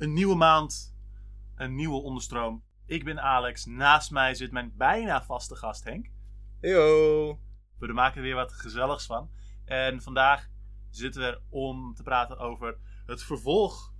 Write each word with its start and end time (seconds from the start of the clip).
Een 0.00 0.12
nieuwe 0.12 0.34
maand, 0.34 0.96
een 1.54 1.74
nieuwe 1.74 2.02
onderstroom. 2.02 2.64
Ik 2.86 3.04
ben 3.04 3.22
Alex, 3.22 3.64
naast 3.64 4.10
mij 4.10 4.34
zit 4.34 4.52
mijn 4.52 4.72
bijna 4.76 5.22
vaste 5.24 5.56
gast 5.56 5.84
Henk. 5.84 6.10
Yo. 6.60 7.40
We 7.78 7.92
maken 7.92 8.16
er 8.16 8.22
weer 8.22 8.34
wat 8.34 8.52
gezelligs 8.52 9.06
van. 9.06 9.30
En 9.64 10.02
vandaag 10.02 10.48
zitten 10.90 11.20
we 11.20 11.26
er 11.26 11.42
om 11.48 11.94
te 11.94 12.02
praten 12.02 12.38
over 12.38 12.78
het 13.06 13.22
vervolg 13.22 13.94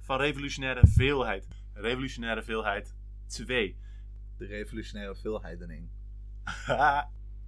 van 0.00 0.18
Revolutionaire 0.18 0.86
Veelheid. 0.86 1.48
Revolutionaire 1.72 2.42
Veelheid 2.42 2.96
2. 3.26 3.78
De 4.38 4.46
revolutionaire 4.46 5.14
veelheidening. 5.14 5.90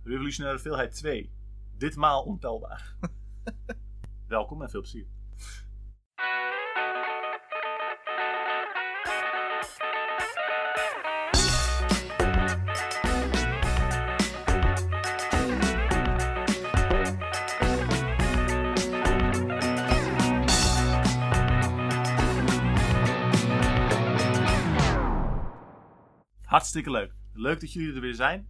Revolutionaire 0.03 0.61
Veelheid 0.61 0.95
2. 0.95 1.33
Ditmaal 1.77 2.23
ontelbaar. 2.23 2.97
Welkom 4.27 4.63
en 4.63 4.71
veel 4.71 4.81
plezier. 4.81 5.14
Hartstikke 26.65 26.99
leuk. 26.99 27.15
Leuk 27.33 27.61
dat 27.61 27.73
jullie 27.73 27.95
er 27.95 28.01
weer 28.01 28.15
zijn. 28.15 28.49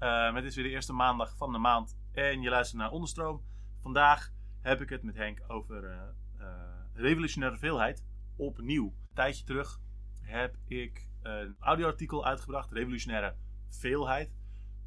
Uh, 0.00 0.34
het 0.34 0.44
is 0.44 0.54
weer 0.54 0.64
de 0.64 0.70
eerste 0.70 0.92
maandag 0.92 1.36
van 1.36 1.52
de 1.52 1.58
maand 1.58 1.96
en 2.12 2.40
je 2.40 2.50
luistert 2.50 2.80
naar 2.80 2.90
Onderstroom. 2.90 3.42
Vandaag 3.80 4.32
heb 4.60 4.80
ik 4.80 4.88
het 4.88 5.02
met 5.02 5.14
Henk 5.14 5.42
over 5.46 5.84
uh, 5.84 6.02
uh, 6.38 6.46
revolutionaire 6.92 7.58
veelheid 7.58 8.04
opnieuw. 8.36 8.84
Een 8.84 9.14
tijdje 9.14 9.44
terug 9.44 9.80
heb 10.20 10.56
ik 10.66 11.08
een 11.22 11.56
audioartikel 11.58 12.24
uitgebracht, 12.24 12.72
revolutionaire 12.72 13.36
veelheid, 13.68 14.36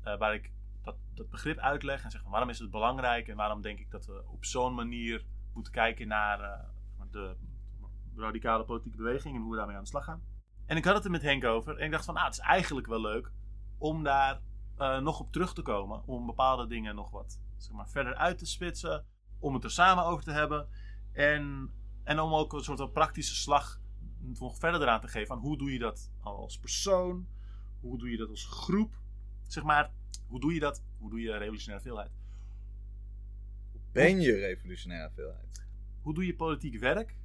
waar 0.03 0.33
ik 0.33 0.51
dat, 0.83 0.95
dat, 1.13 1.29
begrip 1.29 1.57
uitleg 1.57 2.03
en 2.03 2.11
zeg 2.11 2.21
van 2.21 2.31
waarom 2.31 2.49
is 2.49 2.59
het 2.59 2.71
belangrijk 2.71 3.27
en 3.27 3.35
waarom 3.35 3.61
denk 3.61 3.79
ik 3.79 3.91
dat 3.91 4.05
we 4.05 4.23
op 4.27 4.45
zo'n 4.45 4.75
manier 4.75 5.25
moeten 5.53 5.73
kijken 5.73 6.07
naar 6.07 6.65
de 7.11 7.35
radicale 8.15 8.63
politieke 8.63 8.97
beweging 8.97 9.35
en 9.35 9.41
hoe 9.41 9.51
we 9.51 9.57
daarmee 9.57 9.75
aan 9.75 9.83
de 9.83 9.89
slag 9.89 10.03
gaan. 10.03 10.34
En 10.65 10.77
ik 10.77 10.85
had 10.85 10.95
het 10.95 11.05
er 11.05 11.11
met 11.11 11.21
Henk 11.21 11.43
over. 11.43 11.77
En 11.77 11.85
ik 11.85 11.91
dacht 11.91 12.05
van, 12.05 12.15
ah, 12.15 12.25
het 12.25 12.33
is 12.33 12.39
eigenlijk 12.39 12.87
wel 12.87 13.01
leuk 13.01 13.31
om 13.77 14.03
daar 14.03 14.41
uh, 14.77 14.99
nog 14.99 15.19
op 15.19 15.31
terug 15.31 15.53
te 15.53 15.61
komen. 15.61 16.07
Om 16.07 16.25
bepaalde 16.25 16.67
dingen 16.67 16.95
nog 16.95 17.11
wat 17.11 17.39
zeg 17.57 17.71
maar, 17.71 17.89
verder 17.89 18.15
uit 18.15 18.37
te 18.37 18.45
spitsen. 18.45 19.05
Om 19.39 19.53
het 19.53 19.63
er 19.63 19.71
samen 19.71 20.03
over 20.03 20.23
te 20.23 20.31
hebben. 20.31 20.67
En, 21.11 21.71
en 22.03 22.19
om 22.19 22.33
ook 22.33 22.53
een 22.53 22.63
soort 22.63 22.79
van 22.79 22.91
praktische 22.91 23.35
slag 23.35 23.79
nog 24.19 24.57
verder 24.57 24.81
eraan 24.81 25.01
te 25.01 25.07
geven. 25.07 25.27
Van 25.27 25.39
hoe 25.39 25.57
doe 25.57 25.71
je 25.71 25.79
dat 25.79 26.11
als 26.21 26.59
persoon? 26.59 27.27
Hoe 27.79 27.97
doe 27.97 28.09
je 28.09 28.17
dat 28.17 28.29
als 28.29 28.45
groep? 28.45 28.93
Zeg 29.47 29.63
maar, 29.63 29.91
hoe 30.27 30.39
doe 30.39 30.53
je 30.53 30.59
dat? 30.59 30.83
Hoe 30.97 31.09
doe 31.09 31.21
je 31.21 31.37
revolutionaire 31.37 31.85
veelheid? 31.85 32.11
Ben 33.91 34.21
je 34.21 34.35
revolutionaire 34.35 35.11
veelheid? 35.13 35.65
Hoe 36.01 36.13
doe 36.13 36.25
je 36.25 36.35
politiek 36.35 36.79
werk 36.79 37.15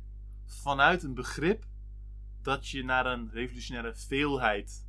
vanuit 0.46 1.02
een 1.02 1.14
begrip 1.14 1.66
dat 2.42 2.68
je 2.68 2.84
naar 2.84 3.06
een 3.06 3.30
revolutionaire 3.30 3.94
veelheid 3.94 4.86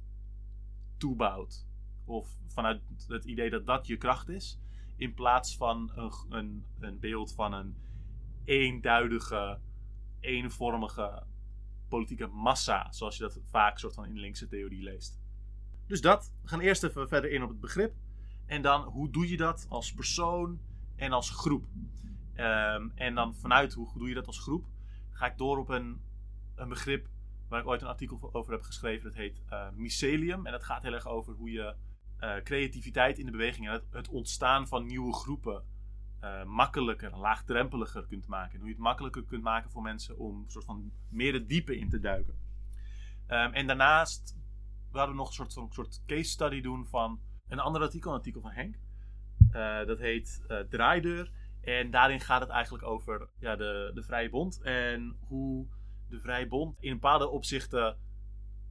toebouwt. 0.97 1.67
Of 2.05 2.37
vanuit 2.47 2.81
het 3.07 3.25
idee 3.25 3.49
dat 3.49 3.65
dat 3.65 3.87
je 3.87 3.97
kracht 3.97 4.29
is. 4.29 4.59
In 4.95 5.13
plaats 5.13 5.57
van 5.57 5.91
een, 5.95 6.11
een, 6.29 6.65
een 6.79 6.99
beeld 6.99 7.33
van 7.33 7.53
een 7.53 7.75
eenduidige, 8.43 9.59
eenvormige 10.19 11.23
politieke 11.87 12.27
massa. 12.27 12.91
Zoals 12.91 13.17
je 13.17 13.23
dat 13.23 13.39
vaak 13.49 13.79
soort 13.79 13.93
van 13.93 14.05
in 14.05 14.19
linkse 14.19 14.47
theorie 14.47 14.83
leest. 14.83 15.21
Dus 15.87 16.01
dat. 16.01 16.33
We 16.41 16.47
gaan 16.47 16.59
eerst 16.59 16.83
even 16.83 17.07
verder 17.07 17.31
in 17.31 17.43
op 17.43 17.49
het 17.49 17.59
begrip. 17.59 17.93
En 18.45 18.61
dan, 18.61 18.83
hoe 18.83 19.09
doe 19.09 19.29
je 19.29 19.37
dat 19.37 19.65
als 19.69 19.93
persoon 19.93 20.59
en 20.95 21.11
als 21.11 21.29
groep? 21.29 21.65
Um, 22.35 22.91
en 22.95 23.15
dan 23.15 23.35
vanuit 23.35 23.73
hoe 23.73 23.97
doe 23.97 24.07
je 24.07 24.13
dat 24.13 24.27
als 24.27 24.39
groep, 24.39 24.65
ga 25.11 25.25
ik 25.25 25.37
door 25.37 25.57
op 25.57 25.69
een, 25.69 26.01
een 26.55 26.69
begrip 26.69 27.07
waar 27.51 27.59
ik 27.59 27.67
ooit 27.67 27.81
een 27.81 27.87
artikel 27.87 28.29
over 28.33 28.51
heb 28.51 28.61
geschreven. 28.61 29.03
Dat 29.03 29.13
heet 29.13 29.41
uh, 29.49 29.69
Mycelium. 29.75 30.45
En 30.45 30.51
dat 30.51 30.63
gaat 30.63 30.83
heel 30.83 30.93
erg 30.93 31.07
over 31.07 31.33
hoe 31.33 31.51
je 31.51 31.75
uh, 32.19 32.35
creativiteit 32.43 33.17
in 33.17 33.25
de 33.25 33.31
beweging 33.31 33.67
en 33.67 33.73
het, 33.73 33.83
het 33.89 34.07
ontstaan 34.07 34.67
van 34.67 34.85
nieuwe 34.85 35.13
groepen 35.13 35.63
uh, 36.23 36.43
makkelijker, 36.43 37.17
laagdrempeliger 37.17 38.07
kunt 38.07 38.27
maken. 38.27 38.53
En 38.53 38.59
hoe 38.59 38.67
je 38.67 38.73
het 38.73 38.83
makkelijker 38.83 39.23
kunt 39.23 39.43
maken 39.43 39.71
voor 39.71 39.81
mensen 39.81 40.17
om 40.17 40.41
een 40.43 40.49
soort 40.49 40.65
van 40.65 40.91
meer 41.09 41.31
de 41.31 41.45
diepe 41.45 41.77
in 41.77 41.89
te 41.89 41.99
duiken. 41.99 42.39
Um, 43.27 43.53
en 43.53 43.67
daarnaast 43.67 44.35
we 44.91 45.13
nog 45.13 45.27
een 45.27 45.49
soort, 45.49 45.73
soort 45.73 46.01
case 46.05 46.29
study 46.29 46.61
doen 46.61 46.85
van 46.85 47.19
een 47.47 47.59
ander 47.59 47.81
artikel, 47.81 48.11
een 48.11 48.17
artikel 48.17 48.41
van 48.41 48.51
Henk. 48.51 48.75
dat 49.87 49.99
heet 49.99 50.41
Draaideur. 50.69 51.31
En 51.61 51.91
daarin 51.91 52.19
gaat 52.19 52.41
het 52.41 52.49
eigenlijk 52.49 52.83
over 52.83 53.29
ja, 53.39 53.55
de, 53.55 53.91
de 53.93 54.03
Vrije 54.03 54.29
Bond 54.29 54.61
en 54.61 55.15
hoe 55.19 55.67
de 56.11 56.19
Vrije 56.19 56.47
Bond 56.47 56.77
in 56.79 56.93
bepaalde 56.93 57.29
opzichten 57.29 57.97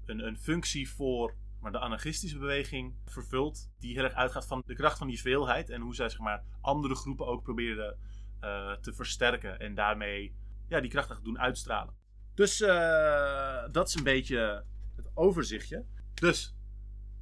een, 0.06 0.26
een 0.26 0.38
functie 0.38 0.90
voor 0.90 1.34
maar 1.60 1.72
de 1.72 1.78
anarchistische 1.78 2.38
beweging 2.38 2.94
vervult. 3.04 3.70
Die 3.78 3.94
heel 3.94 4.04
erg 4.04 4.14
uitgaat 4.14 4.46
van 4.46 4.62
de 4.66 4.74
kracht 4.74 4.98
van 4.98 5.06
die 5.06 5.20
veelheid. 5.20 5.70
En 5.70 5.80
hoe 5.80 5.94
zij 5.94 6.08
zeg 6.08 6.18
maar, 6.18 6.44
andere 6.60 6.94
groepen 6.94 7.26
ook 7.26 7.42
proberen 7.42 7.98
uh, 8.40 8.72
te 8.72 8.92
versterken. 8.92 9.60
En 9.60 9.74
daarmee 9.74 10.34
ja, 10.68 10.80
die 10.80 10.90
kracht 10.90 11.24
doen 11.24 11.38
uitstralen. 11.38 11.94
Dus 12.34 12.60
uh, 12.60 13.64
dat 13.70 13.88
is 13.88 13.94
een 13.94 14.02
beetje 14.02 14.64
het 14.96 15.10
overzichtje. 15.14 15.84
Dus 16.14 16.56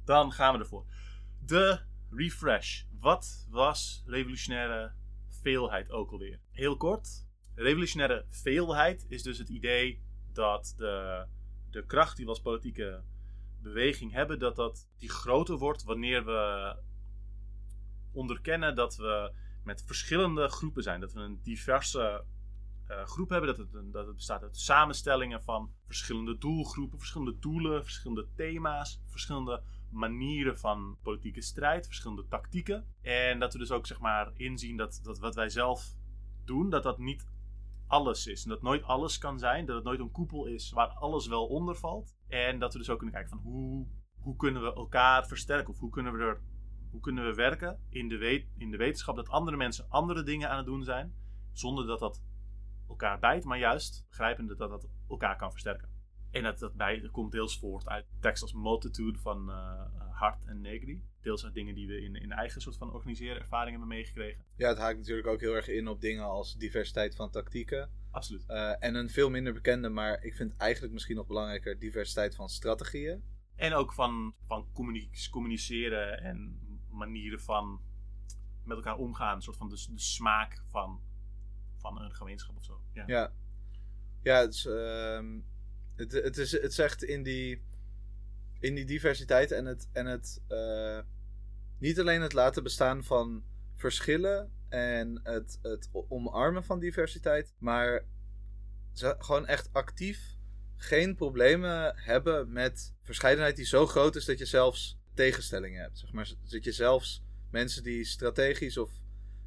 dan 0.05 0.31
gaan 0.31 0.53
we 0.53 0.59
ervoor. 0.59 0.85
De 1.39 1.79
refresh. 2.09 2.83
Wat 2.99 3.47
was 3.49 4.03
revolutionaire 4.05 4.91
veelheid 5.27 5.91
ook 5.91 6.11
alweer? 6.11 6.39
Heel 6.51 6.77
kort. 6.77 7.27
Revolutionaire 7.55 8.25
veelheid 8.29 9.05
is 9.07 9.23
dus 9.23 9.37
het 9.37 9.49
idee 9.49 10.03
dat 10.35 10.73
de, 10.77 11.25
de 11.69 11.85
kracht 11.85 12.15
die 12.15 12.25
we 12.25 12.31
als 12.31 12.41
politieke 12.41 13.03
beweging 13.61 14.11
hebben, 14.11 14.39
dat, 14.39 14.55
dat 14.55 14.87
die 14.97 15.09
groter 15.09 15.57
wordt 15.57 15.83
wanneer 15.83 16.25
we 16.25 16.75
onderkennen 18.11 18.75
dat 18.75 18.95
we 18.95 19.31
met 19.63 19.83
verschillende 19.85 20.49
groepen 20.49 20.83
zijn. 20.83 20.99
Dat 20.99 21.13
we 21.13 21.19
een 21.19 21.41
diverse 21.41 22.23
uh, 22.89 23.03
groep 23.05 23.29
hebben, 23.29 23.55
dat 23.55 23.57
het, 23.57 23.93
dat 23.93 24.05
het 24.05 24.15
bestaat 24.15 24.43
uit 24.43 24.57
samenstellingen 24.57 25.43
van 25.43 25.73
verschillende 25.85 26.37
doelgroepen, 26.37 26.97
verschillende 26.97 27.39
doelen, 27.39 27.83
verschillende 27.83 28.27
thema's, 28.35 29.01
verschillende 29.05 29.63
manieren 29.89 30.57
van 30.57 30.97
politieke 31.01 31.41
strijd, 31.41 31.85
verschillende 31.85 32.27
tactieken. 32.27 32.85
En 33.01 33.39
dat 33.39 33.53
we 33.53 33.59
dus 33.59 33.71
ook 33.71 33.87
zeg 33.87 33.99
maar 33.99 34.31
inzien 34.33 34.77
dat, 34.77 34.99
dat 35.03 35.19
wat 35.19 35.35
wij 35.35 35.49
zelf 35.49 35.95
doen, 36.45 36.69
dat 36.69 36.83
dat 36.83 36.97
niet 36.97 37.25
alles 37.89 38.27
is. 38.27 38.43
En 38.43 38.49
dat 38.49 38.61
nooit 38.61 38.83
alles 38.83 39.17
kan 39.17 39.39
zijn. 39.39 39.65
Dat 39.65 39.75
het 39.75 39.83
nooit 39.83 39.99
een 39.99 40.11
koepel 40.11 40.45
is 40.45 40.71
waar 40.71 40.87
alles 40.87 41.27
wel 41.27 41.47
onder 41.47 41.75
valt. 41.75 42.17
En 42.27 42.59
dat 42.59 42.73
we 42.73 42.79
dus 42.79 42.89
ook 42.89 42.97
kunnen 42.97 43.15
kijken 43.15 43.37
van 43.37 43.51
hoe, 43.51 43.87
hoe 44.19 44.35
kunnen 44.35 44.61
we 44.61 44.73
elkaar 44.73 45.27
versterken? 45.27 45.73
Of 45.73 45.79
hoe 45.79 45.89
kunnen 45.89 46.13
we, 46.13 46.19
er, 46.19 46.41
hoe 46.91 47.01
kunnen 47.01 47.25
we 47.25 47.33
werken 47.33 47.79
in 47.89 48.07
de, 48.07 48.17
weet, 48.17 48.47
in 48.57 48.71
de 48.71 48.77
wetenschap 48.77 49.15
dat 49.15 49.29
andere 49.29 49.57
mensen 49.57 49.89
andere 49.89 50.23
dingen 50.23 50.49
aan 50.49 50.57
het 50.57 50.65
doen 50.65 50.83
zijn. 50.83 51.13
Zonder 51.51 51.85
dat 51.85 51.99
dat 51.99 52.23
elkaar 52.87 53.19
bijt, 53.19 53.43
maar 53.43 53.57
juist 53.57 54.05
begrijpende 54.09 54.55
dat 54.55 54.69
dat 54.69 54.89
elkaar 55.09 55.35
kan 55.37 55.51
versterken. 55.51 55.89
En 56.31 56.43
dat, 56.43 56.59
dat, 56.59 56.73
bij, 56.73 57.09
komt 57.11 57.31
deels 57.31 57.59
voort 57.59 57.87
uit 57.87 58.05
tekst 58.19 58.41
als 58.41 58.53
Multitude 58.53 59.19
van 59.19 59.49
uh, 59.49 59.81
Hart 60.11 60.45
en 60.45 60.61
Negri. 60.61 61.03
Deels 61.21 61.45
uit 61.45 61.53
dingen 61.53 61.75
die 61.75 61.87
we 61.87 62.01
in, 62.01 62.15
in 62.15 62.31
eigen 62.31 62.61
soort 62.61 62.77
van 62.77 62.93
organiseren 62.93 63.39
ervaringen 63.39 63.79
hebben 63.79 63.97
meegekregen. 63.97 64.43
Ja, 64.55 64.67
het 64.67 64.77
haakt 64.77 64.97
natuurlijk 64.97 65.27
ook 65.27 65.39
heel 65.39 65.55
erg 65.55 65.67
in 65.67 65.87
op 65.87 66.01
dingen 66.01 66.23
als 66.23 66.57
diversiteit 66.57 67.15
van 67.15 67.29
tactieken. 67.29 67.89
Absoluut. 68.11 68.43
Uh, 68.47 68.83
en 68.83 68.95
een 68.95 69.09
veel 69.09 69.29
minder 69.29 69.53
bekende, 69.53 69.89
maar 69.89 70.23
ik 70.23 70.35
vind 70.35 70.55
eigenlijk 70.57 70.93
misschien 70.93 71.15
nog 71.15 71.27
belangrijker, 71.27 71.79
diversiteit 71.79 72.35
van 72.35 72.49
strategieën. 72.49 73.23
En 73.55 73.73
ook 73.73 73.93
van, 73.93 74.33
van 74.45 74.67
communiceren 75.29 76.23
en 76.23 76.59
manieren 76.89 77.39
van 77.39 77.81
met 78.63 78.77
elkaar 78.77 78.97
omgaan. 78.97 79.35
Een 79.35 79.41
soort 79.41 79.57
van 79.57 79.69
de, 79.69 79.85
de 79.89 79.99
smaak 79.99 80.63
van, 80.67 81.01
van 81.77 82.01
een 82.01 82.15
gemeenschap 82.15 82.55
of 82.55 82.63
zo. 82.63 82.81
Ja, 82.93 83.03
ja. 83.07 83.33
ja 84.21 84.39
het, 84.39 84.53
is, 84.53 84.65
uh, 84.65 85.21
het, 85.95 86.11
het, 86.11 86.37
is, 86.37 86.51
het 86.51 86.73
zegt 86.73 87.03
in 87.03 87.23
die 87.23 87.61
in 88.59 88.75
die 88.75 88.85
diversiteit 88.85 89.51
en 89.51 89.65
het, 89.65 89.87
en 89.91 90.05
het 90.05 90.41
uh, 90.49 90.99
niet 91.77 91.99
alleen 91.99 92.21
het 92.21 92.33
laten 92.33 92.63
bestaan 92.63 93.03
van 93.03 93.43
verschillen 93.75 94.51
en 94.69 95.19
het, 95.23 95.59
het 95.61 95.89
omarmen 95.91 96.63
van 96.63 96.79
diversiteit, 96.79 97.53
maar 97.57 98.05
gewoon 98.93 99.47
echt 99.47 99.69
actief 99.73 100.37
geen 100.75 101.15
problemen 101.15 101.93
hebben 101.95 102.51
met 102.51 102.93
verscheidenheid 103.01 103.55
die 103.55 103.65
zo 103.65 103.85
groot 103.85 104.15
is 104.15 104.25
dat 104.25 104.37
je 104.37 104.45
zelfs 104.45 104.99
tegenstellingen 105.13 105.81
hebt. 105.81 105.99
Zeg 105.99 106.11
maar, 106.11 106.31
dat 106.49 106.63
je 106.63 106.71
zelfs 106.71 107.23
mensen 107.51 107.83
die 107.83 108.05
strategisch 108.05 108.77
of 108.77 108.91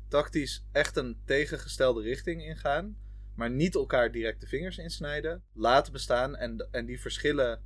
tactisch 0.09 0.65
echt 0.73 0.97
een 0.97 1.21
tegengestelde 1.25 2.03
richting 2.03 2.45
ingaan, 2.45 2.97
maar 3.35 3.51
niet 3.51 3.75
elkaar 3.75 4.13
direct 4.13 4.41
de 4.41 4.47
vingers 4.47 4.79
insnijden. 4.79 5.43
Laten 5.53 5.93
bestaan 5.93 6.37
en, 6.37 6.69
en 6.71 6.87
die 6.87 7.01
verschillen 7.01 7.63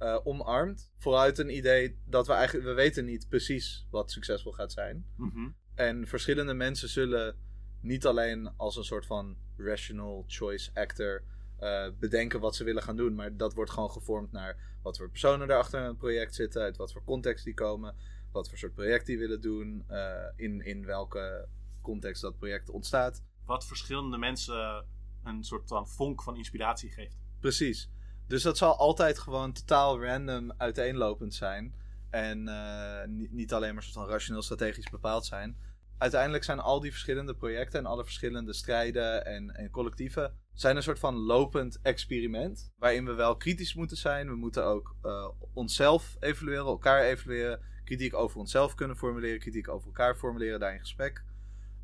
uh, 0.00 0.18
omarmt. 0.24 0.92
Vooruit 0.96 1.38
een 1.38 1.56
idee 1.56 1.98
dat 2.06 2.26
we 2.26 2.32
eigenlijk, 2.32 2.66
we 2.68 2.74
weten 2.74 3.04
niet 3.04 3.28
precies 3.28 3.86
wat 3.90 4.10
succesvol 4.10 4.52
gaat 4.52 4.72
zijn. 4.72 5.06
Mhm. 5.16 5.48
En 5.74 6.06
verschillende 6.06 6.54
mensen 6.54 6.88
zullen 6.88 7.36
niet 7.80 8.06
alleen 8.06 8.52
als 8.56 8.76
een 8.76 8.84
soort 8.84 9.06
van 9.06 9.36
rational 9.56 10.24
choice 10.26 10.70
actor 10.74 11.22
uh, 11.60 11.86
bedenken 11.98 12.40
wat 12.40 12.56
ze 12.56 12.64
willen 12.64 12.82
gaan 12.82 12.96
doen. 12.96 13.14
Maar 13.14 13.36
dat 13.36 13.54
wordt 13.54 13.70
gewoon 13.70 13.90
gevormd 13.90 14.32
naar 14.32 14.78
wat 14.82 14.96
voor 14.96 15.10
personen 15.10 15.50
er 15.50 15.56
achter 15.56 15.80
een 15.80 15.96
project 15.96 16.34
zitten, 16.34 16.62
uit 16.62 16.76
wat 16.76 16.92
voor 16.92 17.04
context 17.04 17.44
die 17.44 17.54
komen, 17.54 17.94
wat 18.32 18.48
voor 18.48 18.58
soort 18.58 18.74
project 18.74 19.06
die 19.06 19.18
willen 19.18 19.40
doen, 19.40 19.84
uh, 19.90 20.24
in, 20.36 20.64
in 20.64 20.86
welke 20.86 21.48
context 21.82 22.22
dat 22.22 22.36
project 22.36 22.70
ontstaat. 22.70 23.22
Wat 23.44 23.66
verschillende 23.66 24.18
mensen 24.18 24.84
een 25.24 25.44
soort 25.44 25.68
van 25.68 25.88
vonk 25.88 26.22
van 26.22 26.36
inspiratie 26.36 26.90
geeft. 26.90 27.18
Precies. 27.40 27.90
Dus 28.30 28.42
dat 28.42 28.58
zal 28.58 28.76
altijd 28.76 29.18
gewoon 29.18 29.52
totaal 29.52 30.04
random 30.04 30.52
uiteenlopend 30.56 31.34
zijn. 31.34 31.74
En 32.10 32.46
uh, 32.46 33.28
niet, 33.30 33.52
alleen 33.52 33.74
maar 33.74 33.82
soort 33.82 33.94
van 33.94 34.08
rationeel 34.08 34.42
strategisch 34.42 34.90
bepaald 34.90 35.26
zijn. 35.26 35.56
Uiteindelijk 35.98 36.44
zijn 36.44 36.60
al 36.60 36.80
die 36.80 36.90
verschillende 36.90 37.34
projecten 37.34 37.78
en 37.78 37.86
alle 37.86 38.04
verschillende 38.04 38.52
strijden 38.52 39.26
en, 39.26 39.50
en 39.50 39.70
collectieven 39.70 40.34
zijn 40.54 40.76
een 40.76 40.82
soort 40.82 40.98
van 40.98 41.14
lopend 41.14 41.78
experiment. 41.82 42.72
Waarin 42.78 43.04
we 43.04 43.12
wel 43.12 43.36
kritisch 43.36 43.74
moeten 43.74 43.96
zijn. 43.96 44.28
We 44.28 44.36
moeten 44.36 44.64
ook 44.64 44.96
uh, 45.02 45.28
onszelf 45.54 46.16
evalueren, 46.20 46.66
elkaar 46.66 47.02
evalueren. 47.02 47.60
Kritiek 47.84 48.14
over 48.14 48.38
onszelf 48.38 48.74
kunnen 48.74 48.96
formuleren, 48.96 49.38
kritiek 49.38 49.68
over 49.68 49.86
elkaar 49.86 50.16
formuleren, 50.16 50.60
daar 50.60 50.72
in 50.72 50.80
gesprek 50.80 51.24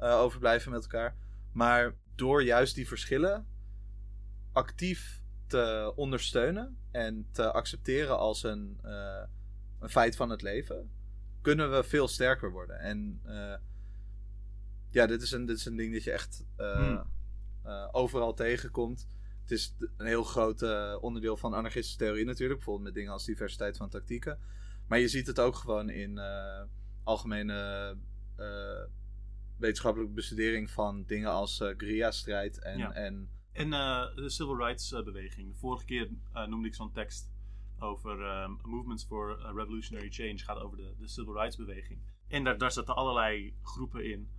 uh, 0.01 0.21
over 0.21 0.39
blijven 0.39 0.73
met 0.73 0.83
elkaar. 0.83 1.17
Maar 1.53 1.95
door 2.15 2.43
juist 2.43 2.75
die 2.75 2.89
verschillen 2.89 3.47
actief 4.53 5.25
te 5.47 5.93
ondersteunen 5.97 6.79
en 6.91 7.27
te 7.33 7.53
accepteren 7.53 8.19
als 8.19 8.43
een, 8.43 8.81
uh, 8.85 9.23
een 9.79 9.89
feit 9.89 10.17
van 10.17 10.31
het 10.31 10.43
leven, 10.43 10.91
kunnen 11.41 11.71
we 11.71 11.85
veel 11.85 12.09
sterker 12.09 12.51
worden. 12.51 12.79
En 12.79 13.21
uh, 13.27 13.55
ja, 14.91 15.07
dit 15.07 15.23
is, 15.23 15.31
een, 15.31 15.47
dit 15.47 15.57
is 15.57 15.65
een 15.65 15.77
ding 15.77 15.93
dat 15.93 16.05
je 16.05 16.13
echt 16.13 16.45
uh, 16.59 16.77
hmm. 16.77 17.05
overal 17.93 18.35
tegenkomt. 18.35 19.09
Het 19.43 19.51
is 19.51 19.75
een 19.97 20.07
heel 20.07 20.25
groot 20.25 20.63
onderdeel 21.01 21.37
van 21.37 21.55
anarchistische 21.55 21.99
theorie 21.99 22.25
natuurlijk, 22.25 22.59
bijvoorbeeld 22.59 22.87
met 22.87 22.95
dingen 22.95 23.13
als 23.13 23.25
diversiteit 23.25 23.77
van 23.77 23.89
tactieken. 23.89 24.39
Maar 24.87 24.99
je 24.99 25.09
ziet 25.09 25.27
het 25.27 25.41
ook 25.41 25.55
gewoon 25.55 25.91
in 25.91 26.21
algemene 27.05 27.97
wetenschappelijke 29.57 30.15
bestudering 30.15 30.71
van 30.71 31.05
dingen 31.05 31.31
als 31.31 31.57
guerrilla-strijd 31.57 32.59
en, 32.59 32.79
ja. 32.79 32.93
en 32.93 33.29
en 33.57 33.73
uh, 33.73 34.15
de 34.15 34.31
civil 34.31 34.57
rights 34.57 34.93
uh, 34.93 35.03
beweging. 35.03 35.53
De 35.53 35.59
vorige 35.59 35.85
keer 35.85 36.11
uh, 36.35 36.47
noemde 36.47 36.69
ik 36.69 36.75
zo'n 36.75 36.93
tekst 36.93 37.31
over 37.79 38.43
um, 38.43 38.59
Movements 38.63 39.05
for 39.05 39.39
Revolutionary 39.55 40.11
Change. 40.11 40.39
gaat 40.39 40.59
over 40.59 40.77
de, 40.77 40.95
de 40.99 41.09
civil 41.09 41.33
rights 41.33 41.57
beweging. 41.57 42.01
En 42.29 42.45
daar, 42.45 42.59
daar 42.59 42.73
zitten 42.73 42.97
allerlei 42.97 43.55
groepen 43.63 44.11
in. 44.11 44.31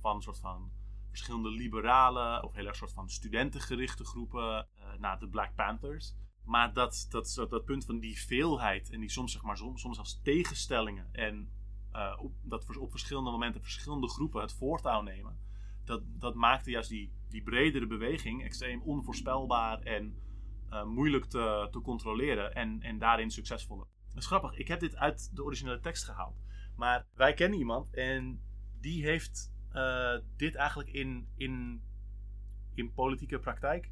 van 0.00 0.16
een 0.16 0.22
soort 0.22 0.38
van 0.38 0.70
verschillende 1.08 1.50
liberale 1.50 2.42
of 2.42 2.54
heel 2.54 2.66
erg 2.66 2.76
soort 2.76 2.92
van 2.92 3.08
studentengerichte 3.08 4.04
groepen. 4.04 4.66
naar 4.98 5.18
de 5.18 5.28
Black 5.28 5.54
Panthers. 5.54 6.14
Maar 6.44 6.72
dat, 6.72 7.06
dat, 7.10 7.46
dat, 7.48 7.64
punt 7.64 7.84
van 7.84 7.98
die 7.98 8.20
veelheid 8.20 8.90
en 8.90 9.00
die 9.00 9.10
soms, 9.10 9.32
zeg 9.32 9.42
maar, 9.42 9.56
soms, 9.56 9.80
soms 9.80 9.98
als 9.98 10.20
tegenstellingen. 10.22 11.08
En 11.12 11.50
op, 12.18 12.32
dat 12.42 12.76
op 12.76 12.90
verschillende 12.90 13.30
momenten 13.30 13.62
verschillende 13.62 14.08
groepen 14.08 14.40
het 14.40 14.52
voortouw 14.52 15.02
nemen. 15.02 15.38
Dat, 15.84 16.02
dat 16.06 16.34
maakte 16.34 16.70
juist 16.70 16.88
die 16.88 17.12
die 17.30 17.42
bredere 17.42 17.86
beweging 17.86 18.44
extreem 18.44 18.82
onvoorspelbaar 18.82 19.82
en 19.82 20.14
uh, 20.70 20.84
moeilijk 20.84 21.24
te, 21.24 21.68
te 21.70 21.80
controleren 21.80 22.54
en, 22.54 22.80
en 22.82 22.98
daarin 22.98 23.30
succesvoller. 23.30 23.86
Dat 24.08 24.22
is 24.22 24.26
grappig, 24.26 24.54
ik 24.54 24.68
heb 24.68 24.80
dit 24.80 24.96
uit 24.96 25.36
de 25.36 25.44
originele 25.44 25.80
tekst 25.80 26.04
gehaald. 26.04 26.42
Maar 26.76 27.06
wij 27.14 27.34
kennen 27.34 27.58
iemand 27.58 27.94
en 27.94 28.42
die 28.80 29.04
heeft 29.04 29.52
uh, 29.72 30.18
dit 30.36 30.54
eigenlijk 30.54 30.90
in, 30.90 31.28
in, 31.36 31.82
in 32.74 32.92
politieke 32.92 33.38
praktijk 33.38 33.90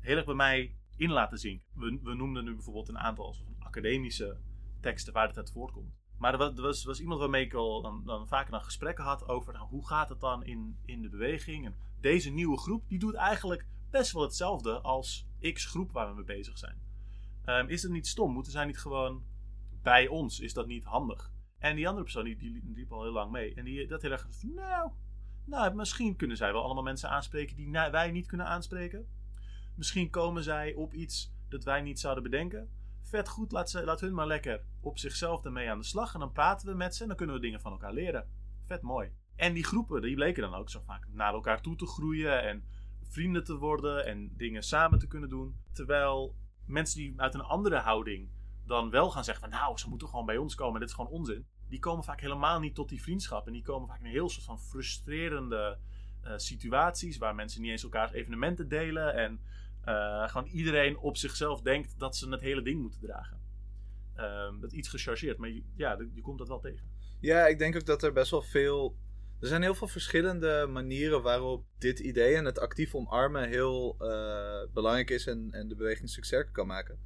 heel 0.00 0.16
erg 0.16 0.24
bij 0.24 0.34
mij 0.34 0.76
in 0.96 1.10
laten 1.10 1.38
zien. 1.38 1.62
We, 1.74 1.98
we 2.02 2.14
noemden 2.14 2.44
nu 2.44 2.54
bijvoorbeeld 2.54 2.88
een 2.88 2.98
aantal 2.98 3.36
academische 3.58 4.36
teksten 4.80 5.12
waar 5.12 5.26
dit 5.26 5.36
uit 5.36 5.50
voortkomt. 5.50 5.94
Maar 6.18 6.40
er 6.40 6.62
was, 6.62 6.84
was, 6.84 7.00
iemand 7.00 7.20
waarmee 7.20 7.44
ik 7.44 7.54
al 7.54 7.82
dan, 7.82 8.02
dan 8.04 8.28
vaker 8.28 8.50
dan 8.50 8.62
gesprekken 8.62 9.04
had 9.04 9.28
over 9.28 9.52
nou, 9.52 9.68
hoe 9.68 9.86
gaat 9.86 10.08
het 10.08 10.20
dan 10.20 10.44
in, 10.44 10.78
in 10.84 11.02
de 11.02 11.08
beweging. 11.08 11.64
En 11.64 11.74
deze 12.04 12.30
nieuwe 12.30 12.58
groep 12.58 12.88
die 12.88 12.98
doet 12.98 13.14
eigenlijk 13.14 13.66
best 13.90 14.12
wel 14.12 14.22
hetzelfde 14.22 14.80
als 14.80 15.26
X-groep 15.52 15.92
waar 15.92 16.08
we 16.08 16.14
mee 16.14 16.24
bezig 16.24 16.58
zijn. 16.58 16.82
Um, 17.46 17.68
is 17.68 17.82
het 17.82 17.92
niet 17.92 18.06
stom? 18.06 18.32
Moeten 18.32 18.52
zij 18.52 18.64
niet 18.64 18.78
gewoon 18.78 19.24
bij 19.82 20.08
ons? 20.08 20.40
Is 20.40 20.52
dat 20.52 20.66
niet 20.66 20.84
handig? 20.84 21.32
En 21.58 21.76
die 21.76 21.86
andere 21.86 22.04
persoon 22.04 22.24
die, 22.24 22.36
die, 22.36 22.72
liep 22.74 22.92
al 22.92 23.02
heel 23.02 23.12
lang 23.12 23.30
mee. 23.30 23.54
En 23.54 23.64
die 23.64 23.86
dat 23.86 24.02
heel 24.02 24.10
erg 24.10 24.28
nou, 24.42 24.90
nou, 25.44 25.74
misschien 25.74 26.16
kunnen 26.16 26.36
zij 26.36 26.52
wel 26.52 26.62
allemaal 26.62 26.82
mensen 26.82 27.10
aanspreken 27.10 27.56
die 27.56 27.70
wij 27.70 28.10
niet 28.10 28.26
kunnen 28.26 28.46
aanspreken. 28.46 29.06
Misschien 29.74 30.10
komen 30.10 30.42
zij 30.42 30.74
op 30.74 30.94
iets 30.94 31.32
dat 31.48 31.64
wij 31.64 31.82
niet 31.82 32.00
zouden 32.00 32.22
bedenken. 32.22 32.70
Vet 33.02 33.28
goed, 33.28 33.52
laat, 33.52 33.70
ze, 33.70 33.84
laat 33.84 34.00
hun 34.00 34.14
maar 34.14 34.26
lekker 34.26 34.64
op 34.80 34.98
zichzelf 34.98 35.44
ermee 35.44 35.70
aan 35.70 35.78
de 35.78 35.84
slag. 35.84 36.14
En 36.14 36.20
dan 36.20 36.32
praten 36.32 36.68
we 36.68 36.74
met 36.74 36.94
ze 36.94 37.02
en 37.02 37.08
dan 37.08 37.16
kunnen 37.16 37.34
we 37.34 37.40
dingen 37.40 37.60
van 37.60 37.72
elkaar 37.72 37.92
leren. 37.92 38.28
Vet 38.64 38.82
mooi. 38.82 39.12
En 39.36 39.52
die 39.52 39.64
groepen, 39.64 40.02
die 40.02 40.14
bleken 40.14 40.42
dan 40.42 40.54
ook 40.54 40.70
zo 40.70 40.80
vaak 40.86 41.06
naar 41.10 41.32
elkaar 41.32 41.60
toe 41.60 41.76
te 41.76 41.86
groeien 41.86 42.42
en 42.42 42.64
vrienden 43.02 43.44
te 43.44 43.56
worden 43.56 44.06
en 44.06 44.36
dingen 44.36 44.62
samen 44.62 44.98
te 44.98 45.06
kunnen 45.06 45.28
doen. 45.28 45.56
Terwijl 45.72 46.36
mensen 46.66 46.98
die 46.98 47.14
uit 47.16 47.34
een 47.34 47.40
andere 47.40 47.78
houding 47.78 48.28
dan 48.66 48.90
wel 48.90 49.10
gaan 49.10 49.24
zeggen 49.24 49.50
van 49.50 49.58
nou, 49.58 49.78
ze 49.78 49.88
moeten 49.88 50.08
gewoon 50.08 50.26
bij 50.26 50.36
ons 50.36 50.54
komen, 50.54 50.80
dit 50.80 50.88
is 50.88 50.94
gewoon 50.94 51.10
onzin. 51.10 51.46
Die 51.68 51.78
komen 51.78 52.04
vaak 52.04 52.20
helemaal 52.20 52.60
niet 52.60 52.74
tot 52.74 52.88
die 52.88 53.02
vriendschap 53.02 53.46
en 53.46 53.52
die 53.52 53.62
komen 53.62 53.88
vaak 53.88 53.98
in 53.98 54.04
een 54.04 54.10
heel 54.10 54.28
soort 54.28 54.44
van 54.44 54.60
frustrerende 54.60 55.78
uh, 56.24 56.32
situaties 56.36 57.18
waar 57.18 57.34
mensen 57.34 57.62
niet 57.62 57.70
eens 57.70 57.82
elkaars 57.82 58.12
evenementen 58.12 58.68
delen 58.68 59.14
en 59.14 59.40
uh, 59.84 60.28
gewoon 60.28 60.46
iedereen 60.46 60.98
op 60.98 61.16
zichzelf 61.16 61.60
denkt 61.60 61.98
dat 61.98 62.16
ze 62.16 62.28
het 62.28 62.40
hele 62.40 62.62
ding 62.62 62.80
moeten 62.80 63.00
dragen. 63.00 63.40
Uh, 64.16 64.60
dat 64.60 64.72
is 64.72 64.78
iets 64.78 64.88
gechargeerd, 64.88 65.38
maar 65.38 65.50
ja, 65.76 65.98
je 66.14 66.20
komt 66.20 66.38
dat 66.38 66.48
wel 66.48 66.60
tegen. 66.60 66.88
Ja, 67.20 67.46
ik 67.46 67.58
denk 67.58 67.76
ook 67.76 67.86
dat 67.86 68.02
er 68.02 68.12
best 68.12 68.30
wel 68.30 68.42
veel 68.42 68.96
er 69.40 69.46
zijn 69.46 69.62
heel 69.62 69.74
veel 69.74 69.88
verschillende 69.88 70.66
manieren 70.70 71.22
waarop 71.22 71.64
dit 71.78 71.98
idee 71.98 72.34
en 72.34 72.44
het 72.44 72.58
actief 72.58 72.94
omarmen 72.94 73.48
heel 73.48 73.96
uh, 74.00 74.72
belangrijk 74.72 75.10
is 75.10 75.26
en, 75.26 75.48
en 75.50 75.68
de 75.68 75.74
beweging 75.74 76.10
succes 76.10 76.44
kan 76.52 76.66
maken. 76.66 76.98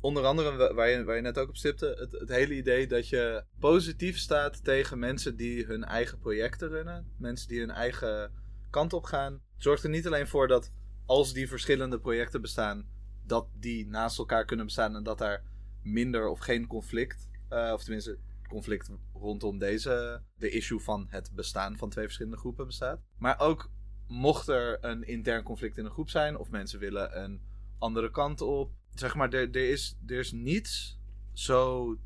Onder 0.00 0.24
andere, 0.24 0.74
waar 0.74 0.88
je, 0.88 1.04
waar 1.04 1.16
je 1.16 1.22
net 1.22 1.38
ook 1.38 1.48
op 1.48 1.56
stipte, 1.56 1.96
het, 1.98 2.12
het 2.12 2.28
hele 2.28 2.54
idee 2.54 2.86
dat 2.86 3.08
je 3.08 3.44
positief 3.58 4.18
staat 4.18 4.64
tegen 4.64 4.98
mensen 4.98 5.36
die 5.36 5.64
hun 5.64 5.84
eigen 5.84 6.18
projecten 6.18 6.68
runnen. 6.68 7.12
Mensen 7.16 7.48
die 7.48 7.60
hun 7.60 7.70
eigen 7.70 8.32
kant 8.70 8.92
op 8.92 9.04
gaan. 9.04 9.42
Zorgt 9.56 9.84
er 9.84 9.90
niet 9.90 10.06
alleen 10.06 10.26
voor 10.28 10.48
dat 10.48 10.72
als 11.06 11.32
die 11.32 11.48
verschillende 11.48 12.00
projecten 12.00 12.40
bestaan, 12.40 12.88
dat 13.26 13.48
die 13.54 13.86
naast 13.86 14.18
elkaar 14.18 14.44
kunnen 14.44 14.66
bestaan 14.66 14.96
en 14.96 15.02
dat 15.02 15.18
daar 15.18 15.42
minder 15.82 16.28
of 16.28 16.38
geen 16.38 16.66
conflict, 16.66 17.30
uh, 17.50 17.70
of 17.74 17.82
tenminste 17.82 18.18
conflict 18.48 18.90
rondom 19.12 19.58
deze, 19.58 20.22
de 20.36 20.50
issue 20.50 20.80
van 20.80 21.06
het 21.08 21.30
bestaan 21.34 21.76
van 21.76 21.90
twee 21.90 22.04
verschillende 22.04 22.38
groepen 22.38 22.66
bestaat. 22.66 23.00
Maar 23.18 23.40
ook 23.40 23.70
mocht 24.06 24.48
er 24.48 24.84
een 24.84 25.02
intern 25.02 25.42
conflict 25.42 25.76
in 25.76 25.84
een 25.84 25.90
groep 25.90 26.10
zijn, 26.10 26.36
of 26.36 26.50
mensen 26.50 26.78
willen 26.78 27.22
een 27.22 27.42
andere 27.78 28.10
kant 28.10 28.40
op. 28.40 28.72
Zeg 28.94 29.14
maar, 29.14 29.32
er, 29.32 29.50
er, 29.50 29.70
is, 29.70 29.98
er 30.06 30.18
is 30.18 30.32
niets 30.32 30.98
zo 31.32 31.96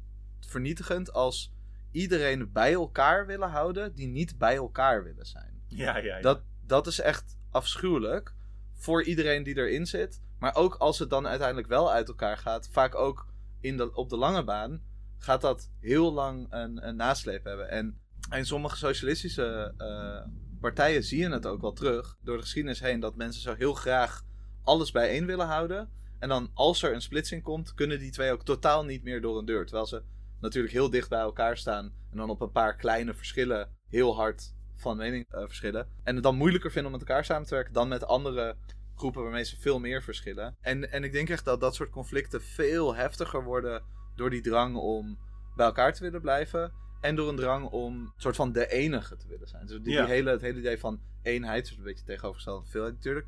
vernietigend 0.41 1.13
als 1.13 1.53
iedereen 1.91 2.53
bij 2.53 2.73
elkaar 2.73 3.27
willen 3.27 3.51
houden 3.51 3.95
die 3.95 4.09
niet 4.09 4.39
bij 4.39 4.57
elkaar 4.57 5.05
willen 5.05 5.27
zijn. 5.27 5.63
Ja, 5.67 5.97
ja, 5.97 6.17
ja. 6.17 6.21
Dat, 6.21 6.43
dat 6.67 6.87
is 6.87 7.01
echt 7.01 7.37
afschuwelijk 7.51 8.35
voor 8.75 9.05
iedereen 9.05 9.43
die 9.43 9.57
erin 9.57 9.87
zit. 9.87 10.21
Maar 10.39 10.55
ook 10.55 10.75
als 10.75 10.99
het 10.99 11.11
dan 11.11 11.27
uiteindelijk 11.27 11.69
wel 11.69 11.93
uit 11.93 12.09
elkaar 12.09 12.39
gaat, 12.39 12.69
vaak 12.71 12.95
ook 12.95 13.27
in 13.61 13.77
de, 13.77 13.95
op 13.95 14.09
de 14.09 14.17
lange 14.17 14.45
baan, 14.45 14.83
gaat 15.23 15.41
dat 15.41 15.71
heel 15.81 16.13
lang 16.13 16.47
een, 16.51 16.89
een 16.89 16.97
nasleep 16.97 17.45
hebben. 17.45 17.71
En 17.71 18.01
in 18.31 18.47
sommige 18.47 18.77
socialistische 18.77 19.75
uh, 19.79 20.33
partijen 20.61 21.05
zie 21.05 21.19
je 21.19 21.31
het 21.31 21.47
ook 21.47 21.61
wel 21.61 21.73
terug 21.73 22.17
door 22.23 22.37
de 22.37 22.43
geschiedenis 22.43 22.81
heen 22.81 23.01
dat 23.01 23.17
mensen 23.17 23.43
zo 23.43 23.55
heel 23.55 23.75
graag 23.75 24.23
alles 24.63 24.91
bijeen 24.91 25.27
willen 25.27 25.47
houden. 25.47 25.91
En 26.19 26.29
dan 26.29 26.51
als 26.55 26.83
er 26.83 26.95
een 26.95 27.03
splitsing 27.03 27.43
komt, 27.43 27.75
kunnen 27.75 27.99
die 27.99 28.11
twee 28.11 28.33
ook 28.33 28.45
totaal 28.45 28.85
niet 28.85 29.03
meer 29.03 29.21
door 29.21 29.39
een 29.39 29.45
deur. 29.45 29.65
Terwijl 29.65 29.87
ze 29.87 30.03
natuurlijk 30.41 30.75
heel 30.75 30.91
dicht 30.91 31.09
bij 31.09 31.21
elkaar 31.21 31.57
staan 31.57 31.93
en 32.11 32.17
dan 32.17 32.31
op 32.31 32.41
een 32.41 32.53
paar 32.53 32.77
kleine 32.77 33.15
verschillen 33.15 33.69
heel 33.89 34.15
hard 34.15 34.55
van 34.75 34.97
mening 34.97 35.35
uh, 35.35 35.41
verschillen. 35.45 35.89
En 36.03 36.15
het 36.15 36.25
dan 36.25 36.37
moeilijker 36.37 36.71
vinden 36.71 36.93
om 36.93 36.99
met 36.99 37.09
elkaar 37.09 37.25
samen 37.25 37.47
te 37.47 37.55
werken 37.55 37.73
dan 37.73 37.89
met 37.89 38.05
andere 38.05 38.57
groepen 38.95 39.23
waarmee 39.23 39.45
ze 39.45 39.61
veel 39.61 39.79
meer 39.79 40.03
verschillen. 40.03 40.57
En, 40.61 40.93
en 40.93 41.05
ik 41.05 41.13
denk 41.13 41.29
echt 41.29 41.45
dat 41.45 41.61
dat 41.61 41.75
soort 41.75 41.91
conflicten 41.91 42.43
veel 42.43 42.95
heftiger 42.95 43.45
worden 43.45 43.83
door 44.17 44.31
die 44.31 44.41
drang 44.41 44.77
om 44.77 45.19
bij 45.57 45.67
elkaar 45.67 45.93
te 45.95 46.03
willen 46.03 46.21
blijven. 46.21 46.73
en 47.01 47.17
door 47.17 47.29
een 47.29 47.37
drang 47.37 47.65
om 47.67 47.95
een 48.01 48.13
soort 48.17 48.37
van 48.37 48.53
de 48.53 48.69
enige 48.71 49.17
te 49.17 49.29
willen 49.29 49.49
zijn. 49.49 49.67
Dus 49.67 49.81
die, 49.83 49.93
Ja. 49.93 50.05
die 50.05 50.15
hele, 50.15 50.31
het 50.31 50.41
hele 50.41 50.59
idee 50.59 50.79
van 50.79 51.01
eenheid, 51.23 51.69
dus 51.69 51.77
een 51.77 51.83
beetje 51.83 52.05
tegenovergesteld 52.05 52.65
aan 52.65 52.71
veelheid 52.71 52.95
natuurlijk, 52.95 53.27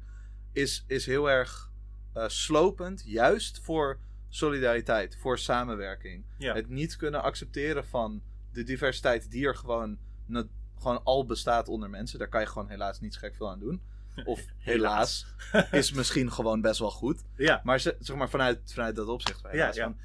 is, 0.53 0.85
is 0.87 1.07
heel 1.07 1.31
erg 1.31 1.71
eh, 2.13 2.29
slopend, 2.29 3.03
juist 3.07 3.61
voor 3.63 3.99
solidariteit, 4.29 5.17
voor 5.17 5.39
samenwerking. 5.39 6.25
Ja. 6.39 6.55
Het 6.55 6.69
niet 6.69 6.97
kunnen 6.97 7.23
accepteren 7.23 7.87
van 7.87 8.23
de 8.53 8.63
diversiteit 8.63 9.31
die 9.31 9.47
er 9.47 9.57
gewoon, 9.57 9.99
na- 10.27 10.47
gewoon 10.79 11.05
al 11.05 11.27
bestaat 11.27 11.69
onder 11.69 11.91
mensen. 11.91 12.19
Daar 12.19 12.29
kan 12.29 12.41
je 12.41 12.47
gewoon 12.47 12.69
helaas 12.69 13.01
niet 13.01 13.17
gek 13.17 13.35
veel 13.35 13.51
aan 13.51 13.59
doen. 13.59 13.83
Of 14.25 14.41
helaas, 14.59 15.27
is 15.71 15.93
misschien 15.93 16.33
gewoon 16.33 16.61
best 16.61 16.79
wel 16.79 16.91
goed. 16.91 17.25
Ja, 17.37 17.61
Maar 17.65 17.81
ze- 17.81 17.97
zeg 18.01 18.17
maar 18.17 18.31
vanuit, 18.31 18.73
vanuit 18.73 18.97
dat 18.97 19.07
opzicht. 19.09 19.43
Ja, 19.43 19.51
ja. 19.53 19.73
van, 19.73 19.97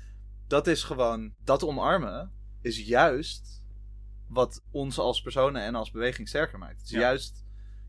dat 0.50 0.68
is 0.68 0.84
gewoon, 0.84 1.34
dat 1.44 1.63
omarmen 1.63 2.32
is 2.62 2.86
juist 2.86 3.63
wat 4.27 4.63
ons 4.72 4.98
als 5.00 5.22
personen 5.22 5.62
en 5.62 5.75
als 5.75 5.91
beweging 5.91 6.27
sterker 6.27 6.60
maakt. 6.60 6.77
Het 6.77 6.86
is 6.86 6.91
Ja. 6.91 7.00
juist 7.00 7.46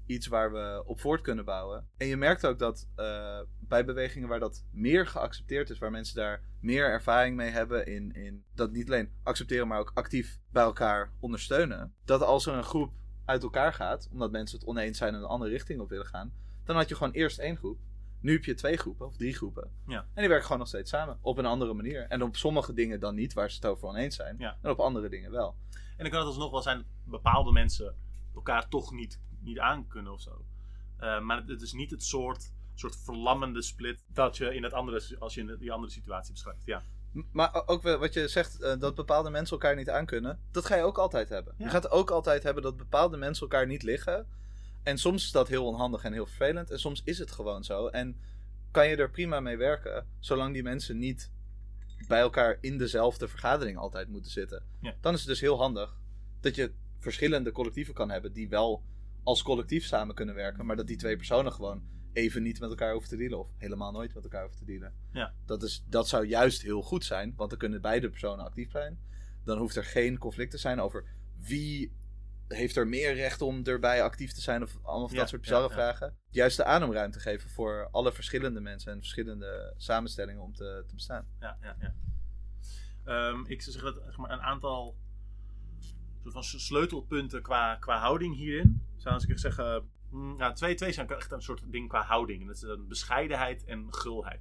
iets 0.07 0.27
waar 0.27 0.53
we 0.53 0.83
op 0.87 1.01
voort 1.01 1.21
kunnen 1.21 1.45
bouwen. 1.45 1.89
En 1.97 2.07
je 2.07 2.17
merkt 2.17 2.47
ook 2.47 2.59
dat 2.59 2.89
eh, 2.97 3.41
bij 3.59 3.85
bewegingen 3.85 4.29
waar 4.29 4.41
dat 4.41 4.65
meer 4.71 5.07
geaccepteerd 5.07 5.71
is, 5.71 5.79
waar 5.79 5.91
mensen 5.91 6.15
daar 6.17 6.43
meer 6.61 6.85
ervaring 6.85 7.37
mee 7.37 7.51
hebben 7.51 7.87
in, 7.87 8.13
in 8.15 8.45
dat 8.55 8.73
niet 8.73 8.87
alleen 8.87 9.13
accepteren, 9.23 9.69
maar 9.69 9.79
ook 9.79 9.91
actief 9.95 10.39
bij 10.51 10.63
elkaar 10.63 11.13
ondersteunen. 11.21 11.95
Dat 12.05 12.23
als 12.23 12.47
er 12.47 12.55
een 12.55 12.65
groep 12.65 12.93
uit 13.25 13.43
elkaar 13.43 13.73
gaat, 13.73 14.09
omdat 14.13 14.31
mensen 14.31 14.59
het 14.59 14.69
oneens 14.69 14.99
zijn 14.99 15.15
en 15.15 15.21
een 15.21 15.27
andere 15.27 15.51
richting 15.51 15.81
op 15.81 15.89
willen 15.89 16.07
gaan, 16.07 16.33
dan 16.65 16.77
had 16.77 16.89
je 16.89 16.95
gewoon 16.95 17.13
eerst 17.13 17.39
één 17.39 17.57
groep. 17.57 17.79
Nu 18.21 18.33
heb 18.33 18.45
je 18.45 18.55
twee 18.55 18.77
groepen 18.77 19.07
of 19.07 19.17
drie 19.17 19.35
groepen. 19.35 19.71
Ja. 19.87 19.99
En 19.99 20.09
die 20.15 20.29
werken 20.29 20.45
gewoon 20.45 20.59
nog 20.59 20.69
steeds 20.69 20.91
samen. 20.91 21.19
Op 21.21 21.39
een 21.39 21.47
andere 21.47 21.75
manier. 21.75 22.07
En 22.09 22.23
op 22.23 22.37
sommige 22.37 22.73
dingen 22.73 23.01
dan 23.01 23.15
niet, 23.15 23.33
waar 23.33 23.51
ze 23.51 23.57
het 23.57 23.67
over 23.67 23.89
oneens 23.89 24.17
zijn. 24.17 24.37
Ja. 24.39 24.59
En 24.63 24.71
op 24.71 24.81
andere 24.81 25.09
dingen 25.09 25.31
wel. 25.31 25.57
En 25.71 25.81
dan 25.97 26.11
kan 26.11 26.19
het 26.19 26.29
alsnog 26.29 26.51
wel 26.51 26.63
zijn 26.63 26.77
dat 26.77 26.87
bepaalde 27.05 27.53
mensen 27.53 27.95
elkaar 28.35 28.69
toch 28.69 28.93
niet, 28.93 29.21
niet 29.41 29.59
aankunnen 29.59 30.13
of 30.13 30.21
zo. 30.21 30.45
Eh, 30.97 31.21
maar 31.21 31.43
het 31.47 31.63
is 31.63 31.73
niet 31.73 31.91
het 31.91 32.03
soort, 32.03 32.53
soort 32.75 32.97
verlammende 32.97 33.63
split 33.63 34.05
dat 34.07 34.37
je 34.37 34.55
in 34.55 34.63
het 34.63 34.73
andere, 34.73 35.17
als 35.19 35.35
je 35.35 35.41
in 35.41 35.57
die 35.59 35.73
andere 35.73 35.93
situatie 35.93 36.33
beschrijft. 36.33 36.63
Ja, 36.65 36.83
Maar 37.33 37.63
ook 37.67 37.83
wat 37.83 38.15
je 38.15 38.29
zegt, 38.29 38.61
eh, 38.61 38.79
dat 38.79 38.95
bepaalde 38.95 39.31
mensen 39.31 39.57
elkaar 39.57 39.77
niet 39.77 39.91
aankunnen. 39.91 40.41
Dat 40.51 40.65
ga 40.65 40.77
je 40.77 40.83
ook 40.83 40.99
altijd 40.99 41.29
hebben. 41.29 41.55
Ja. 41.59 41.65
Je 41.65 41.71
gaat 41.71 41.91
ook 41.91 42.11
altijd 42.11 42.43
hebben 42.43 42.63
dat 42.63 42.77
bepaalde 42.77 43.17
mensen 43.17 43.43
elkaar 43.43 43.67
niet 43.67 43.83
liggen. 43.83 44.27
En 44.83 44.99
soms 44.99 45.25
is 45.25 45.31
dat 45.31 45.49
heel 45.49 45.67
onhandig 45.67 46.05
en 46.05 46.13
heel 46.13 46.27
vervelend. 46.27 46.71
En 46.71 46.81
soms 46.81 47.03
is 47.05 47.19
het 47.19 47.31
gewoon 47.31 47.65
zo. 47.65 47.87
En 47.87 48.17
kan 48.71 48.89
je 48.89 48.97
er 48.97 49.11
prima 49.11 49.41
mee 49.41 49.57
werken, 49.57 50.07
zolang 50.19 50.53
die 50.53 50.63
mensen 50.63 50.99
niet 50.99 51.31
bij 52.09 52.21
elkaar 52.21 52.59
in 52.61 52.79
dezelfde 52.79 53.29
vergadering 53.29 53.77
altijd 53.77 54.09
moeten 54.09 54.31
zitten. 54.31 54.63
Ja. 54.81 54.97
Dan 55.01 55.13
is 55.13 55.19
het 55.19 55.29
dus 55.29 55.41
heel 55.41 55.59
handig 55.59 55.97
dat 56.41 56.55
je 56.55 56.73
verschillende 56.99 57.53
collectieven 57.53 57.95
kan 57.95 58.11
hebben 58.11 58.33
die 58.33 58.49
wel 58.49 58.83
als 59.23 59.43
collectief 59.43 59.85
samen 59.85 60.15
kunnen 60.15 60.35
werken, 60.35 60.67
maar 60.67 60.77
dat 60.77 60.87
die 60.87 60.97
twee 60.97 61.17
personen 61.17 61.53
gewoon 61.53 61.83
even 62.13 62.43
niet 62.43 62.61
met 62.61 62.71
elkaar 62.71 62.93
hoeven 62.93 63.11
te 63.11 63.17
dealen 63.17 63.39
of 63.39 63.49
helemaal 63.57 63.93
nooit 63.93 64.15
met 64.15 64.25
elkaar 64.25 64.43
hoeven 64.43 64.59
te 64.59 64.65
dealen. 64.65 64.95
Ja. 65.13 65.35
Dat, 65.47 65.63
is, 65.63 65.85
dat 65.89 66.09
zou 66.09 66.27
juist 66.27 66.63
heel 66.63 66.83
goed 66.83 67.05
zijn, 67.05 67.33
want 67.37 67.51
dan 67.51 67.59
kunnen 67.59 67.81
beide 67.81 68.11
personen 68.11 68.45
actief 68.45 68.71
zijn. 68.71 68.99
Dan 69.45 69.59
hoeft 69.59 69.77
er 69.77 69.85
geen 69.85 70.19
conflict 70.19 70.51
te 70.51 70.59
zijn 70.59 70.81
over 70.81 71.05
wie 71.37 71.93
heeft 72.57 72.77
er 72.77 72.89
meer 72.89 73.15
recht 73.15 73.43
om 73.43 73.65
erbij 73.65 74.03
actief 74.03 74.33
te 74.33 74.41
zijn 74.41 74.63
of 74.63 74.79
allemaal 74.83 75.11
Ja, 75.11 75.17
dat 75.17 75.29
soort 75.29 75.41
bizarre 75.41 75.69
ja, 75.69 75.75
vragen. 75.75 76.17
Juist 76.31 76.57
de 76.57 76.65
ademruimte 76.65 77.21
geven 77.21 77.51
voor 77.51 77.89
alle 77.91 78.13
verschillende 78.13 78.61
mensen 78.61 78.93
en 78.93 78.99
verschillende 78.99 79.75
samenstellingen 79.77 80.43
om 80.43 80.55
te, 80.55 80.85
te 80.87 80.95
bestaan. 80.95 81.27
ja, 81.41 81.59
ja. 81.61 81.77
ja. 81.81 81.95
Ehm, 83.05 83.45
ik 83.47 83.63
zou 83.63 83.77
zeggen 83.77 83.95
dat 83.95 84.05
zeg 84.05 84.17
maar, 84.17 84.31
een 84.31 84.43
aantal 84.43 84.97
soort 86.23 86.33
van 86.33 86.43
sleutelpunten 86.43 87.43
qua, 87.43 87.77
qua 87.77 87.99
houding 87.99 88.37
hierin. 88.37 88.87
Zou 88.97 89.25
ik 89.29 89.39
zeggen, 89.39 89.91
mm, 90.11 90.37
nou, 90.37 90.55
twee, 90.55 90.75
twee 90.75 90.93
zijn 90.93 91.09
echt 91.09 91.33
een 91.33 91.43
soort 91.43 91.63
ding 91.67 91.89
qua 91.89 92.03
houding. 92.03 92.41
En 92.41 92.47
dat 92.47 92.57
is 92.57 92.63
een 92.63 92.89
bescheidenheid 92.89 93.65
en 93.65 93.95
gulheid. 93.95 94.41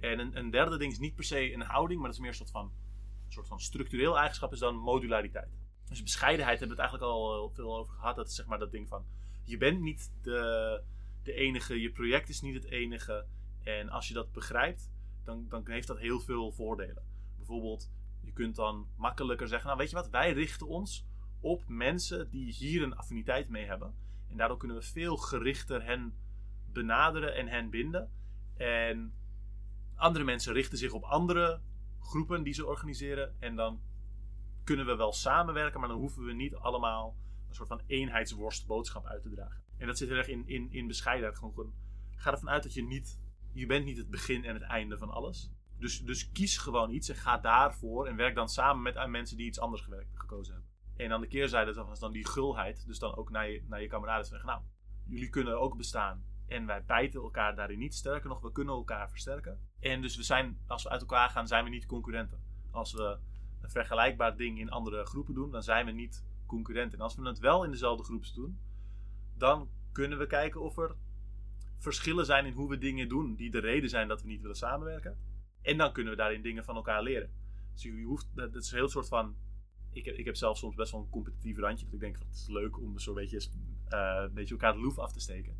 En 0.00 0.18
een, 0.18 0.38
een 0.38 0.50
derde 0.50 0.78
ding 0.78 0.92
is 0.92 0.98
niet 0.98 1.14
per 1.14 1.24
se 1.24 1.52
een 1.52 1.60
houding, 1.60 2.00
maar 2.00 2.08
dat 2.08 2.16
is 2.16 2.22
meer 2.22 2.30
een 2.30 2.36
soort 2.36 2.50
van, 2.50 2.72
een 3.26 3.32
soort 3.32 3.48
van 3.48 3.60
structureel 3.60 4.16
eigenschap, 4.18 4.52
is 4.52 4.58
dan 4.58 4.76
modulariteit. 4.76 5.57
Dus 5.88 6.02
bescheidenheid 6.02 6.58
hebben 6.58 6.76
we 6.76 6.82
het 6.82 6.90
eigenlijk 6.92 7.20
al 7.20 7.34
heel 7.34 7.50
veel 7.50 7.76
over 7.76 7.94
gehad. 7.94 8.16
Dat 8.16 8.28
is 8.28 8.34
zeg 8.34 8.46
maar 8.46 8.58
dat 8.58 8.70
ding 8.70 8.88
van, 8.88 9.04
je 9.44 9.56
bent 9.56 9.80
niet 9.80 10.12
de, 10.22 10.82
de 11.22 11.32
enige, 11.32 11.80
je 11.80 11.90
project 11.90 12.28
is 12.28 12.40
niet 12.40 12.54
het 12.54 12.64
enige. 12.64 13.26
En 13.62 13.88
als 13.88 14.08
je 14.08 14.14
dat 14.14 14.32
begrijpt, 14.32 14.90
dan, 15.24 15.46
dan 15.48 15.62
heeft 15.64 15.86
dat 15.86 15.98
heel 15.98 16.20
veel 16.20 16.52
voordelen. 16.52 17.02
Bijvoorbeeld, 17.36 17.90
je 18.20 18.32
kunt 18.32 18.56
dan 18.56 18.88
makkelijker 18.96 19.48
zeggen, 19.48 19.66
nou 19.66 19.78
weet 19.78 19.90
je 19.90 19.96
wat, 19.96 20.10
wij 20.10 20.32
richten 20.32 20.66
ons 20.66 21.06
op 21.40 21.68
mensen 21.68 22.30
die 22.30 22.52
hier 22.52 22.82
een 22.82 22.96
affiniteit 22.96 23.48
mee 23.48 23.64
hebben. 23.64 23.94
En 24.28 24.36
daardoor 24.36 24.56
kunnen 24.56 24.76
we 24.76 24.82
veel 24.82 25.16
gerichter 25.16 25.84
hen 25.84 26.14
benaderen 26.72 27.34
en 27.34 27.46
hen 27.46 27.70
binden. 27.70 28.10
En 28.56 29.14
andere 29.94 30.24
mensen 30.24 30.52
richten 30.52 30.78
zich 30.78 30.92
op 30.92 31.02
andere 31.02 31.60
groepen 32.00 32.42
die 32.42 32.54
ze 32.54 32.66
organiseren. 32.66 33.34
En 33.38 33.56
dan 33.56 33.80
kunnen 34.68 34.86
we 34.86 34.96
wel 34.96 35.12
samenwerken, 35.12 35.80
maar 35.80 35.88
dan 35.88 35.98
hoeven 35.98 36.24
we 36.24 36.32
niet 36.32 36.54
allemaal 36.54 37.16
een 37.48 37.54
soort 37.54 37.68
van 37.68 37.80
eenheidsworstboodschap 37.86 39.06
uit 39.06 39.22
te 39.22 39.30
dragen. 39.30 39.62
En 39.76 39.86
dat 39.86 39.98
zit 39.98 40.08
heel 40.08 40.16
erg 40.16 40.28
in, 40.28 40.46
in, 40.46 40.72
in 40.72 40.86
bescheidenheid. 40.86 41.38
Gewoon, 41.38 41.72
ga 42.16 42.30
ervan 42.30 42.50
uit 42.50 42.62
dat 42.62 42.74
je 42.74 42.82
niet, 42.82 43.20
je 43.52 43.66
bent 43.66 43.84
niet 43.84 43.96
het 43.96 44.10
begin 44.10 44.44
en 44.44 44.54
het 44.54 44.62
einde 44.62 44.98
van 44.98 45.10
alles. 45.10 45.50
Dus, 45.78 46.04
dus 46.04 46.32
kies 46.32 46.58
gewoon 46.58 46.90
iets 46.90 47.08
en 47.08 47.14
ga 47.14 47.38
daarvoor 47.38 48.06
en 48.06 48.16
werk 48.16 48.34
dan 48.34 48.48
samen 48.48 48.82
met 48.82 49.08
mensen 49.08 49.36
die 49.36 49.46
iets 49.46 49.60
anders 49.60 49.88
gekozen 50.14 50.54
hebben. 50.54 50.72
En 50.96 51.12
aan 51.12 51.20
de 51.20 51.26
keerzijde 51.26 51.72
daarvan 51.72 51.92
is 51.92 51.98
dan 51.98 52.12
die 52.12 52.26
gulheid. 52.26 52.86
Dus 52.86 52.98
dan 52.98 53.16
ook 53.16 53.30
naar 53.30 53.50
je, 53.50 53.64
naar 53.68 53.82
je 53.82 53.88
kameraden 53.88 54.26
zeggen, 54.26 54.48
nou, 54.48 54.62
jullie 55.04 55.30
kunnen 55.30 55.60
ook 55.60 55.76
bestaan. 55.76 56.24
En 56.46 56.66
wij 56.66 56.84
bijten 56.84 57.20
elkaar 57.20 57.54
daarin 57.54 57.78
niet. 57.78 57.94
Sterker 57.94 58.28
nog, 58.28 58.40
we 58.40 58.52
kunnen 58.52 58.74
elkaar 58.74 59.10
versterken. 59.10 59.60
En 59.80 60.02
dus 60.02 60.16
we 60.16 60.22
zijn, 60.22 60.58
als 60.66 60.82
we 60.82 60.88
uit 60.88 61.00
elkaar 61.00 61.30
gaan, 61.30 61.46
zijn 61.46 61.64
we 61.64 61.70
niet 61.70 61.86
concurrenten. 61.86 62.42
Als 62.70 62.92
we 62.92 63.18
een 63.60 63.70
vergelijkbaar 63.70 64.36
ding 64.36 64.58
in 64.58 64.70
andere 64.70 65.04
groepen 65.04 65.34
doen, 65.34 65.50
dan 65.50 65.62
zijn 65.62 65.86
we 65.86 65.92
niet 65.92 66.24
concurrenten. 66.46 66.98
En 66.98 67.04
als 67.04 67.14
we 67.14 67.28
het 67.28 67.38
wel 67.38 67.64
in 67.64 67.70
dezelfde 67.70 68.04
groep 68.04 68.24
doen, 68.34 68.58
dan 69.36 69.68
kunnen 69.92 70.18
we 70.18 70.26
kijken 70.26 70.60
of 70.60 70.78
er 70.78 70.96
verschillen 71.78 72.26
zijn 72.26 72.46
in 72.46 72.52
hoe 72.52 72.68
we 72.68 72.78
dingen 72.78 73.08
doen, 73.08 73.34
die 73.34 73.50
de 73.50 73.60
reden 73.60 73.90
zijn 73.90 74.08
dat 74.08 74.22
we 74.22 74.28
niet 74.28 74.40
willen 74.40 74.56
samenwerken. 74.56 75.18
En 75.62 75.76
dan 75.76 75.92
kunnen 75.92 76.12
we 76.12 76.18
daarin 76.18 76.42
dingen 76.42 76.64
van 76.64 76.76
elkaar 76.76 77.02
leren. 77.02 77.30
Dus 77.72 77.82
je 77.82 78.02
hoeft, 78.02 78.26
dat 78.34 78.54
is 78.54 78.70
een 78.70 78.78
heel 78.78 78.88
soort 78.88 79.08
van. 79.08 79.36
Ik 79.92 80.04
heb, 80.04 80.14
ik 80.14 80.24
heb 80.24 80.36
zelf 80.36 80.58
soms 80.58 80.74
best 80.74 80.92
wel 80.92 81.00
een 81.00 81.10
competitief 81.10 81.58
randje. 81.58 81.84
Dat 81.84 81.94
ik 81.94 82.00
denk 82.00 82.18
het 82.18 82.34
is 82.34 82.46
leuk 82.48 82.78
om 82.78 82.94
beetje, 83.14 83.48
eh, 83.88 84.22
een 84.24 84.34
beetje 84.34 84.54
elkaar 84.54 84.72
de 84.72 84.80
loef 84.80 84.98
af 84.98 85.12
te 85.12 85.20
steken. 85.20 85.56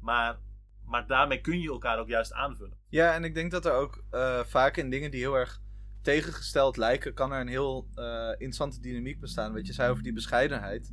Maar, 0.00 0.38
maar 0.84 1.06
daarmee 1.06 1.40
kun 1.40 1.60
je 1.60 1.68
elkaar 1.68 1.98
ook 1.98 2.08
juist 2.08 2.32
aanvullen. 2.32 2.76
Ja, 2.88 3.14
en 3.14 3.24
ik 3.24 3.34
denk 3.34 3.50
dat 3.50 3.64
er 3.64 3.72
ook 3.72 4.04
eh, 4.10 4.40
vaak 4.40 4.76
in 4.76 4.90
dingen 4.90 5.10
die 5.10 5.20
heel 5.20 5.34
erg 5.34 5.62
tegengesteld 6.02 6.76
lijken, 6.76 7.14
kan 7.14 7.32
er 7.32 7.40
een 7.40 7.48
heel 7.48 7.88
eh, 7.94 8.28
interessante 8.28 8.80
dynamiek 8.80 9.20
bestaan. 9.20 9.52
Wat 9.52 9.66
je 9.66 9.72
zei 9.72 9.90
over 9.90 10.02
die 10.02 10.12
bescheidenheid. 10.12 10.92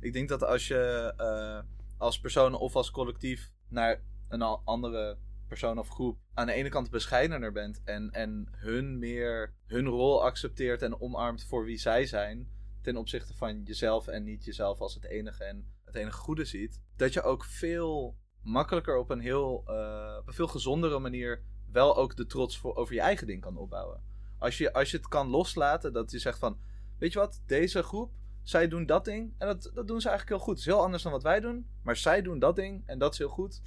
Ik 0.00 0.12
denk 0.12 0.28
dat 0.28 0.44
als 0.44 0.68
je 0.68 1.12
eh, 1.16 1.60
als 1.98 2.20
persoon 2.20 2.54
of 2.54 2.76
als 2.76 2.90
collectief 2.90 3.52
naar 3.68 4.02
een 4.28 4.42
andere 4.42 5.18
persoon 5.48 5.78
of 5.78 5.88
groep 5.88 6.18
aan 6.34 6.46
de 6.46 6.52
ene 6.52 6.68
kant 6.68 6.90
bescheidener 6.90 7.52
bent 7.52 7.82
en, 7.84 8.10
en 8.10 8.48
hun 8.50 8.98
meer 8.98 9.54
hun 9.66 9.86
rol 9.86 10.24
accepteert 10.24 10.82
en 10.82 11.00
omarmt 11.00 11.44
voor 11.44 11.64
wie 11.64 11.78
zij 11.78 12.06
zijn, 12.06 12.48
ten 12.82 12.96
opzichte 12.96 13.34
van 13.34 13.62
jezelf 13.62 14.06
en 14.06 14.24
niet 14.24 14.44
jezelf 14.44 14.80
als 14.80 14.94
het 14.94 15.04
enige 15.04 15.44
en 15.44 15.72
het 15.84 15.94
enige 15.94 16.18
goede 16.18 16.44
ziet, 16.44 16.80
dat 16.96 17.12
je 17.12 17.22
ook 17.22 17.44
veel 17.44 18.16
makkelijker 18.42 18.98
op 18.98 19.10
een 19.10 19.20
heel 19.20 19.62
eh, 19.66 20.16
op 20.20 20.26
een 20.26 20.34
veel 20.34 20.48
gezondere 20.48 20.98
manier 20.98 21.42
wel 21.72 21.96
ook 21.96 22.16
de 22.16 22.26
trots 22.26 22.58
voor, 22.58 22.74
over 22.74 22.94
je 22.94 23.00
eigen 23.00 23.26
ding 23.26 23.40
kan 23.40 23.56
opbouwen. 23.56 24.09
Als 24.40 24.58
je, 24.58 24.72
als 24.72 24.90
je 24.90 24.96
het 24.96 25.08
kan 25.08 25.28
loslaten, 25.28 25.92
dat 25.92 26.10
je 26.10 26.18
zegt 26.18 26.38
van, 26.38 26.58
weet 26.98 27.12
je 27.12 27.18
wat, 27.18 27.42
deze 27.46 27.82
groep, 27.82 28.12
zij 28.42 28.68
doen 28.68 28.86
dat 28.86 29.04
ding 29.04 29.34
en 29.38 29.46
dat, 29.46 29.70
dat 29.74 29.88
doen 29.88 30.00
ze 30.00 30.08
eigenlijk 30.08 30.38
heel 30.38 30.46
goed. 30.46 30.58
Het 30.58 30.66
is 30.66 30.72
heel 30.72 30.82
anders 30.82 31.02
dan 31.02 31.12
wat 31.12 31.22
wij 31.22 31.40
doen, 31.40 31.66
maar 31.82 31.96
zij 31.96 32.22
doen 32.22 32.38
dat 32.38 32.56
ding 32.56 32.82
en 32.86 32.98
dat 32.98 33.12
is 33.12 33.18
heel 33.18 33.28
goed. 33.28 33.62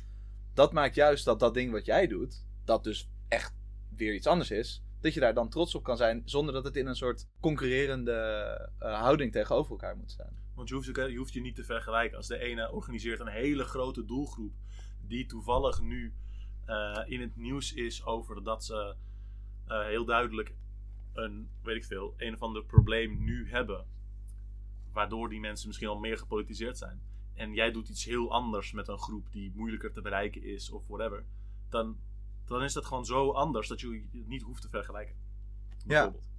Dat 0.53 0.73
maakt 0.73 0.95
juist 0.95 1.25
dat 1.25 1.39
dat 1.39 1.53
ding 1.53 1.71
wat 1.71 1.85
jij 1.85 2.07
doet, 2.07 2.45
dat 2.65 2.83
dus 2.83 3.09
echt 3.27 3.53
weer 3.95 4.13
iets 4.13 4.27
anders 4.27 4.51
is, 4.51 4.83
dat 5.01 5.13
je 5.13 5.19
daar 5.19 5.33
dan 5.33 5.49
trots 5.49 5.75
op 5.75 5.83
kan 5.83 5.97
zijn, 5.97 6.21
zonder 6.25 6.53
dat 6.53 6.63
het 6.63 6.75
in 6.75 6.87
een 6.87 6.95
soort 6.95 7.27
concurrerende 7.39 8.13
eh, 8.79 8.99
houding 8.99 9.31
tegenover 9.31 9.71
elkaar 9.71 9.97
moet 9.97 10.11
staan. 10.11 10.41
Want 10.55 10.69
je 10.69 10.75
hoeft, 10.75 10.95
je 10.95 11.17
hoeft 11.17 11.33
je 11.33 11.41
niet 11.41 11.55
te 11.55 11.63
vergelijken. 11.63 12.17
Als 12.17 12.27
de 12.27 12.37
ene 12.37 12.71
organiseert 12.71 13.19
een 13.19 13.27
hele 13.27 13.63
grote 13.63 14.05
doelgroep, 14.05 14.53
die 15.01 15.25
toevallig 15.25 15.81
nu 15.81 16.13
eh, 16.65 17.01
in 17.05 17.21
het 17.21 17.35
nieuws 17.35 17.73
is 17.73 18.05
over 18.05 18.43
dat 18.43 18.63
ze 18.63 18.95
eh, 19.67 19.85
heel 19.85 20.05
duidelijk 20.05 20.55
een, 21.13 21.49
weet 21.63 21.75
ik 21.75 21.85
veel, 21.85 22.13
een 22.17 22.33
of 22.33 22.41
ander 22.41 22.63
probleem 22.65 23.23
nu 23.23 23.49
hebben. 23.49 23.85
Waardoor 24.91 25.29
die 25.29 25.39
mensen 25.39 25.67
misschien 25.67 25.89
al 25.89 25.99
meer 25.99 26.17
gepolitiseerd 26.17 26.77
zijn. 26.77 27.01
En 27.33 27.53
jij 27.53 27.71
doet 27.71 27.89
iets 27.89 28.05
heel 28.05 28.31
anders 28.31 28.71
met 28.71 28.87
een 28.87 28.99
groep 28.99 29.31
die 29.31 29.51
moeilijker 29.55 29.91
te 29.91 30.01
bereiken 30.01 30.43
is 30.43 30.69
of 30.69 30.87
whatever. 30.87 31.25
Dan, 31.69 31.97
dan 32.45 32.63
is 32.63 32.73
dat 32.73 32.85
gewoon 32.85 33.05
zo 33.05 33.31
anders 33.31 33.67
dat 33.67 33.79
je 33.79 34.07
het 34.11 34.27
niet 34.27 34.41
hoeft 34.41 34.61
te 34.61 34.69
vergelijken. 34.69 35.15
Bijvoorbeeld. 35.85 36.29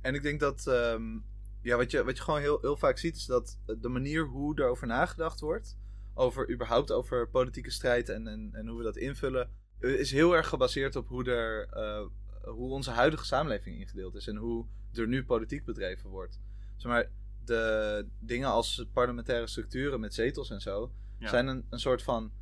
En 0.00 0.14
ik 0.14 0.22
denk 0.22 0.40
dat 0.40 0.66
ehm, 0.66 1.18
ja, 1.62 1.76
wat 1.76 1.90
je, 1.90 2.04
wat 2.04 2.16
je 2.16 2.22
gewoon 2.22 2.40
heel, 2.40 2.58
heel 2.60 2.76
vaak 2.76 2.98
ziet, 2.98 3.16
is 3.16 3.26
dat 3.26 3.58
de 3.66 3.88
manier 3.88 4.26
hoe 4.26 4.60
erover 4.60 4.86
nagedacht 4.86 5.40
wordt, 5.40 5.78
over 6.14 6.50
überhaupt 6.50 6.92
over 6.92 7.28
politieke 7.28 7.70
strijd 7.70 8.08
en, 8.08 8.26
en, 8.26 8.50
en 8.52 8.66
hoe 8.66 8.78
we 8.78 8.84
dat 8.84 8.96
invullen, 8.96 9.50
is 9.80 10.10
heel 10.10 10.36
erg 10.36 10.48
gebaseerd 10.48 10.96
op 10.96 11.08
hoe, 11.08 11.24
er, 11.24 11.68
eh, 11.68 12.06
hoe 12.48 12.72
onze 12.72 12.90
huidige 12.90 13.24
samenleving 13.24 13.78
ingedeeld 13.78 14.14
is 14.14 14.26
en 14.26 14.36
hoe 14.36 14.66
er 14.92 15.08
nu 15.08 15.24
politiek 15.24 15.64
bedreven 15.64 16.10
wordt. 16.10 16.40
Zeg 16.76 16.90
maar, 16.92 17.10
de 17.44 18.06
dingen 18.18 18.48
als 18.48 18.86
parlementaire 18.92 19.46
structuren 19.46 20.00
met 20.00 20.14
zetels 20.14 20.50
en 20.50 20.60
zo, 20.60 20.92
Ja. 21.18 21.28
zijn 21.28 21.46
een, 21.46 21.66
een 21.70 21.80
soort 21.80 22.02
van 22.02 22.32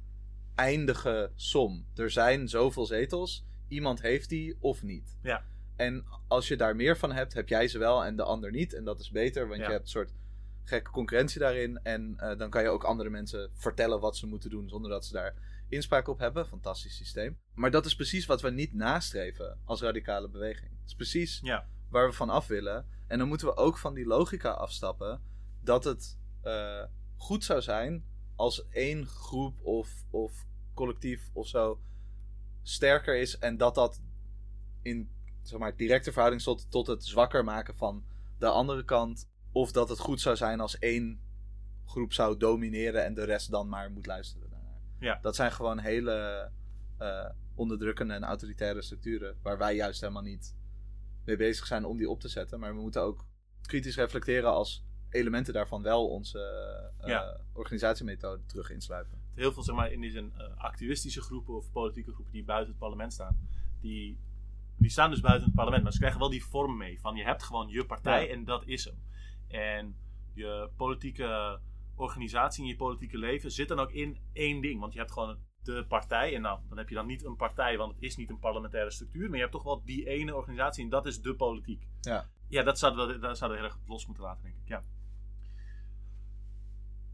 eindige 0.55 1.31
som. 1.35 1.87
Er 1.95 2.11
zijn 2.11 2.49
zoveel 2.49 2.87
zetels, 2.87 3.45
iemand 3.69 4.03
heeft 4.03 4.29
die 4.29 4.57
of 4.61 4.83
niet. 4.83 5.17
Ja. 5.23 5.45
En 5.77 6.05
als 6.29 6.49
je 6.49 6.57
daar 6.57 6.77
meer 6.77 6.97
van 6.97 7.13
hebt, 7.13 7.35
heb 7.35 7.49
jij 7.49 7.69
ze 7.69 7.79
wel 7.79 8.05
en 8.05 8.17
de 8.17 8.23
ander 8.23 8.51
niet. 8.51 8.73
En 8.75 8.85
dat 8.85 9.01
is 9.01 9.11
beter, 9.11 9.49
want 9.49 9.61
Ja. 9.61 9.67
je 9.67 9.71
hebt 9.73 9.85
een 9.85 9.91
soort 9.91 10.13
gekke 10.65 10.91
concurrentie 10.91 11.41
daarin. 11.41 11.79
En 11.83 12.15
eh, 12.17 12.39
dan 12.39 12.51
kan 12.51 12.63
je 12.63 12.69
ook 12.69 12.85
andere 12.85 13.11
mensen 13.11 13.51
vertellen 13.55 14.01
wat 14.01 14.17
ze 14.17 14.27
moeten 14.27 14.51
doen 14.51 14.69
zonder 14.69 14.91
dat 14.91 15.05
ze 15.05 15.13
daar 15.13 15.35
inspraak 15.69 16.09
op 16.09 16.19
hebben. 16.19 16.47
Fantastisch 16.47 16.97
systeem. 16.97 17.39
Maar 17.55 17.71
dat 17.71 17.87
is 17.87 17.95
precies 17.95 18.27
wat 18.27 18.43
we 18.43 18.51
niet 18.51 18.75
nastreven 18.75 19.59
als 19.65 19.81
radicale 19.81 20.29
beweging. 20.29 20.71
Het 20.71 20.87
is 20.89 20.95
precies 20.95 21.41
Ja. 21.43 21.67
waar 21.89 22.07
we 22.09 22.13
van 22.15 22.31
af 22.31 22.47
willen. 22.47 22.87
En 23.07 23.19
dan 23.19 23.29
moeten 23.29 23.47
we 23.47 23.57
ook 23.57 23.79
van 23.79 23.95
die 23.95 24.07
logica 24.07 24.51
afstappen 24.51 25.23
dat 25.61 25.85
het 25.85 26.19
eh, 26.43 26.83
goed 27.17 27.45
zou 27.45 27.61
zijn 27.63 28.05
als 28.35 28.69
één 28.69 29.07
groep 29.07 29.61
of, 29.63 30.05
of 30.11 30.47
collectief 30.75 31.31
of 31.33 31.49
zo 31.49 31.81
sterker 32.63 33.17
is 33.21 33.39
en 33.39 33.57
dat 33.57 33.75
dat 33.75 34.01
in 34.83 35.11
zeg 35.43 35.59
maar, 35.59 35.77
directe 35.77 36.11
verhouding 36.13 36.43
tot, 36.43 36.71
tot 36.71 36.87
het 36.87 37.05
zwakker 37.05 37.45
maken 37.45 37.77
van 37.77 38.05
de 38.39 38.47
andere 38.47 38.85
kant. 38.85 39.29
Of 39.53 39.73
dat 39.73 39.89
het 39.89 39.99
goed 39.99 40.21
zou 40.21 40.37
zijn 40.37 40.61
als 40.61 40.79
één 40.79 41.21
groep 41.87 42.13
zou 42.13 42.37
domineren 42.37 43.05
en 43.05 43.15
de 43.15 43.25
rest 43.25 43.51
dan 43.51 43.69
maar 43.69 43.91
moet 43.91 44.07
luisteren. 44.07 44.46
Ja. 44.99 45.19
Dat 45.23 45.37
zijn 45.37 45.53
gewoon 45.53 45.79
hele 45.79 46.51
eh, 46.99 47.27
onderdrukkende 47.55 48.15
en 48.15 48.25
autoritaire 48.25 48.83
structuren 48.83 49.37
waar 49.43 49.59
wij 49.59 49.75
juist 49.75 50.01
helemaal 50.01 50.23
niet 50.23 50.57
mee 51.25 51.37
bezig 51.37 51.67
zijn 51.67 51.85
om 51.85 51.97
die 51.97 52.11
op 52.11 52.21
te 52.21 52.29
zetten. 52.29 52.61
Maar 52.61 52.75
we 52.75 52.81
moeten 52.81 53.03
ook 53.03 53.25
kritisch 53.63 53.97
reflecteren 53.97 54.51
als 54.51 54.85
elementen 55.11 55.53
daarvan 55.53 55.83
wel 55.83 56.09
onze 56.09 56.39
eh, 56.99 57.09
Ja. 57.09 57.41
organisatiemethode 57.53 58.45
terug 58.47 58.71
insluipen. 58.71 59.19
Heel 59.35 59.53
veel 59.53 59.63
zeg 59.63 59.75
maar, 59.75 59.93
in 59.93 60.01
die 60.01 60.11
zin 60.11 60.33
eh, 60.37 60.57
activistische 60.57 61.21
groepen 61.21 61.55
of 61.57 61.71
politieke 61.73 62.13
groepen 62.13 62.33
die 62.33 62.45
buiten 62.45 62.69
het 62.71 62.79
parlement 62.79 63.13
staan, 63.13 63.49
die, 63.81 64.19
die 64.77 64.91
staan 64.91 65.11
dus 65.11 65.21
buiten 65.21 65.45
het 65.47 65.55
parlement, 65.55 65.83
maar 65.83 65.93
ze 65.93 65.99
krijgen 65.99 66.21
wel 66.21 66.31
die 66.31 66.45
vorm 66.45 66.77
mee. 66.77 67.01
Van 67.01 67.17
je 67.17 67.25
hebt 67.25 67.43
gewoon 67.43 67.69
je 67.69 67.87
partij 67.87 68.27
Ja. 68.27 68.33
en 68.33 68.45
dat 68.45 68.63
is 68.67 68.85
hem. 68.85 68.99
En 69.49 69.97
je 70.33 70.71
politieke 70.77 71.59
organisatie 71.97 72.63
en 72.63 72.69
je 72.69 72.77
politieke 72.77 73.19
leven 73.19 73.51
zit 73.51 73.69
dan 73.69 73.79
ook 73.79 73.93
in 73.93 74.19
één 74.33 74.61
ding. 74.61 74.81
Want 74.81 74.93
je 74.93 74.99
hebt 74.99 75.13
gewoon 75.13 75.39
de 75.63 75.85
partij. 75.89 76.35
En 76.35 76.43
nou, 76.43 76.61
dan 76.69 76.79
heb 76.79 76.89
je 76.89 76.95
dan 76.95 77.07
niet 77.07 77.25
een 77.25 77.37
partij, 77.37 77.77
want 77.77 77.95
het 77.95 78.03
is 78.03 78.17
niet 78.17 78.31
een 78.31 78.39
parlementaire 78.39 78.91
structuur. 78.91 79.25
Maar 79.25 79.35
je 79.35 79.41
hebt 79.41 79.53
toch 79.53 79.63
wel 79.63 79.83
die 79.85 80.09
ene 80.09 80.35
organisatie 80.35 80.85
en 80.85 80.91
dat 80.91 81.07
is 81.07 81.21
de 81.21 81.35
politiek. 81.35 81.87
Ja. 82.01 82.29
Ja, 82.49 82.63
dat 82.63 82.79
zouden 82.79 83.07
we, 83.07 83.19
dat 83.19 83.39
zouden 83.39 83.61
we 83.61 83.65
heel 83.65 83.75
erg 83.75 83.89
los 83.89 84.07
moeten 84.07 84.25
laten, 84.25 84.43
denk 84.43 84.57
ik. 84.57 84.69
Ja. 84.69 84.83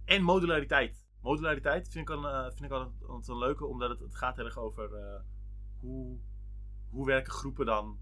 En 0.04 0.22
modulariteit. 0.22 1.06
Modulariteit 1.20 1.88
vind 1.88 2.08
ik, 2.08 2.14
al, 2.16 2.28
eh, 2.28 2.42
vind 2.42 2.62
ik 2.62 2.70
altijd, 2.70 3.08
altijd 3.08 3.28
een 3.28 3.38
leuke, 3.38 3.66
omdat 3.66 3.90
het, 3.90 4.00
het 4.00 4.16
gaat 4.16 4.36
heel 4.36 4.44
erg 4.44 4.58
over 4.58 4.94
eh, 4.94 5.20
hoe, 5.80 6.18
hoe, 6.90 7.06
werken 7.06 7.32
groepen 7.32 7.66
dan, 7.66 7.98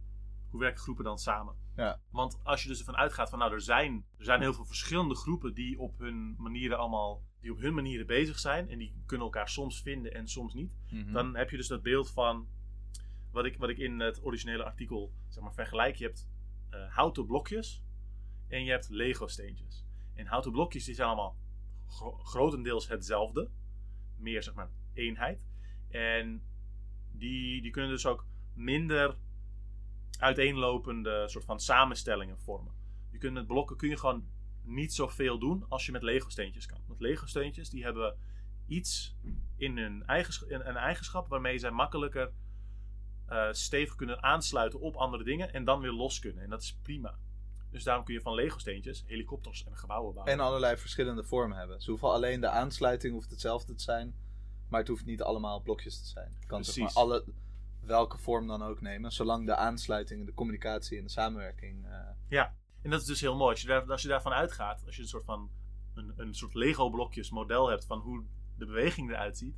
hoe 0.50 0.60
werken 0.60 0.80
groepen 0.80 1.04
dan 1.04 1.18
samen. 1.18 1.54
Ja. 1.76 2.00
Want 2.10 2.40
als 2.42 2.62
je 2.62 2.68
dus 2.68 2.78
ervan 2.78 2.96
uitgaat 2.96 3.30
van 3.30 3.38
nou, 3.38 3.52
er 3.52 3.60
zijn, 3.60 4.06
er 4.18 4.24
zijn 4.24 4.40
heel 4.40 4.54
veel 4.54 4.64
verschillende 4.64 5.14
groepen 5.14 5.54
die 5.54 5.78
op 5.78 5.98
hun 5.98 6.34
manieren 6.38 6.78
allemaal, 6.78 7.22
die 7.40 7.52
op 7.52 7.58
hun 7.58 7.74
manieren 7.74 8.06
bezig 8.06 8.38
zijn. 8.38 8.68
En 8.68 8.78
die 8.78 9.02
kunnen 9.06 9.26
elkaar 9.26 9.48
soms 9.48 9.82
vinden 9.82 10.14
en 10.14 10.28
soms 10.28 10.54
niet. 10.54 10.78
Mhm. 10.90 11.12
Dan 11.12 11.36
heb 11.36 11.50
je 11.50 11.56
dus 11.56 11.68
dat 11.68 11.82
beeld 11.82 12.10
van 12.10 12.48
wat 13.32 13.44
ik, 13.44 13.56
wat 13.58 13.68
ik 13.68 13.78
in 13.78 14.00
het 14.00 14.24
originele 14.24 14.64
artikel 14.64 15.12
zeg 15.28 15.42
maar, 15.42 15.54
vergelijk. 15.54 15.96
Je 15.96 16.04
hebt 16.04 16.28
eh, 16.70 16.94
houten 16.94 17.26
blokjes 17.26 17.84
en 18.48 18.64
je 18.64 18.70
hebt 18.70 18.88
Lego 18.88 19.26
steentjes. 19.26 19.84
En 20.14 20.26
houten 20.26 20.52
blokjes 20.52 20.84
die 20.84 20.94
zijn 20.94 21.08
allemaal 21.08 21.36
gro- 21.88 22.16
grotendeels 22.16 22.88
hetzelfde. 22.88 23.50
Meer 24.16 24.42
zeg 24.42 24.54
maar 24.54 24.70
eenheid. 24.92 25.46
En 25.88 26.42
die, 27.12 27.62
die 27.62 27.70
kunnen 27.70 27.90
dus 27.90 28.06
ook 28.06 28.26
minder 28.54 29.16
uiteenlopende 30.20 31.28
soort 31.28 31.44
van 31.44 31.60
samenstellingen 31.60 32.40
vormen. 32.40 32.74
Je 33.10 33.18
kunt 33.18 33.34
met 33.34 33.46
blokken 33.46 33.76
kun 33.76 33.88
je 33.88 33.96
gewoon 33.96 34.28
niet 34.62 34.94
zoveel 34.94 35.38
doen 35.38 35.64
als 35.68 35.86
je 35.86 35.92
met 35.92 36.02
Lego 36.02 36.28
steentjes 36.28 36.66
kan. 36.66 36.80
Want 36.86 37.00
Lego 37.00 37.26
steentjes 37.26 37.70
die 37.70 37.82
hebben 37.82 38.16
iets 38.66 39.16
in 39.56 39.78
hun 39.78 40.06
eigen, 40.06 40.48
in 40.48 40.60
een 40.60 40.76
eigenschap 40.76 41.28
waarmee 41.28 41.58
zij 41.58 41.70
makkelijker 41.70 42.32
eh, 43.26 43.48
stevig 43.50 43.94
kunnen 43.94 44.22
aansluiten 44.22 44.80
op 44.80 44.96
andere 44.96 45.24
dingen 45.24 45.52
en 45.52 45.64
dan 45.64 45.80
weer 45.80 45.92
los 45.92 46.18
kunnen. 46.18 46.42
En 46.42 46.50
dat 46.50 46.62
is 46.62 46.78
prima. 46.82 47.18
Dus 47.70 47.84
daarom 47.84 48.04
kun 48.04 48.14
je 48.14 48.20
van 48.20 48.34
Lego 48.34 48.58
steentjes 48.58 49.04
helikopters 49.06 49.64
en 49.64 49.76
gebouwen 49.76 50.14
bouwen. 50.14 50.34
En 50.34 50.40
allerlei 50.40 50.76
verschillende 50.76 51.24
vormen 51.24 51.58
hebben. 51.58 51.80
Ze 51.80 51.90
hoeven 51.90 52.10
alleen 52.10 52.40
de 52.40 52.48
aansluiting 52.48 53.12
hoeft 53.12 53.30
hetzelfde 53.30 53.74
te 53.74 53.82
zijn. 53.82 54.14
Maar 54.68 54.80
het 54.80 54.88
hoeft 54.88 55.04
niet 55.04 55.22
allemaal 55.22 55.60
blokjes 55.60 56.00
te 56.00 56.06
zijn. 56.06 56.32
Het 56.34 56.46
kan 56.46 56.64
zeg 56.64 56.76
maar 56.76 56.84
Precies. 56.84 57.02
alle, 57.02 57.24
welke 57.82 58.18
vorm 58.18 58.46
dan 58.46 58.62
ook 58.62 58.80
nemen. 58.80 59.12
Zolang 59.12 59.46
de 59.46 59.56
aansluiting, 59.56 60.26
de 60.26 60.34
communicatie 60.34 60.98
en 60.98 61.04
de 61.04 61.10
samenwerking. 61.10 61.86
eh, 61.86 61.92
En 62.82 62.90
dat 62.90 63.00
is 63.00 63.06
dus 63.06 63.20
heel 63.20 63.36
mooi. 63.36 63.50
Als 63.50 63.60
je, 63.60 63.66
daar, 63.68 63.90
als 63.90 64.02
je 64.02 64.08
daarvan 64.08 64.32
uitgaat, 64.32 64.82
als 64.86 64.96
je 64.96 65.02
een 65.02 65.08
soort 65.08 65.24
van 65.24 65.50
een, 65.94 66.12
een 66.16 66.34
soort 66.34 66.54
Lego-blokjes 66.54 67.30
model 67.30 67.68
hebt 67.68 67.84
van 67.84 67.98
hoe 67.98 68.24
de 68.58 68.66
beweging 68.66 69.10
eruit 69.10 69.38
ziet, 69.38 69.56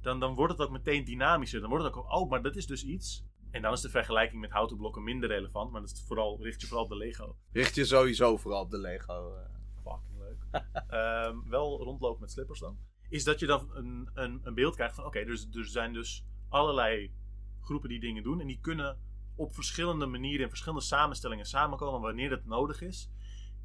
dan, 0.00 0.20
dan 0.20 0.34
wordt 0.34 0.52
het 0.52 0.62
ook 0.62 0.70
meteen 0.72 1.04
dynamischer. 1.04 1.60
Dan 1.60 1.68
wordt 1.70 1.84
het 1.84 1.94
ook, 1.94 2.10
oh, 2.12 2.30
maar 2.30 2.42
dat 2.42 2.56
is 2.56 2.66
dus 2.66 2.84
iets. 2.84 3.24
En 3.50 3.62
dan 3.62 3.72
is 3.72 3.80
de 3.80 3.88
vergelijking 3.90 4.40
met 4.40 4.50
houten 4.50 4.76
blokken 4.76 5.02
minder 5.02 5.28
relevant, 5.28 5.70
maar 5.72 5.80
dat 5.80 5.90
is 5.90 6.04
vooral, 6.06 6.42
richt 6.42 6.60
je 6.60 6.66
vooral 6.66 6.84
op 6.84 6.90
de 6.90 6.96
Lego. 6.96 7.36
richt 7.52 7.74
je 7.74 7.84
sowieso 7.84 8.36
vooral 8.36 8.62
op 8.62 8.70
de 8.70 8.78
Lego. 8.78 9.34
eh. 9.36 9.50
Fucking 9.84 10.18
leuk. 10.18 10.62
Ehm, 10.88 11.36
wel 11.48 11.82
rondlopen 11.82 12.20
met 12.20 12.30
slippers 12.30 12.60
dan. 12.60 12.78
Is 13.08 13.24
dat 13.24 13.38
je 13.40 13.46
dan 13.46 13.70
een, 13.74 14.10
een, 14.14 14.40
een 14.42 14.54
beeld 14.54 14.74
krijgt 14.74 14.94
van, 14.94 15.04
oké, 15.04 15.24
dus 15.24 15.48
er 15.52 15.66
zijn 15.66 15.92
dus 15.92 16.24
allerlei 16.48 17.12
groepen 17.62 17.88
die 17.88 18.00
dingen 18.00 18.22
doen. 18.22 18.40
En 18.40 18.46
die 18.46 18.60
kunnen 18.60 18.98
op 19.36 19.54
verschillende 19.54 20.06
manieren, 20.06 20.42
in 20.42 20.48
verschillende 20.48 20.84
samenstellingen 20.84 21.46
samenkomen 21.46 22.00
wanneer 22.00 22.30
het 22.30 22.46
nodig 22.46 22.80
is. 22.80 23.10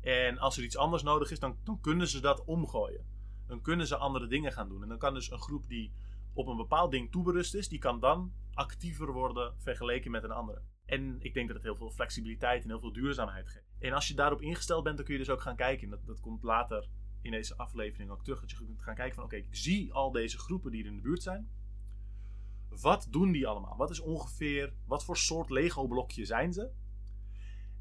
En 0.02 0.38
als 0.38 0.58
er 0.58 0.64
iets 0.64 0.78
anders 0.78 1.04
nodig 1.04 1.32
is, 1.32 1.40
dan, 1.40 1.58
dan 1.64 1.82
kunnen 1.82 2.08
ze 2.08 2.20
dat 2.20 2.46
omgooien. 2.46 3.06
Dan 3.48 3.62
kunnen 3.62 3.88
ze 3.88 3.98
andere 3.98 4.28
dingen 4.28 4.52
gaan 4.52 4.70
doen. 4.70 4.84
En 4.84 4.90
dan 4.90 4.98
kan 4.98 5.14
dus 5.14 5.32
een 5.32 5.40
groep 5.40 5.68
die 5.68 5.94
op 6.34 6.48
een 6.48 6.58
bepaald 6.58 6.92
ding 6.92 7.12
toeberust 7.12 7.54
is, 7.54 7.68
die 7.68 7.80
kan 7.80 8.00
dan 8.00 8.34
actiever 8.54 9.12
worden 9.12 9.54
vergeleken 9.58 10.12
met 10.12 10.24
een 10.24 10.32
andere. 10.32 10.62
En 10.86 11.16
ik 11.20 11.34
denk 11.34 11.48
dat 11.48 11.56
het 11.56 11.66
heel 11.66 11.76
veel 11.76 11.92
flexibiliteit 11.92 12.64
en 12.64 12.70
heel 12.70 12.80
veel 12.80 12.94
duurzaamheid 12.94 13.50
geeft. 13.50 13.76
En 13.80 13.94
als 13.94 14.08
je 14.08 14.14
daarop 14.14 14.42
ingesteld 14.42 14.84
bent, 14.84 14.96
dan 14.96 15.06
kun 15.06 15.14
je 15.14 15.20
dus 15.20 15.30
ook 15.30 15.42
gaan 15.42 15.56
kijken. 15.56 15.84
En 15.84 15.90
dat, 15.90 16.06
dat 16.06 16.20
komt 16.20 16.44
later 16.44 16.88
in 17.22 17.32
deze 17.32 17.58
aflevering 17.58 18.12
ook 18.12 18.24
terug. 18.24 18.40
Dat 18.40 18.52
je 18.52 18.58
kunt 18.58 18.82
gaan 18.82 18.96
kijken 18.96 19.16
van 19.16 19.24
oké, 19.24 19.36
ik 19.36 19.56
zie 19.56 19.94
al 19.94 20.12
deze 20.12 20.38
groepen 20.38 20.72
die 20.72 20.82
er 20.82 20.90
in 20.90 20.96
de 20.96 21.02
buurt 21.02 21.24
zijn. 21.24 21.50
Wat 22.82 23.08
doen 23.10 23.32
die 23.32 23.48
allemaal? 23.48 23.78
Wat 23.78 23.90
is 23.90 24.00
ongeveer, 24.00 24.74
wat 24.86 25.04
voor 25.04 25.18
soort 25.18 25.50
Lego 25.50 25.88
blokje 25.88 26.26
zijn 26.26 26.54
ze? 26.54 26.70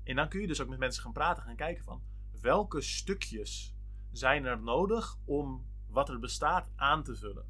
En 0.05 0.17
dan 0.17 0.29
kun 0.29 0.41
je 0.41 0.47
dus 0.47 0.61
ook 0.61 0.69
met 0.69 0.79
mensen 0.79 1.03
gaan 1.03 1.13
praten, 1.13 1.43
gaan 1.43 1.57
kijken 1.57 1.85
van 1.85 2.03
welke 2.41 2.81
stukjes 2.81 3.75
zijn 4.13 4.45
er 4.45 4.63
nodig 4.63 5.19
om 5.25 5.67
wat 5.89 6.09
er 6.09 6.19
bestaat 6.19 6.71
aan 6.77 7.03
te 7.03 7.17
vullen. 7.17 7.47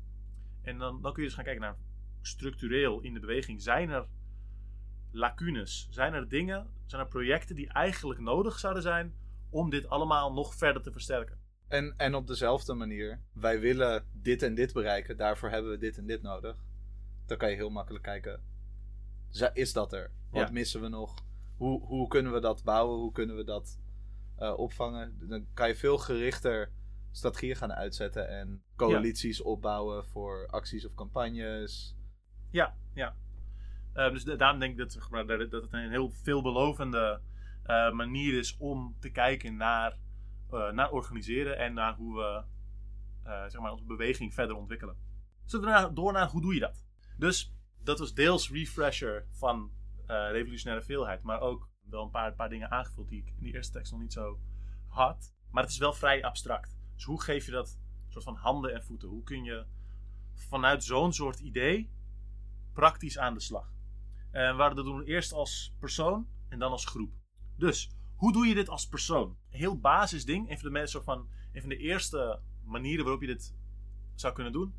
En 0.62 0.78
dan, 0.78 1.02
dan 1.02 1.12
kun 1.12 1.22
je 1.22 1.28
dus 1.28 1.36
gaan 1.36 1.44
kijken 1.44 1.62
naar 1.62 1.76
structureel 2.20 3.00
in 3.00 3.14
de 3.14 3.20
beweging. 3.20 3.62
Zijn 3.62 3.90
er 3.90 4.06
lacunes? 5.10 5.88
Zijn 5.90 6.14
er 6.14 6.28
dingen, 6.28 6.70
zijn 6.86 7.02
er 7.02 7.08
projecten 7.08 7.56
die 7.56 7.68
eigenlijk 7.68 8.20
nodig 8.20 8.58
zouden 8.58 8.82
zijn 8.82 9.14
om 9.50 9.70
dit 9.70 9.88
allemaal 9.88 10.32
nog 10.32 10.54
verder 10.54 10.82
te 10.82 10.92
versterken? 10.92 11.38
En, 11.68 11.94
en 11.96 12.14
op 12.14 12.26
dezelfde 12.26 12.74
manier, 12.74 13.20
wij 13.32 13.60
willen 13.60 14.04
dit 14.12 14.42
en 14.42 14.54
dit 14.54 14.72
bereiken, 14.72 15.16
daarvoor 15.16 15.50
hebben 15.50 15.70
we 15.70 15.78
dit 15.78 15.98
en 15.98 16.06
dit 16.06 16.22
nodig. 16.22 16.65
Dan 17.26 17.36
kan 17.36 17.50
je 17.50 17.56
heel 17.56 17.70
makkelijk 17.70 18.04
kijken, 18.04 18.40
is 19.52 19.72
dat 19.72 19.92
er? 19.92 20.10
Wat 20.30 20.46
Ja. 20.46 20.52
missen 20.52 20.80
we 20.80 20.88
nog? 20.88 21.14
Hoe, 21.56 21.84
hoe 21.86 22.08
kunnen 22.08 22.32
we 22.32 22.40
dat 22.40 22.64
bouwen? 22.64 22.98
Hoe 22.98 23.12
kunnen 23.12 23.36
we 23.36 23.44
dat 23.44 23.80
eh, 24.36 24.58
opvangen? 24.58 25.28
Dan 25.28 25.46
kan 25.54 25.68
je 25.68 25.74
veel 25.76 25.98
gerichter 25.98 26.72
strategieën 27.10 27.56
gaan 27.56 27.72
uitzetten 27.72 28.28
en 28.28 28.62
coalities 28.76 29.42
opbouwen 29.42 30.04
voor 30.06 30.46
acties 30.50 30.86
of 30.86 30.94
campagnes. 30.94 31.96
Ja, 32.50 32.76
ja. 32.94 33.16
Eh, 33.92 34.10
dus 34.10 34.24
da- 34.24 34.36
daarom 34.36 34.60
denk 34.60 34.72
ik 34.72 34.78
dat, 34.78 34.92
zeg 34.92 35.10
maar, 35.10 35.26
dat 35.26 35.52
het 35.52 35.72
een 35.72 35.90
heel 35.90 36.10
veelbelovende 36.10 37.20
eh, 37.62 37.92
manier 37.92 38.38
is 38.38 38.56
om 38.58 38.96
te 39.00 39.10
kijken 39.10 39.56
naar, 39.56 39.98
eh, 40.50 40.70
naar 40.72 40.90
organiseren 40.90 41.58
en 41.58 41.74
naar 41.74 41.94
hoe 41.96 42.16
we 42.16 42.44
zeg 43.48 43.60
maar, 43.60 43.72
onze 43.72 43.84
beweging 43.84 44.34
verder 44.34 44.56
ontwikkelen. 44.56 44.96
Zullen 45.44 45.82
we 45.88 45.92
door 45.92 46.12
naar 46.12 46.28
hoe 46.28 46.40
doe 46.40 46.54
je 46.54 46.60
dat? 46.60 46.85
Dus 47.16 47.54
dat 47.82 47.98
was 47.98 48.14
deels 48.14 48.50
refresher 48.50 49.26
van 49.30 49.70
eh, 50.06 50.30
revolutionaire 50.30 50.84
veelheid, 50.84 51.22
maar 51.22 51.40
ook 51.40 51.68
wel 51.90 52.02
een 52.02 52.10
paar, 52.10 52.34
paar 52.34 52.48
dingen 52.48 52.70
aangevuld 52.70 53.08
die 53.08 53.20
ik 53.20 53.28
in 53.36 53.42
die 53.42 53.54
eerste 53.54 53.72
tekst 53.72 53.92
nog 53.92 54.00
niet 54.00 54.12
zo 54.12 54.40
hard, 54.86 55.34
maar 55.50 55.62
het 55.62 55.72
is 55.72 55.78
wel 55.78 55.92
vrij 55.92 56.24
abstract. 56.24 56.78
Dus 56.94 57.04
hoe 57.04 57.22
geef 57.22 57.44
je 57.46 57.50
dat 57.50 57.78
soort 58.08 58.24
van 58.24 58.34
handen 58.34 58.74
en 58.74 58.84
voeten? 58.84 59.08
Hoe 59.08 59.22
kun 59.22 59.44
je 59.44 59.66
vanuit 60.34 60.84
zo'n 60.84 61.12
soort 61.12 61.40
idee 61.40 61.90
praktisch 62.72 63.18
aan 63.18 63.34
de 63.34 63.40
slag? 63.40 63.74
En 64.30 64.56
we 64.56 64.74
dat 64.74 64.84
doen 64.84 65.02
eerst 65.02 65.32
als 65.32 65.74
persoon 65.78 66.28
en 66.48 66.58
dan 66.58 66.70
als 66.70 66.84
groep. 66.84 67.12
Dus, 67.56 67.90
hoe 68.16 68.32
doe 68.32 68.46
je 68.46 68.54
dit 68.54 68.68
als 68.68 68.88
persoon? 68.88 69.36
Heel 69.48 69.78
basis 69.78 70.24
ding, 70.24 70.50
een 70.50 70.58
van 70.58 70.72
de, 70.72 70.86
soort 70.86 71.04
van, 71.04 71.28
een 71.52 71.60
van 71.60 71.68
de 71.68 71.76
eerste 71.76 72.40
manieren 72.64 73.04
waarop 73.04 73.22
je 73.22 73.26
dit 73.26 73.54
zou 74.14 74.34
kunnen 74.34 74.52
doen, 74.52 74.74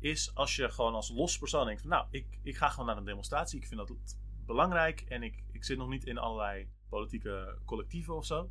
is 0.00 0.34
als 0.34 0.56
je 0.56 0.70
gewoon 0.70 0.94
als 0.94 1.10
los 1.10 1.38
persoon 1.38 1.66
denkt: 1.66 1.80
van, 1.80 1.90
Nou, 1.90 2.06
ik, 2.10 2.38
ik 2.42 2.56
ga 2.56 2.68
gewoon 2.68 2.86
naar 2.86 2.96
een 2.96 3.04
demonstratie. 3.04 3.60
Ik 3.60 3.66
vind 3.66 3.88
dat 3.88 4.18
belangrijk 4.46 5.00
en 5.00 5.22
ik, 5.22 5.44
ik 5.52 5.64
zit 5.64 5.78
nog 5.78 5.88
niet 5.88 6.06
in 6.06 6.18
allerlei 6.18 6.68
politieke 6.88 7.58
collectieven 7.64 8.16
of 8.16 8.26
zo. 8.26 8.50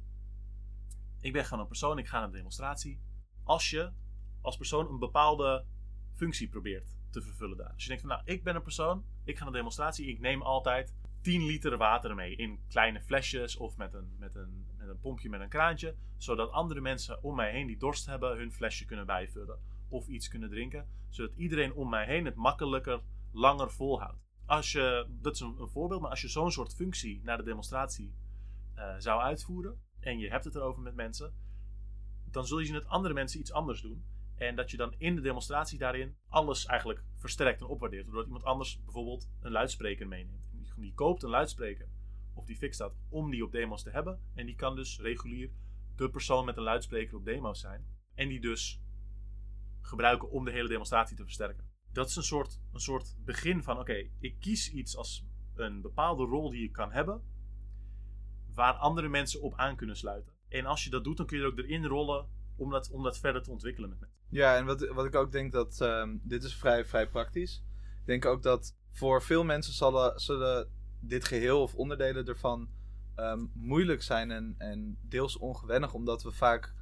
Ik 1.19 1.33
ben 1.33 1.45
gewoon 1.45 1.59
een 1.59 1.67
persoon, 1.67 1.97
ik 1.97 2.07
ga 2.07 2.17
naar 2.17 2.27
een 2.27 2.33
demonstratie. 2.33 3.01
Als 3.43 3.69
je 3.69 3.91
als 4.41 4.57
persoon 4.57 4.87
een 4.87 4.99
bepaalde 4.99 5.65
functie 6.13 6.49
probeert 6.49 6.97
te 7.09 7.21
vervullen 7.21 7.57
daar. 7.57 7.73
Dus 7.73 7.81
je 7.81 7.87
denkt 7.87 8.03
van, 8.03 8.11
nou, 8.11 8.21
ik 8.25 8.43
ben 8.43 8.55
een 8.55 8.61
persoon, 8.61 9.05
ik 9.23 9.33
ga 9.33 9.39
naar 9.39 9.47
een 9.47 9.59
demonstratie, 9.59 10.07
ik 10.07 10.19
neem 10.19 10.41
altijd 10.41 10.93
10 11.21 11.45
liter 11.45 11.77
water 11.77 12.15
mee 12.15 12.35
in 12.35 12.59
kleine 12.67 13.01
flesjes 13.01 13.57
of 13.57 13.77
met 13.77 13.93
een, 13.93 14.15
met, 14.17 14.35
een, 14.35 14.65
met 14.77 14.87
een 14.87 14.99
pompje 14.99 15.29
met 15.29 15.41
een 15.41 15.49
kraantje, 15.49 15.95
zodat 16.17 16.51
andere 16.51 16.81
mensen 16.81 17.23
om 17.23 17.35
mij 17.35 17.51
heen 17.51 17.67
die 17.67 17.77
dorst 17.77 18.05
hebben 18.05 18.37
hun 18.37 18.51
flesje 18.51 18.85
kunnen 18.85 19.05
bijvullen 19.05 19.59
of 19.89 20.07
iets 20.07 20.27
kunnen 20.27 20.49
drinken, 20.49 20.87
zodat 21.09 21.35
iedereen 21.35 21.73
om 21.73 21.89
mij 21.89 22.05
heen 22.05 22.25
het 22.25 22.35
makkelijker 22.35 23.01
langer 23.31 23.71
volhoudt. 23.71 24.27
Als 24.45 24.71
je, 24.71 25.07
dat 25.09 25.33
is 25.33 25.39
een, 25.39 25.67
voorbeeld, 25.67 26.01
maar 26.01 26.09
als 26.09 26.21
je 26.21 26.27
zo'n 26.27 26.51
soort 26.51 26.75
functie 26.75 27.21
naar 27.23 27.37
de 27.37 27.43
demonstratie 27.43 28.15
uh, 28.75 28.95
zou 28.97 29.21
uitvoeren 29.21 29.81
en 29.99 30.19
je 30.19 30.29
hebt 30.29 30.43
het 30.43 30.55
erover 30.55 30.81
met 30.81 30.95
mensen, 30.95 31.33
dan 32.31 32.47
zul 32.47 32.59
je 32.59 32.65
zien 32.65 32.73
dat 32.73 32.87
andere 32.87 33.13
mensen 33.13 33.39
iets 33.39 33.51
anders 33.51 33.81
doen. 33.81 34.03
En 34.35 34.55
dat 34.55 34.71
je 34.71 34.77
dan 34.77 34.93
in 34.97 35.15
de 35.15 35.21
demonstratie 35.21 35.79
daarin 35.79 36.15
alles 36.27 36.65
eigenlijk 36.65 37.03
versterkt 37.15 37.61
en 37.61 37.67
opwaardeert. 37.67 38.05
Doordat 38.05 38.25
iemand 38.25 38.43
anders 38.43 38.81
bijvoorbeeld 38.83 39.29
een 39.41 39.51
luidspreker 39.51 40.07
meeneemt. 40.07 40.47
Die 40.75 40.93
koopt 40.93 41.23
een 41.23 41.29
luidspreker 41.29 41.89
of 42.33 42.45
die 42.45 42.57
fix 42.57 42.77
dat 42.77 42.95
om 43.09 43.31
die 43.31 43.43
op 43.43 43.51
demo's 43.51 43.83
te 43.83 43.89
hebben. 43.89 44.21
En 44.33 44.45
die 44.45 44.55
kan 44.55 44.75
dus 44.75 44.99
regulier 44.99 45.51
de 45.95 46.09
persoon 46.09 46.45
met 46.45 46.57
een 46.57 46.63
luidspreker 46.63 47.15
op 47.15 47.25
demo's 47.25 47.59
zijn. 47.59 47.85
En 48.13 48.27
die 48.27 48.41
dus 48.41 48.81
gebruiken 49.81 50.29
om 50.29 50.45
de 50.45 50.51
hele 50.51 50.67
demonstratie 50.67 51.15
te 51.15 51.23
versterken. 51.23 51.67
Dat 51.91 52.09
is 52.09 52.15
een 52.15 52.23
soort, 52.23 52.59
een 52.73 52.79
soort 52.79 53.15
begin 53.25 53.63
van: 53.63 53.79
oké, 53.79 54.09
ik 54.19 54.39
kies 54.39 54.71
iets 54.71 54.97
als 54.97 55.25
een 55.55 55.81
bepaalde 55.81 56.23
rol 56.23 56.49
die 56.49 56.61
je 56.61 56.71
kan 56.71 56.91
hebben, 56.91 57.21
waar 58.53 58.73
andere 58.73 59.09
mensen 59.09 59.41
op 59.41 59.53
aan 59.55 59.75
kunnen 59.75 59.95
sluiten. 59.95 60.33
En 60.49 60.65
als 60.65 60.83
je 60.83 60.89
dat 60.89 61.03
doet, 61.03 61.17
dan 61.17 61.25
kun 61.25 61.37
je 61.37 61.43
er 61.43 61.49
ook 61.49 61.57
erin 61.57 61.85
rollen 61.85 62.27
om 62.55 62.69
dat, 62.69 62.91
om 62.91 63.03
dat 63.03 63.19
verder 63.19 63.43
te 63.43 63.51
ontwikkelen 63.51 63.89
met 63.89 63.99
mensen. 63.99 64.19
Ja, 64.29 64.57
en 64.57 64.65
wat, 64.65 64.87
wat 64.87 65.05
ik 65.05 65.15
ook 65.15 65.31
denk 65.31 65.51
dat 65.51 65.81
ehm, 65.81 66.17
dit 66.21 66.43
is 66.43 66.55
vrij, 66.55 66.85
vrij 66.85 67.09
praktisch. 67.09 67.63
Ik 67.99 68.05
denk 68.05 68.25
ook 68.25 68.43
dat 68.43 68.75
voor 68.91 69.23
veel 69.23 69.43
mensen 69.43 69.73
zullen, 69.73 70.19
zullen 70.19 70.69
dit 70.99 71.25
geheel 71.25 71.61
of 71.61 71.75
onderdelen 71.75 72.25
ervan 72.25 72.69
ehm, 73.15 73.45
moeilijk 73.53 74.01
zijn 74.01 74.31
en, 74.31 74.55
en 74.57 74.97
deels 75.01 75.37
ongewennig, 75.37 75.93
omdat 75.93 76.23
we 76.23 76.31
vaak 76.31 76.73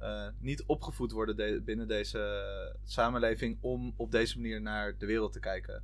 uh, 0.00 0.28
niet 0.38 0.64
opgevoed 0.66 1.12
worden 1.12 1.64
binnen 1.64 1.88
deze 1.88 2.76
samenleving 2.84 3.58
om 3.60 3.94
op 3.96 4.10
deze 4.10 4.40
manier 4.40 4.60
naar 4.60 4.98
de 4.98 5.06
wereld 5.06 5.32
te 5.32 5.40
kijken. 5.40 5.82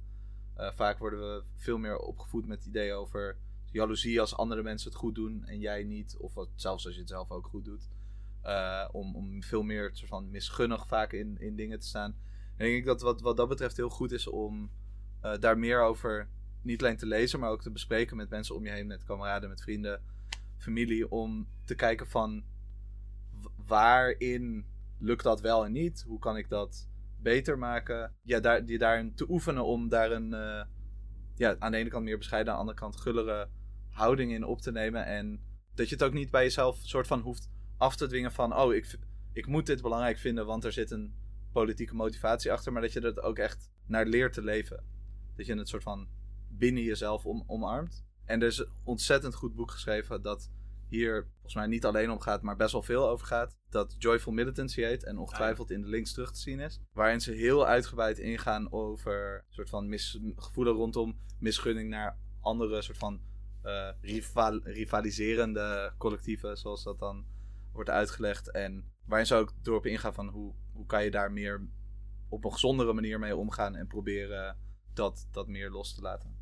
Uh, 0.59 0.72
vaak 0.72 0.98
worden 0.98 1.20
we 1.20 1.42
veel 1.57 1.79
meer 1.79 1.98
opgevoed 1.98 2.46
met 2.46 2.64
ideeën 2.64 2.94
over 2.94 3.37
jaloezie 3.70 4.20
als 4.20 4.37
andere 4.37 4.62
mensen 4.62 4.90
het 4.90 4.98
goed 4.98 5.14
doen 5.14 5.44
en 5.44 5.59
jij 5.59 5.83
niet, 5.83 6.16
of 6.18 6.35
wat, 6.35 6.48
zelfs 6.55 6.87
als 6.87 6.94
je 6.94 7.00
het 7.00 7.09
zelf 7.09 7.31
ook 7.31 7.46
goed 7.46 7.64
doet. 7.64 7.88
Uh, 8.44 8.88
om, 8.92 9.16
om 9.16 9.42
veel 9.42 9.62
meer 9.62 9.90
soort 9.92 10.11
van 10.11 10.31
misgunnig 10.31 10.87
vaak 10.87 11.12
in, 11.12 11.40
in 11.40 11.57
dingen 11.57 11.81
te 11.81 11.87
staan. 11.87 12.16
En 12.57 12.66
ik 12.66 12.72
denk 12.72 12.85
dat 12.85 13.00
wat, 13.00 13.20
wat 13.20 13.37
dat 13.37 13.48
betreft 13.48 13.77
heel 13.77 13.88
goed 13.88 14.12
is 14.12 14.27
om 14.27 14.70
daar 15.40 15.59
meer 15.59 15.83
over 15.83 16.29
niet 16.62 16.83
alleen 16.83 16.96
te 16.96 17.07
lezen, 17.07 17.40
maar 17.40 17.50
ook 17.50 17.62
te 17.62 17.70
bespreken 17.70 18.16
met 18.16 18.31
mensen 18.31 18.55
om 18.55 18.64
je 18.64 18.70
heen, 18.70 18.87
met 18.87 19.05
kameraden, 19.05 19.48
met 19.48 19.62
vrienden, 19.62 20.03
familie, 20.57 21.11
om 21.11 21.48
te 21.64 21.74
kijken 21.74 22.07
van 22.07 22.44
waarin 23.66 24.66
lukt 24.98 25.22
dat 25.22 25.40
wel 25.40 25.64
en 25.64 25.72
niet? 25.72 26.05
Hoe 26.07 26.18
kan 26.18 26.37
ik 26.37 26.48
dat 26.48 26.88
beter 27.18 27.59
maken? 27.59 28.14
Ja, 28.22 28.40
daar, 28.40 28.64
je 28.64 28.79
daarin 28.79 29.14
te 29.14 29.31
oefenen 29.31 29.64
om 29.64 29.88
daar 29.88 30.11
een, 30.11 30.33
uh, 30.33 30.62
ja, 31.35 31.57
aan 31.59 31.72
de 31.72 31.79
ene 31.79 31.88
kant 31.90 32.05
meer 32.05 32.18
bescheiden, 32.18 32.53
aan 32.53 32.59
de 32.59 32.64
andere 32.64 32.81
kant 32.81 33.00
gullere 33.00 33.48
houding 33.90 34.33
in 34.33 34.44
op 34.44 34.61
te 34.61 34.72
nemen. 34.72 35.07
En 35.07 35.40
dat 35.74 35.88
je 35.88 35.94
het 35.94 36.05
ook 36.05 36.12
niet 36.12 36.31
bij 36.31 36.42
jezelf 36.42 36.79
soort 36.83 37.07
van 37.07 37.20
hoeft 37.20 37.50
af 37.77 37.96
te 37.96 38.07
dwingen 38.07 38.33
van, 38.33 38.57
oh, 38.57 38.74
ik, 38.74 38.98
ik 39.33 39.46
moet 39.46 39.66
dit 39.66 39.83
belangrijk 39.83 40.18
vinden, 40.18 40.46
want 40.46 40.64
er 40.64 40.72
zit 40.72 40.90
een 40.90 41.14
politieke 41.53 41.94
motivatie 41.94 42.53
achter. 42.53 42.72
Maar 42.72 42.83
dat 42.83 42.92
je 42.92 43.00
er 43.00 43.22
ook 43.22 43.38
echt 43.38 43.70
naar 43.87 44.07
leert 44.07 44.33
te 44.33 44.42
leven. 44.42 44.85
Dat 45.37 45.46
je 45.46 45.55
het 45.55 45.68
soort 45.68 45.83
van 45.83 46.09
binnen 46.48 46.83
jezelf 46.83 47.27
om, 47.27 47.44
omarmt. 47.46 48.05
En 48.24 48.40
er 48.40 48.46
is 48.46 48.59
een 48.59 48.68
ontzettend 48.85 49.35
goed 49.35 49.55
boek 49.55 49.70
geschreven 49.70 50.22
dat 50.22 50.50
hier 50.94 51.28
volgens 51.33 51.54
mij 51.54 51.66
niet 51.66 51.85
alleen 51.85 52.11
om 52.11 52.20
gaat, 52.20 52.42
maar 52.42 52.57
best 52.57 52.72
wel 52.72 52.83
veel 52.83 53.09
over 53.09 53.26
gaat. 53.26 53.57
Dat 53.70 53.94
Joyful 53.98 54.33
Militancy 54.33 54.83
heet 54.83 55.04
en 55.04 55.18
ongetwijfeld 55.18 55.70
in 55.70 55.80
de 55.80 55.88
links 55.88 56.12
terug 56.12 56.33
te 56.33 56.40
zien 56.40 56.61
is. 56.61 56.80
Waarin 56.92 57.20
ze 57.20 57.33
heel 57.33 57.66
uitgebreid 57.66 58.18
ingaan 58.18 58.72
over 58.72 59.44
soort 59.48 59.68
van 59.68 59.88
mis, 59.88 60.20
gevoelen 60.37 60.74
rondom 60.74 61.18
misgunning 61.38 61.88
naar 61.88 62.18
andere 62.40 62.83
soort 62.83 62.98
van 62.98 63.20
uh, 63.64 63.88
rival, 64.00 64.61
rivaliserende 64.62 65.92
collectieven, 65.98 66.57
zoals 66.57 66.85
dat 66.85 66.98
dan 66.98 67.26
wordt 67.72 67.90
uitgelegd. 67.90 68.50
En 68.50 68.92
waarin 69.07 69.26
ze 69.26 69.35
ook 69.35 69.52
erop 69.62 69.87
ingaan 69.87 70.14
van 70.14 70.28
hoe, 70.28 70.54
hoe 70.72 70.87
kan 70.87 71.04
je 71.04 71.11
daar 71.11 71.33
meer 71.33 71.68
op 72.28 72.44
een 72.44 72.52
gezondere 72.52 72.92
manier 72.92 73.18
mee 73.18 73.37
omgaan 73.37 73.74
en 73.74 73.87
proberen 73.87 74.57
dat, 74.92 75.28
dat 75.30 75.48
meer 75.48 75.70
los 75.70 75.94
te 75.94 76.00
laten. 76.00 76.37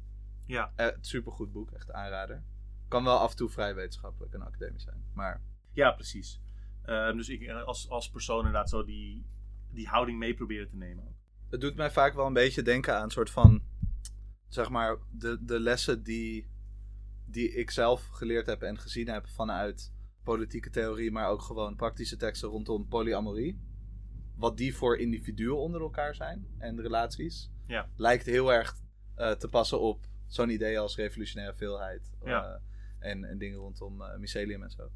Ja. 0.46 0.72
Uh, 0.76 0.86
supergoed 1.00 1.52
boek, 1.52 1.70
echt 1.70 1.92
aanrader 1.92 2.42
kan 2.92 3.04
wel 3.04 3.18
af 3.18 3.30
en 3.30 3.36
toe 3.36 3.48
vrij 3.48 3.74
wetenschappelijk 3.74 4.34
en 4.34 4.42
academisch 4.42 4.82
zijn. 4.82 5.04
Maar... 5.14 5.42
Ja, 5.72 5.90
precies. 5.90 6.40
Uh, 6.86 7.12
dus 7.12 7.28
ik 7.28 7.50
als, 7.50 7.88
als 7.88 8.10
persoon 8.10 8.38
inderdaad 8.38 8.68
zo 8.68 8.84
die, 8.84 9.26
die 9.70 9.88
houding 9.88 10.18
mee 10.18 10.34
proberen 10.34 10.68
te 10.68 10.76
nemen. 10.76 11.16
Het 11.50 11.60
doet 11.60 11.76
mij 11.76 11.90
vaak 11.90 12.14
wel 12.14 12.26
een 12.26 12.32
beetje 12.32 12.62
denken 12.62 12.96
aan 12.96 13.02
een 13.02 13.10
soort 13.10 13.30
van, 13.30 13.62
zeg 14.48 14.68
maar, 14.68 14.98
de, 15.10 15.38
de 15.44 15.60
lessen 15.60 16.02
die, 16.02 16.50
die 17.26 17.52
ik 17.52 17.70
zelf 17.70 18.06
geleerd 18.08 18.46
heb 18.46 18.62
en 18.62 18.78
gezien 18.78 19.08
heb 19.08 19.26
vanuit 19.26 19.92
politieke 20.22 20.70
theorie, 20.70 21.10
maar 21.10 21.28
ook 21.28 21.42
gewoon 21.42 21.76
praktische 21.76 22.16
teksten 22.16 22.48
rondom 22.48 22.88
polyamorie. 22.88 23.60
Wat 24.36 24.56
die 24.56 24.76
voor 24.76 24.98
individuen 24.98 25.58
onder 25.58 25.80
elkaar 25.80 26.14
zijn 26.14 26.46
en 26.58 26.80
relaties. 26.80 27.50
Ja. 27.66 27.88
Lijkt 27.96 28.26
heel 28.26 28.52
erg 28.52 28.76
uh, 29.16 29.30
te 29.30 29.48
passen 29.48 29.80
op 29.80 30.06
zo'n 30.26 30.50
idee 30.50 30.78
als 30.78 30.96
revolutionaire 30.96 31.56
veelheid. 31.56 32.12
Ja. 32.24 32.48
Uh, 32.48 32.71
en, 33.02 33.24
en 33.24 33.38
dingen 33.38 33.58
rondom 33.58 34.00
uh, 34.00 34.16
mycelium 34.16 34.62
en 34.62 34.70
zo. 34.70 34.90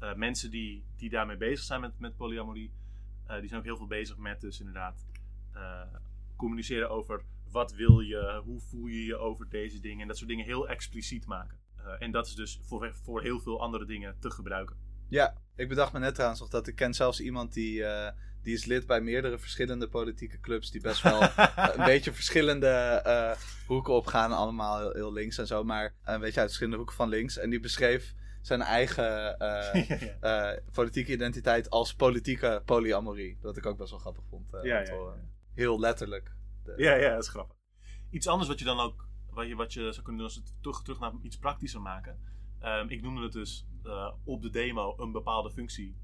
Uh, 0.00 0.14
mensen 0.14 0.50
die, 0.50 0.84
die 0.96 1.10
daarmee 1.10 1.36
bezig 1.36 1.64
zijn 1.64 1.80
met, 1.80 1.98
met 1.98 2.16
polyamorie, 2.16 2.72
uh, 3.28 3.38
die 3.38 3.48
zijn 3.48 3.60
ook 3.60 3.66
heel 3.66 3.76
veel 3.76 3.86
bezig 3.86 4.16
met 4.16 4.40
dus 4.40 4.58
inderdaad 4.58 5.06
communiceren 6.36 6.90
over 6.90 7.24
wat 7.50 7.72
wil 7.72 8.00
je, 8.00 8.40
hoe 8.44 8.60
voel 8.60 8.86
je 8.86 9.04
je 9.04 9.16
over 9.16 9.48
deze 9.48 9.80
dingen 9.80 10.00
en 10.00 10.08
dat 10.08 10.16
soort 10.16 10.28
dingen 10.28 10.44
heel 10.44 10.68
expliciet 10.68 11.26
maken. 11.26 11.58
en 11.98 12.10
dat 12.10 12.26
is 12.26 12.34
dus 12.34 12.60
voor, 12.62 12.94
voor 12.94 13.22
heel 13.22 13.40
veel 13.40 13.60
andere 13.60 13.84
dingen 13.84 14.16
te 14.18 14.30
gebruiken. 14.30 14.76
Ja, 15.08 15.34
ik 15.56 15.68
bedacht 15.68 15.92
me 15.92 15.98
net 15.98 16.14
trouwens 16.14 16.40
nog 16.40 16.48
dat 16.48 16.66
ik 16.66 16.74
ken 16.74 16.94
zelfs 16.94 17.20
iemand 17.20 17.52
die, 17.52 17.84
die 18.42 18.54
is 18.54 18.64
lid 18.64 18.86
bij 18.86 19.00
meerdere 19.00 19.38
verschillende 19.38 19.88
politieke 19.88 20.40
clubs 20.40 20.70
die 20.70 20.80
best 20.80 21.02
wel 21.02 21.22
een 21.76 21.84
beetje 21.84 22.12
verschillende 22.12 23.02
uh, 23.06 23.32
hoeken 23.66 23.94
opgaan. 23.94 24.32
Allemaal 24.32 24.78
heel, 24.78 24.92
heel, 24.92 25.12
links 25.12 25.38
en 25.38 25.46
zo, 25.46 25.64
maar 25.64 25.94
een 26.04 26.20
beetje 26.20 26.40
uit 26.40 26.48
verschillende 26.48 26.76
hoeken 26.76 26.96
van 26.96 27.08
links. 27.08 27.38
En 27.38 27.50
die 27.50 27.60
beschreef 27.60 28.14
zijn 28.40 28.60
eigen 28.60 29.36
uh, 30.22 30.50
politieke 30.72 31.12
identiteit 31.12 31.70
als 31.70 31.94
politieke 31.94 32.62
polyamorie. 32.64 33.38
Wat 33.40 33.56
ik 33.56 33.66
ook 33.66 33.76
best 33.76 33.90
wel 33.90 33.98
grappig 33.98 34.24
vond. 34.28 34.50
ja, 34.62 34.80
ja, 34.80 35.14
Heel 35.54 35.80
letterlijk. 35.80 36.34
De... 36.64 36.74
Ja, 36.76 36.94
ja, 36.94 37.10
dat 37.14 37.22
is 37.22 37.28
grappig. 37.28 37.56
Iets 38.10 38.26
anders 38.26 38.48
wat 38.48 38.58
je 38.58 38.64
dan 38.64 38.80
ook, 38.80 39.06
wat 39.30 39.48
je, 39.48 39.54
wat 39.54 39.72
je 39.72 39.80
zou 39.80 40.02
kunnen 40.02 40.16
doen 40.16 40.24
als 40.24 40.34
het 40.34 40.54
terug, 40.60 40.82
terug 40.82 41.00
naar 41.00 41.12
iets 41.22 41.38
praktischer 41.38 41.80
maken. 41.80 42.18
Um, 42.62 42.88
ik 42.88 43.02
noemde 43.02 43.22
het 43.22 43.32
dus 43.32 43.66
op 44.24 44.42
de 44.42 44.50
demo 44.50 44.94
een 44.98 45.12
bepaalde 45.12 45.50
functie 45.50 45.96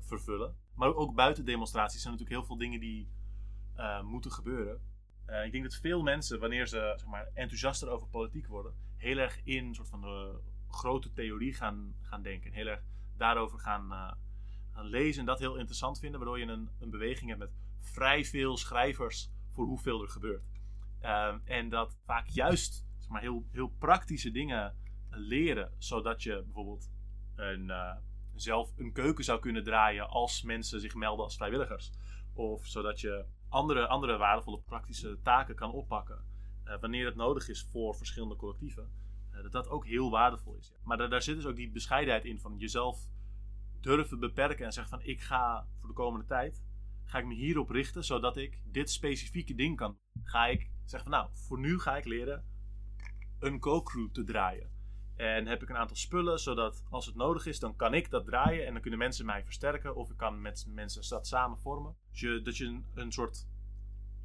vervullen. 0.00 0.56
Maar 0.74 0.94
ook 0.94 1.14
buiten 1.14 1.44
demonstraties 1.44 2.00
zijn 2.02 2.12
natuurlijk 2.12 2.40
heel 2.40 2.48
veel 2.48 2.58
dingen 2.58 2.80
die 2.80 3.08
uh, 3.76 4.02
moeten 4.02 4.32
gebeuren. 4.32 4.80
Uh, 5.26 5.44
ik 5.44 5.52
denk 5.52 5.64
dat 5.64 5.76
veel 5.76 6.02
mensen, 6.02 6.40
wanneer 6.40 6.66
ze 6.66 6.94
zeg 6.96 7.06
maar, 7.06 7.30
enthousiaster 7.34 7.88
over 7.88 8.08
politiek 8.08 8.46
worden, 8.46 8.74
heel 8.96 9.16
erg 9.16 9.40
in 9.44 9.66
een 9.66 9.74
soort 9.74 9.88
van 9.88 10.00
de 10.00 10.40
grote 10.68 11.12
theorie 11.12 11.54
gaan, 11.54 11.94
gaan 12.00 12.22
denken. 12.22 12.52
Heel 12.52 12.66
erg 12.66 12.82
daarover 13.16 13.58
gaan, 13.58 14.16
gaan 14.72 14.86
lezen 14.86 15.20
en 15.20 15.26
dat 15.26 15.38
heel 15.38 15.56
interessant 15.56 15.98
vinden. 15.98 16.20
Waardoor 16.20 16.38
je 16.38 16.46
een, 16.46 16.68
een 16.80 16.90
beweging 16.90 17.28
hebt 17.28 17.40
met 17.40 17.52
vrij 17.78 18.24
veel 18.24 18.56
schrijvers 18.56 19.30
voor 19.50 19.66
hoeveel 19.66 20.02
er 20.02 20.08
gebeurt. 20.08 20.44
en 21.44 21.68
dat 21.68 21.96
vaak 22.04 22.26
juist 22.28 22.86
zeg 22.98 23.08
maar, 23.08 23.20
heel, 23.20 23.46
heel 23.50 23.72
praktische 23.78 24.30
dingen 24.30 24.76
leren, 25.10 25.72
zodat 25.78 26.22
je 26.22 26.42
bijvoorbeeld 26.42 26.90
een 27.34 27.70
zelf 28.34 28.72
een 28.76 28.92
keuken 28.92 29.24
zou 29.24 29.40
kunnen 29.40 29.64
draaien 29.64 30.08
als 30.08 30.42
mensen 30.42 30.80
zich 30.80 30.94
melden 30.94 31.24
als 31.24 31.36
vrijwilligers. 31.36 31.92
Of 32.32 32.66
zodat 32.66 33.00
je 33.00 33.24
andere, 33.48 33.86
andere 33.86 34.16
waardevolle 34.16 34.60
praktische 34.60 35.18
taken 35.22 35.54
kan 35.54 35.72
oppakken 35.72 36.24
eh, 36.64 36.80
wanneer 36.80 37.06
het 37.06 37.16
nodig 37.16 37.48
is 37.48 37.68
voor 37.70 37.94
verschillende 37.94 38.36
collectieven. 38.36 38.90
Eh, 39.30 39.42
dat 39.42 39.52
dat 39.52 39.68
ook 39.68 39.86
heel 39.86 40.10
waardevol 40.10 40.56
is. 40.56 40.72
Maar 40.82 40.96
daar, 40.96 41.10
daar 41.10 41.22
zit 41.22 41.36
dus 41.36 41.46
ook 41.46 41.56
die 41.56 41.70
bescheidenheid 41.70 42.24
in 42.24 42.40
van 42.40 42.58
jezelf 42.58 43.08
durven 43.80 44.18
beperken 44.18 44.64
en 44.64 44.72
zeggen 44.72 44.98
van 44.98 45.08
ik 45.08 45.20
ga 45.20 45.66
voor 45.78 45.88
de 45.88 45.94
komende 45.94 46.26
tijd, 46.26 46.62
ga 47.04 47.18
ik 47.18 47.26
me 47.26 47.34
hierop 47.34 47.70
richten 47.70 48.04
zodat 48.04 48.36
ik 48.36 48.60
dit 48.64 48.90
specifieke 48.90 49.54
ding 49.54 49.76
kan. 49.76 49.98
Ga 50.22 50.46
ik 50.46 50.70
zeggen 50.84 51.10
van 51.10 51.20
nou, 51.20 51.30
voor 51.32 51.58
nu 51.58 51.78
ga 51.78 51.96
ik 51.96 52.04
leren 52.04 52.44
een 53.38 53.58
co-crew 53.58 54.10
te 54.10 54.24
draaien. 54.24 54.73
En 55.16 55.46
heb 55.46 55.62
ik 55.62 55.68
een 55.68 55.76
aantal 55.76 55.96
spullen, 55.96 56.38
zodat 56.38 56.84
als 56.90 57.06
het 57.06 57.14
nodig 57.14 57.46
is, 57.46 57.58
dan 57.58 57.76
kan 57.76 57.94
ik 57.94 58.10
dat 58.10 58.24
draaien 58.24 58.66
en 58.66 58.72
dan 58.72 58.82
kunnen 58.82 58.98
mensen 58.98 59.26
mij 59.26 59.44
versterken. 59.44 59.96
Of 59.96 60.10
ik 60.10 60.16
kan 60.16 60.40
met 60.40 60.66
mensen 60.68 61.08
dat 61.08 61.26
samen 61.26 61.58
vormen. 61.58 61.96
Dus 62.10 62.20
je, 62.20 62.42
dat 62.42 62.56
je 62.56 62.64
een, 62.64 62.84
een, 62.94 63.12
soort, 63.12 63.46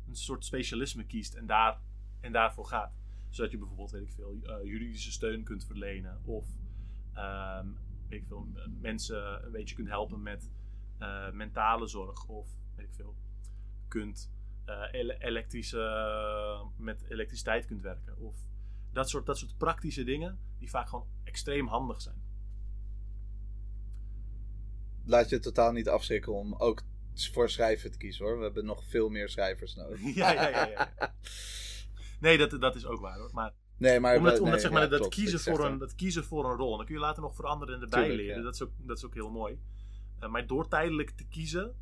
een 0.08 0.16
soort 0.16 0.46
specialisme 0.46 1.06
kiest 1.06 1.34
en, 1.34 1.46
daar, 1.46 1.82
en 2.20 2.32
daarvoor 2.32 2.66
gaat. 2.66 2.94
Zodat 3.30 3.52
je 3.52 3.58
bijvoorbeeld, 3.58 3.92
weet 3.92 4.02
ik 4.02 4.12
veel, 4.12 4.40
uh, 4.44 4.64
juridische 4.64 5.12
steun 5.12 5.44
kunt 5.44 5.66
verlenen. 5.66 6.22
Of 6.26 6.48
uh, 7.16 7.60
ik 8.08 8.26
veel, 8.28 8.48
mensen 8.82 9.46
een 9.46 9.52
beetje 9.52 9.76
kunt 9.76 9.88
helpen 9.88 10.22
met 10.22 10.50
uh, 11.00 11.32
mentale 11.32 11.88
zorg. 11.88 12.28
Of 12.28 12.48
weet 12.76 12.88
ik 12.88 12.94
veel, 12.94 13.16
kunt 13.88 14.32
uh, 14.66 15.16
elektrische, 15.20 16.68
met 16.78 17.04
elektriciteit 17.10 17.66
kunt 17.66 17.82
werken. 17.82 18.18
Of 18.18 18.36
dat 18.92 19.10
soort, 19.10 19.26
dat 19.26 19.38
soort 19.38 19.58
praktische 19.58 20.04
dingen 20.04 20.40
die 20.60 20.70
vaak 20.70 20.90
gewoon 20.90 21.08
extreem 21.24 21.68
handig 21.68 22.02
zijn. 22.02 22.22
Laat 25.06 25.30
je 25.30 25.40
totaal 25.40 25.72
niet 25.72 25.90
afschrikken 25.90 26.34
om 26.34 26.54
ook 26.54 26.82
voor 27.14 27.50
schrijven 27.50 27.92
te 27.92 27.98
kiezen 27.98 28.26
hoor. 28.26 28.38
We 28.38 28.44
hebben 28.44 28.66
nog 28.66 28.84
veel 28.84 29.10
meer 29.10 29.30
schrijvers 29.30 29.76
nodig. 29.76 30.00
ja, 30.16 30.32
ja, 30.32 30.48
ja. 30.48 30.66
ja. 30.68 31.14
Nee, 32.20 32.38
dat, 32.38 32.62
dat 32.62 32.76
is 32.76 32.86
ook 32.86 33.00
waar 33.00 33.18
hoor. 33.18 33.30
Maar, 33.34 33.54
nee, 33.78 34.00
maar 34.00 34.18
omdat, 34.18 34.40
omdat 34.40 34.62
zeg 34.62 34.72
maar, 34.72 34.82
ja, 34.82 34.88
dat, 34.88 35.00
klopt, 35.00 35.16
kiezen 35.16 35.40
voor 35.40 35.66
een, 35.66 35.78
dat 35.78 35.96
kiezen 35.96 36.24
voor 36.24 36.46
een 36.46 36.58
rol. 36.58 36.72
En 36.72 36.78
dan 36.78 36.86
kun 36.86 36.96
je 36.96 37.02
later 37.02 37.22
nog 37.22 37.36
veranderen 37.36 37.76
en 37.76 37.82
erbij 37.82 38.04
Tuurlijk, 38.04 38.22
leren. 38.22 38.38
Ja. 38.38 38.44
Dat, 38.44 38.54
is 38.54 38.62
ook, 38.62 38.72
dat 38.78 38.98
is 38.98 39.06
ook 39.06 39.14
heel 39.14 39.30
mooi. 39.30 39.60
Uh, 40.24 40.30
maar 40.30 40.48
door 40.48 40.68
tijdelijk 40.68 41.10
te 41.10 41.28
kiezen, 41.28 41.76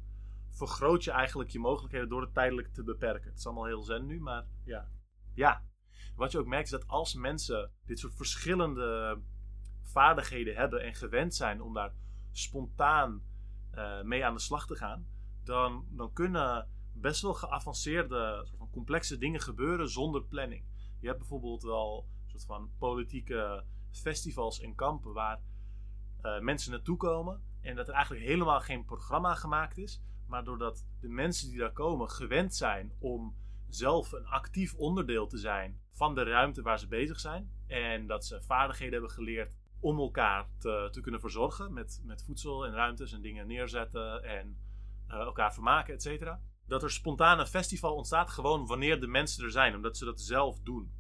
vergroot 0.52 1.04
je 1.04 1.12
eigenlijk 1.12 1.50
je 1.50 1.60
mogelijkheden 1.60 2.10
door 2.10 2.22
het 2.22 2.34
tijdelijk 2.34 2.74
te 2.74 2.84
beperken. 2.84 3.30
Het 3.30 3.40
is 3.40 3.46
allemaal 3.46 3.66
heel 3.66 3.84
zen 3.84 4.06
nu, 4.06 4.20
maar 4.20 4.46
ja. 4.64 4.90
Ja, 5.34 5.64
wat 6.18 6.32
je 6.32 6.40
ook 6.40 6.48
merkt 6.48 6.66
is 6.66 6.72
dat 6.72 6.88
als 6.88 7.14
mensen 7.14 7.72
dit 7.86 8.00
soort 8.00 8.16
verschillende 8.16 9.20
vaardigheden 9.82 10.56
hebben 10.56 10.84
en 10.84 10.94
gewend 10.94 11.36
zijn 11.36 11.62
om 11.62 11.74
daar 11.74 11.94
spontaan 12.32 13.22
uh, 13.76 14.02
mee 14.02 14.26
aan 14.26 14.34
de 14.34 14.40
slag 14.40 14.68
te 14.68 14.76
gaan, 14.76 15.08
dan, 15.44 15.86
dan 15.90 16.14
kunnen 16.14 16.68
best 16.94 17.22
wel 17.22 17.34
geavanceerde, 17.34 18.42
soort 18.46 18.58
van 18.58 18.70
complexe 18.70 19.18
dingen 19.18 19.40
gebeuren 19.40 19.90
zonder 19.90 20.24
planning. 20.24 20.66
Je 21.00 21.08
hebt 21.08 21.20
bijvoorbeeld 21.20 21.64
wel 21.64 22.08
soort 22.26 22.46
van 22.46 22.72
politieke 22.78 23.64
festivals 23.92 24.60
en 24.60 24.76
kampen 24.76 25.14
waar 25.14 25.42
uh, 26.22 26.40
mensen 26.40 26.72
naartoe 26.72 26.98
komen 26.98 27.42
en 27.62 27.76
dat 27.76 27.88
er 27.88 27.94
eigenlijk 27.94 28.26
helemaal 28.26 28.60
geen 28.60 28.86
programma 28.86 29.36
gemaakt 29.36 29.78
is, 29.78 30.02
maar 30.28 30.44
doordat 30.44 30.86
de 31.00 31.10
mensen 31.10 31.50
die 31.50 31.60
daar 31.60 31.72
komen 31.72 32.10
gewend 32.10 32.56
zijn 32.56 32.92
om 33.00 33.36
zelf 33.70 34.12
een 34.12 34.26
actief 34.26 34.76
onderdeel 34.76 35.28
te 35.28 35.38
zijn 35.38 35.82
van 35.94 36.16
de 36.16 36.24
ruimte 36.24 36.62
waar 36.62 36.80
ze 36.80 36.88
bezig 36.88 37.20
zijn. 37.20 37.52
En 37.68 38.08
dat 38.08 38.26
ze 38.26 38.42
vaardigheden 38.42 38.94
hebben 38.94 39.12
geleerd 39.12 39.56
om 39.80 40.00
elkaar 40.00 40.50
te, 40.58 40.88
te 40.92 41.02
kunnen 41.02 41.20
verzorgen 41.20 41.74
met, 41.74 42.02
met 42.04 42.24
voedsel 42.24 42.66
en 42.66 42.74
ruimtes 42.74 43.12
en 43.12 43.22
dingen 43.22 43.48
neerzetten 43.48 44.24
en 44.24 44.58
uh, 45.08 45.14
elkaar 45.14 45.54
vermaken, 45.54 45.94
et 45.94 46.02
cetera. 46.02 46.42
Dat 46.68 46.84
er 46.84 46.92
spontaan 46.92 47.40
een 47.40 47.48
festival 47.48 47.96
ontstaat 47.96 48.30
gewoon 48.30 48.66
wanneer 48.66 49.00
de 49.00 49.08
mensen 49.08 49.44
er 49.44 49.52
zijn, 49.52 49.76
omdat 49.76 49.98
ze 49.98 50.06
dat 50.06 50.22
zelf 50.22 50.60
doen. 50.60 50.92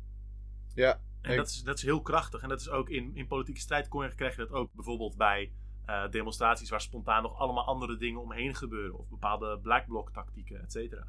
Ja. 0.73 1.01
En 1.21 1.31
ik... 1.31 1.37
dat, 1.37 1.47
is, 1.47 1.63
dat 1.63 1.77
is 1.77 1.83
heel 1.83 2.01
krachtig. 2.01 2.41
En 2.41 2.49
dat 2.49 2.59
is 2.59 2.69
ook 2.69 2.89
in, 2.89 3.15
in 3.15 3.27
politieke 3.27 3.59
strijd 3.59 3.87
kon 3.87 4.03
je, 4.03 4.15
krijg 4.15 4.35
je 4.35 4.41
dat 4.41 4.51
ook 4.51 4.73
bijvoorbeeld 4.73 5.17
bij 5.17 5.51
uh, 5.85 6.09
demonstraties 6.09 6.69
waar 6.69 6.81
spontaan 6.81 7.23
nog 7.23 7.37
allemaal 7.37 7.65
andere 7.65 7.97
dingen 7.97 8.21
omheen 8.21 8.55
gebeuren. 8.55 8.97
Of 8.97 9.09
bepaalde 9.09 9.59
black 9.59 9.87
bloc 9.87 10.11
tactieken, 10.11 10.61
et 10.61 10.71
cetera. 10.71 11.07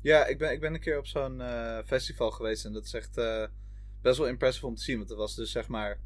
Ja, 0.00 0.26
ik 0.26 0.38
ben, 0.38 0.52
ik 0.52 0.60
ben 0.60 0.74
een 0.74 0.80
keer 0.80 0.98
op 0.98 1.06
zo'n 1.06 1.40
uh, 1.40 1.78
festival 1.84 2.30
geweest 2.30 2.64
en 2.64 2.72
dat 2.72 2.84
is 2.84 2.92
echt 2.92 3.18
uh, 3.18 3.44
best 4.02 4.18
wel 4.18 4.28
impressive 4.28 4.66
om 4.66 4.74
te 4.74 4.82
zien. 4.82 4.98
Want 4.98 5.10
er 5.10 5.16
was 5.16 5.34
dus 5.34 5.50
zeg 5.50 5.68
maar 5.68 6.00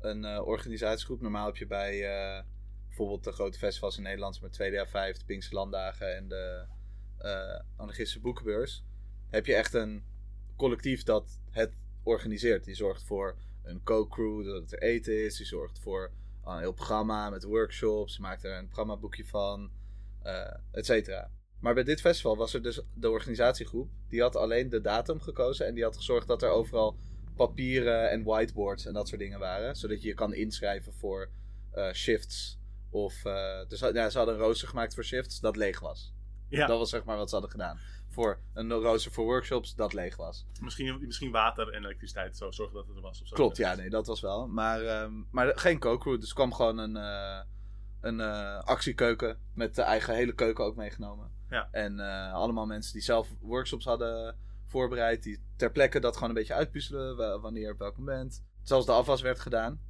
een 0.00 0.24
uh, 0.24 0.46
organisatiegroep. 0.46 1.20
Normaal 1.20 1.46
heb 1.46 1.56
je 1.56 1.66
bij 1.66 2.00
bijvoorbeeld 2.86 3.24
de 3.24 3.32
grote 3.32 3.58
festivals 3.58 3.96
in 3.96 4.02
Nederland, 4.02 4.40
met 4.40 4.60
2DA5, 4.62 5.18
de 5.18 5.24
Pinkse 5.26 5.54
Landdagen 5.54 6.16
en 6.16 6.28
de 6.28 6.66
Anarchistische 7.76 8.20
Boekenbeurs. 8.20 8.84
Heb 9.28 9.46
je 9.46 9.54
echt 9.54 9.74
een 9.74 10.04
collectief 10.56 11.02
dat 11.02 11.40
het 11.50 11.72
organiseert. 12.02 12.64
Die 12.64 12.74
zorgt 12.74 13.02
voor 13.02 13.36
een 13.62 13.82
co-crew, 13.82 14.44
dat 14.44 14.72
er 14.72 14.82
eten 14.82 15.24
is. 15.24 15.36
Die 15.36 15.46
zorgt 15.46 15.78
voor 15.78 16.10
een 16.44 16.58
heel 16.58 16.72
programma 16.72 17.30
met 17.30 17.44
workshops. 17.44 18.18
Maakt 18.18 18.44
er 18.44 18.58
een 18.58 18.66
programmaboekje 18.66 19.24
van, 19.24 19.70
et 20.70 20.86
cetera. 20.86 21.30
Maar 21.60 21.74
bij 21.74 21.84
dit 21.84 22.00
festival 22.00 22.36
was 22.36 22.54
er 22.54 22.62
dus 22.62 22.80
de 22.94 23.10
organisatiegroep. 23.10 23.90
Die 24.08 24.20
had 24.20 24.36
alleen 24.36 24.68
de 24.68 24.80
datum 24.80 25.20
gekozen. 25.20 25.66
En 25.66 25.74
die 25.74 25.84
had 25.84 25.96
gezorgd 25.96 26.26
dat 26.26 26.42
er 26.42 26.50
overal 26.50 26.96
papieren 27.36 28.10
en 28.10 28.24
whiteboards 28.24 28.86
en 28.86 28.92
dat 28.92 29.08
soort 29.08 29.20
dingen 29.20 29.38
waren. 29.38 29.76
Zodat 29.76 30.02
je 30.02 30.08
je 30.08 30.14
kan 30.14 30.34
inschrijven 30.34 30.92
voor 30.92 31.30
uh, 31.74 31.92
shifts. 31.92 32.58
Of, 32.90 33.24
uh, 33.24 33.68
dus 33.68 33.80
ja, 33.80 34.10
ze 34.10 34.16
hadden 34.18 34.34
een 34.34 34.40
rooster 34.40 34.68
gemaakt 34.68 34.94
voor 34.94 35.04
shifts 35.04 35.40
dat 35.40 35.56
leeg 35.56 35.80
was. 35.80 36.14
Ja. 36.48 36.66
Dat 36.66 36.78
was 36.78 36.90
zeg 36.90 37.04
maar 37.04 37.16
wat 37.16 37.28
ze 37.28 37.34
hadden 37.34 37.52
gedaan. 37.52 37.78
Voor 38.08 38.40
een 38.52 38.72
rooster 38.72 39.12
voor 39.12 39.24
workshops 39.24 39.74
dat 39.74 39.92
leeg 39.92 40.16
was. 40.16 40.46
Misschien, 40.60 40.98
misschien 41.00 41.30
water 41.30 41.68
en 41.68 41.84
elektriciteit 41.84 42.36
zo 42.36 42.50
zorgen 42.50 42.74
dat 42.74 42.86
het 42.86 42.96
er 42.96 43.02
was. 43.02 43.20
Of 43.20 43.26
zo. 43.26 43.34
Klopt, 43.34 43.56
ja, 43.56 43.74
nee, 43.74 43.90
dat 43.90 44.06
was 44.06 44.20
wel. 44.20 44.48
Maar, 44.48 45.02
um, 45.02 45.26
maar 45.30 45.58
geen 45.58 45.78
co-crew. 45.78 46.20
Dus 46.20 46.32
kwam 46.32 46.54
gewoon 46.54 46.78
een, 46.78 46.96
uh, 46.96 47.40
een 48.00 48.20
actiekeuken 48.64 49.38
met 49.54 49.74
de 49.74 49.82
eigen 49.82 50.14
hele 50.14 50.34
keuken 50.34 50.64
ook 50.64 50.76
meegenomen. 50.76 51.38
Ja. 51.50 51.68
En 51.70 51.98
uh, 51.98 52.32
allemaal 52.32 52.66
mensen 52.66 52.92
die 52.92 53.02
zelf 53.02 53.34
workshops 53.40 53.84
hadden 53.84 54.36
voorbereid, 54.66 55.22
die 55.22 55.42
ter 55.56 55.70
plekke 55.70 56.00
dat 56.00 56.14
gewoon 56.14 56.28
een 56.28 56.34
beetje 56.34 56.54
uitpuzzelen, 56.54 57.40
wanneer 57.40 57.72
op 57.72 57.78
welk 57.78 57.96
moment. 57.96 58.44
Zelfs 58.62 58.86
de 58.86 58.92
afwas 58.92 59.20
werd 59.20 59.40
gedaan. 59.40 59.80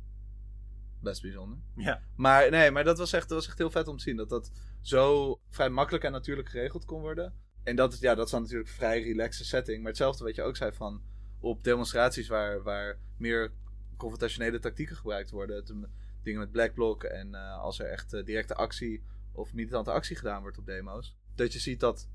Best 1.01 1.23
bijzonder. 1.23 1.59
Ja. 1.77 2.01
Maar 2.17 2.51
nee, 2.51 2.71
maar 2.71 2.85
dat 2.85 2.99
was, 2.99 3.13
echt, 3.13 3.29
dat 3.29 3.39
was 3.39 3.47
echt 3.49 3.59
heel 3.59 3.71
vet 3.71 3.89
om 3.89 3.97
te 3.97 4.03
zien. 4.03 4.17
Dat 4.17 4.29
dat 4.29 4.51
zo 4.81 5.41
vrij 5.51 5.69
makkelijk 5.69 6.05
en 6.05 6.13
natuurlijk 6.13 6.49
geregeld 6.49 6.85
kon 6.85 7.01
worden. 7.01 7.35
En 7.63 7.77
dat, 7.77 7.99
ja, 7.99 8.15
dat 8.15 8.25
is 8.25 8.31
dan 8.31 8.43
natuurlijk 8.43 8.69
een 8.69 8.75
vrij 8.75 9.03
relaxe 9.03 9.45
setting. 9.45 9.79
Maar 9.79 9.89
hetzelfde 9.89 10.25
wat 10.25 10.35
je 10.35 10.43
ook 10.43 10.57
zei 10.57 10.73
van 10.73 11.03
op 11.41 11.65
demonstraties 11.65 12.29
waar, 12.29 12.63
waar 12.63 12.99
meer 13.17 13.53
confrontationele 13.97 14.59
tactieken 14.59 14.97
gebruikt 14.97 15.31
worden. 15.31 15.91
Dingen 16.23 16.41
met 16.41 16.51
black 16.51 16.75
bloc 16.75 17.05
en 17.05 17.29
uh, 17.29 17.59
als 17.59 17.79
er 17.79 17.87
echt 17.87 18.13
uh, 18.13 18.25
directe 18.25 18.55
actie 18.55 19.05
of 19.33 19.55
militante 19.55 19.91
actie 19.91 20.17
gedaan 20.17 20.41
wordt 20.41 20.59
op 20.59 20.67
demo's 20.67 21.19
dat 21.41 21.53
je 21.53 21.59
ziet 21.59 21.81
dat 21.81 22.09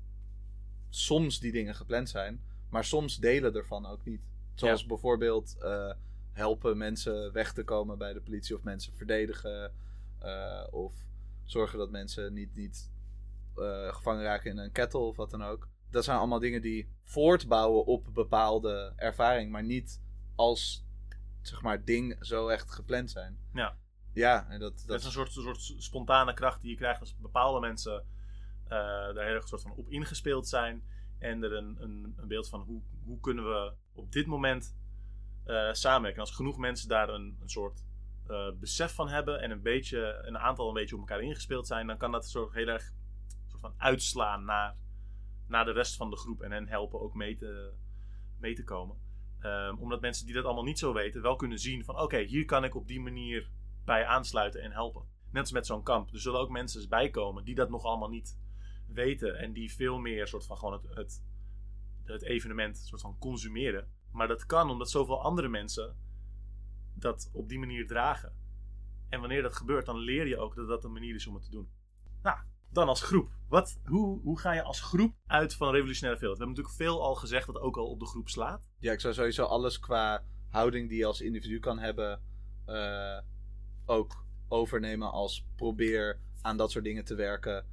soms 0.88 1.40
die 1.40 1.52
dingen 1.52 1.74
gepland 1.74 2.08
zijn, 2.08 2.40
maar 2.70 2.84
soms 2.84 3.16
delen 3.16 3.54
ervan 3.54 3.86
ook 3.86 4.04
niet. 4.04 4.20
Zoals 4.54 4.80
ja. 4.80 4.86
bijvoorbeeld 4.86 5.56
uh, 5.60 5.92
helpen 6.32 6.76
mensen 6.76 7.32
weg 7.32 7.52
te 7.52 7.64
komen 7.64 7.98
bij 7.98 8.12
de 8.12 8.20
politie 8.20 8.56
of 8.56 8.62
mensen 8.62 8.92
verdedigen. 8.92 9.72
Uh, 10.22 10.66
of 10.70 10.94
zorgen 11.44 11.78
dat 11.78 11.90
mensen 11.90 12.32
niet, 12.32 12.54
niet 12.54 12.90
uh, 13.56 13.94
gevangen 13.94 14.22
raken 14.22 14.50
in 14.50 14.58
een 14.58 14.72
kettle 14.72 15.00
of 15.00 15.16
wat 15.16 15.30
dan 15.30 15.44
ook. 15.44 15.68
Dat 15.90 16.04
zijn 16.04 16.18
allemaal 16.18 16.38
dingen 16.38 16.62
die 16.62 16.88
voortbouwen 17.04 17.86
op 17.86 18.06
bepaalde 18.12 18.92
ervaring, 18.96 19.50
maar 19.50 19.64
niet 19.64 20.00
als 20.34 20.84
zeg 21.42 21.62
maar 21.62 21.84
ding 21.84 22.16
zo 22.20 22.48
echt 22.48 22.70
gepland 22.70 23.10
zijn. 23.10 23.38
Ja. 23.54 23.76
Ja, 24.12 24.48
en 24.48 24.60
dat, 24.60 24.78
dat... 24.78 24.86
dat 24.86 24.98
is 24.98 25.04
een 25.04 25.12
soort, 25.12 25.36
een 25.36 25.42
soort 25.42 25.82
spontane 25.82 26.34
kracht 26.34 26.60
die 26.60 26.70
je 26.70 26.76
krijgt 26.76 27.00
als 27.00 27.16
bepaalde 27.16 27.60
mensen 27.60 28.04
daar 28.68 29.24
heel 29.24 29.34
erg 29.34 29.48
soort 29.48 29.62
van 29.62 29.72
op 29.72 29.88
ingespeeld 29.88 30.48
zijn. 30.48 30.82
En 31.18 31.42
er 31.42 31.52
een, 31.52 31.76
een, 31.80 32.14
een, 32.16 32.28
beeld 32.28 32.48
van 32.48 32.60
hoe, 32.60 32.82
hoe 33.04 33.20
kunnen 33.20 33.44
we 33.44 33.72
op 33.92 34.12
dit 34.12 34.26
moment 34.26 34.76
uh, 35.46 35.72
samenwerken. 35.72 36.20
Als 36.20 36.34
genoeg 36.34 36.58
mensen 36.58 36.88
daar 36.88 37.08
een, 37.08 37.38
soort 37.44 37.84
uh, 38.28 38.50
besef 38.60 38.94
van 38.94 39.08
hebben 39.08 39.40
en 39.40 39.50
een, 39.50 39.62
beetje, 39.62 40.22
een 40.22 40.38
aantal 40.38 40.68
een 40.68 40.74
beetje 40.74 40.94
op 40.94 41.00
elkaar 41.00 41.22
ingespeeld 41.22 41.66
zijn, 41.66 41.86
dan 41.86 41.96
kan 41.96 42.12
dat 42.12 42.28
zo 42.28 42.50
heel 42.50 42.66
erg 42.66 42.92
soort 43.46 43.60
van 43.60 43.74
uitslaan 43.76 44.44
naar, 44.44 44.76
naar 45.46 45.64
de 45.64 45.72
rest 45.72 45.96
van 45.96 46.10
de 46.10 46.16
groep 46.16 46.42
en 46.42 46.50
hen 46.50 46.68
helpen 46.68 47.00
ook 47.00 47.14
mee 47.14 47.36
te, 47.36 47.72
mee 48.38 48.54
te 48.54 48.64
komen. 48.64 48.96
Um, 49.40 49.78
omdat 49.78 50.00
mensen 50.00 50.26
die 50.26 50.34
dat 50.34 50.44
allemaal 50.44 50.64
niet 50.64 50.78
zo 50.78 50.92
weten, 50.92 51.22
wel 51.22 51.36
kunnen 51.36 51.58
zien 51.58 51.84
van 51.84 52.00
oké, 52.00 52.18
hier 52.18 52.44
kan 52.44 52.64
ik 52.64 52.74
op 52.74 52.86
die 52.86 53.00
manier 53.00 53.50
bij 53.84 54.06
aansluiten 54.06 54.62
en 54.62 54.72
helpen. 54.72 55.02
Net 55.30 55.42
als 55.42 55.52
met 55.52 55.66
zo'n 55.66 55.82
kamp. 55.82 56.12
Er 56.12 56.20
zullen 56.20 56.40
ook 56.40 56.50
mensen 56.50 56.88
bijkomen 56.88 57.44
die 57.44 57.54
dat 57.54 57.70
nog 57.70 57.84
allemaal 57.84 58.08
niet 58.08 58.38
weten 58.86 59.38
en 59.38 59.52
die 59.52 59.72
veel 59.72 59.98
meer 59.98 60.26
soort 60.26 60.46
van 60.46 60.56
gewoon 60.56 60.72
het, 60.72 60.94
het, 60.94 61.22
het 62.04 62.22
evenement 62.22 62.78
soort 62.78 63.00
van 63.00 63.18
consumeren. 63.18 63.88
Maar 64.12 64.28
dat 64.28 64.46
kan 64.46 64.70
omdat 64.70 64.90
zoveel 64.90 65.22
andere 65.22 65.48
mensen 65.48 65.96
dat 66.94 67.30
op 67.32 67.48
die 67.48 67.58
manier 67.58 67.86
dragen. 67.86 68.32
En 69.08 69.20
wanneer 69.20 69.42
dat 69.42 69.56
gebeurt, 69.56 69.86
dan 69.86 69.98
leer 69.98 70.26
je 70.26 70.38
ook 70.38 70.54
dat 70.54 70.68
dat 70.68 70.84
een 70.84 70.92
manier 70.92 71.14
is 71.14 71.26
om 71.26 71.34
het 71.34 71.44
te 71.44 71.50
doen. 71.50 71.68
Nou, 72.22 72.38
dan 72.70 72.88
als 72.88 73.02
groep. 73.02 73.30
Wat, 73.48 73.78
hoe, 73.84 74.20
hoe 74.22 74.38
ga 74.38 74.52
je 74.52 74.62
als 74.62 74.80
groep 74.80 75.14
uit 75.26 75.54
van 75.54 75.70
revolutionaire 75.72 76.20
veelheid? 76.20 76.38
We 76.38 76.44
hebben 76.44 76.64
natuurlijk 76.64 76.90
veel 76.90 77.02
al 77.02 77.14
gezegd 77.14 77.46
dat 77.46 77.58
ook 77.58 77.76
al 77.76 77.90
op 77.90 78.00
de 78.00 78.06
groep 78.06 78.28
slaat. 78.28 78.68
Ja, 78.78 78.92
ik 78.92 79.00
zou 79.00 79.14
sowieso 79.14 79.44
alles 79.44 79.78
qua 79.78 80.24
houding 80.48 80.88
die 80.88 80.98
je 80.98 81.04
als 81.04 81.20
individu 81.20 81.58
kan 81.58 81.78
hebben, 81.78 82.22
eh, 82.64 83.18
ook 83.84 84.24
overnemen 84.48 85.10
als 85.10 85.46
probeer 85.56 86.20
aan 86.42 86.56
dat 86.56 86.70
soort 86.70 86.84
dingen 86.84 87.04
te 87.04 87.14
werken. 87.14 87.66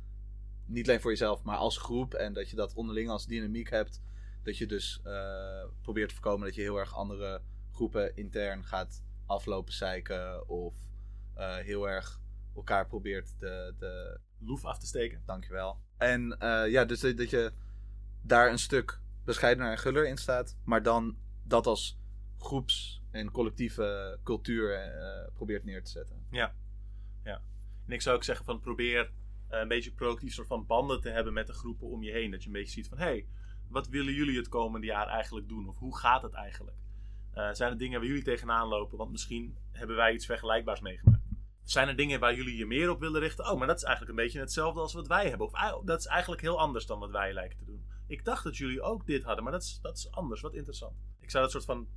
Niet 0.73 0.87
alleen 0.87 1.01
voor 1.01 1.11
jezelf, 1.11 1.43
maar 1.43 1.57
als 1.57 1.77
groep. 1.77 2.13
En 2.13 2.33
dat 2.33 2.49
je 2.49 2.55
dat 2.55 2.73
onderling 2.73 3.09
als 3.09 3.25
dynamiek 3.25 3.69
hebt. 3.69 4.01
Dat 4.43 4.57
je 4.57 4.65
dus 4.65 5.01
eh, 5.03 5.63
probeert 5.81 6.09
te 6.09 6.15
voorkomen 6.15 6.45
dat 6.45 6.55
je 6.55 6.61
heel 6.61 6.77
erg 6.77 6.95
andere 6.95 7.41
groepen 7.71 8.15
intern 8.15 8.65
gaat 8.65 9.03
aflopen 9.25 9.73
zeiken. 9.73 10.49
Of 10.49 10.75
eh, 11.33 11.55
heel 11.55 11.89
erg 11.89 12.21
elkaar 12.55 12.87
probeert 12.87 13.39
de, 13.39 13.75
de... 13.79 14.19
Loef 14.39 14.65
af 14.65 14.79
te 14.79 14.85
steken. 14.85 15.21
Dankjewel. 15.25 15.79
En 15.97 16.39
eh, 16.39 16.71
ja, 16.71 16.85
dus 16.85 16.99
dat 16.99 17.29
je 17.29 17.51
daar 18.21 18.51
een 18.51 18.59
stuk 18.59 18.99
bescheidener 19.25 19.71
en 19.71 19.77
guller 19.77 20.07
in 20.07 20.17
staat. 20.17 20.57
Maar 20.63 20.83
dan 20.83 21.17
dat 21.43 21.65
als 21.65 21.99
groeps- 22.37 23.01
en 23.11 23.31
collectieve 23.31 24.19
cultuur 24.23 24.91
probeert 25.33 25.63
neer 25.63 25.83
te 25.83 25.91
zetten. 25.91 26.25
Ja. 26.31 26.55
ja. 27.23 27.41
En 27.85 27.93
ik 27.93 28.01
zou 28.01 28.15
ook 28.15 28.23
zeggen 28.23 28.45
van 28.45 28.59
probeer 28.59 29.11
een 29.61 29.67
beetje 29.67 29.91
proactief 29.91 30.33
soort 30.33 30.47
van 30.47 30.65
banden 30.65 31.01
te 31.01 31.09
hebben 31.09 31.33
met 31.33 31.47
de 31.47 31.53
groepen 31.53 31.87
om 31.87 32.03
je 32.03 32.11
heen. 32.11 32.31
Dat 32.31 32.41
je 32.41 32.47
een 32.47 32.53
beetje 32.53 32.71
ziet 32.71 32.87
van 32.87 32.97
hé, 32.97 33.03
hey, 33.03 33.27
wat 33.69 33.87
willen 33.87 34.13
jullie 34.13 34.37
het 34.37 34.49
komende 34.49 34.87
jaar 34.87 35.07
eigenlijk 35.07 35.47
doen? 35.47 35.67
Of 35.67 35.77
hoe 35.77 35.97
gaat 35.97 36.21
het 36.21 36.33
eigenlijk? 36.33 36.77
Eh, 37.33 37.49
zijn 37.51 37.71
er 37.71 37.77
dingen 37.77 37.99
waar 37.99 38.07
jullie 38.07 38.23
tegenaan 38.23 38.67
lopen? 38.67 38.97
Want 38.97 39.11
misschien 39.11 39.57
hebben 39.71 39.95
wij 39.95 40.13
iets 40.13 40.25
vergelijkbaars 40.25 40.79
meegemaakt. 40.79 41.21
Zijn 41.63 41.87
er 41.87 41.95
dingen 41.95 42.19
waar 42.19 42.35
jullie 42.35 42.57
je 42.57 42.65
meer 42.65 42.89
op 42.89 42.99
willen 42.99 43.21
richten? 43.21 43.51
Oh, 43.51 43.57
maar 43.57 43.67
dat 43.67 43.77
is 43.77 43.83
eigenlijk 43.83 44.17
een 44.17 44.23
beetje 44.23 44.39
hetzelfde 44.39 44.79
als 44.79 44.93
wat 44.93 45.07
wij 45.07 45.29
hebben. 45.29 45.47
Of 45.47 45.81
dat 45.85 45.99
is 45.99 46.05
eigenlijk 46.05 46.41
heel 46.41 46.59
anders 46.59 46.85
dan 46.85 46.99
wat 46.99 47.11
wij 47.11 47.33
lijken 47.33 47.57
te 47.57 47.65
doen. 47.65 47.85
Ik 48.07 48.25
dacht 48.25 48.43
dat 48.43 48.57
jullie 48.57 48.81
ook 48.81 49.05
dit 49.05 49.23
hadden, 49.23 49.43
maar 49.43 49.53
dat 49.53 49.63
is, 49.63 49.79
dat 49.81 49.97
is 49.97 50.11
anders. 50.11 50.41
Wat 50.41 50.53
interessant. 50.53 50.93
Ik 51.19 51.29
zou 51.29 51.43
dat 51.43 51.51
soort 51.51 51.65
van. 51.65 51.87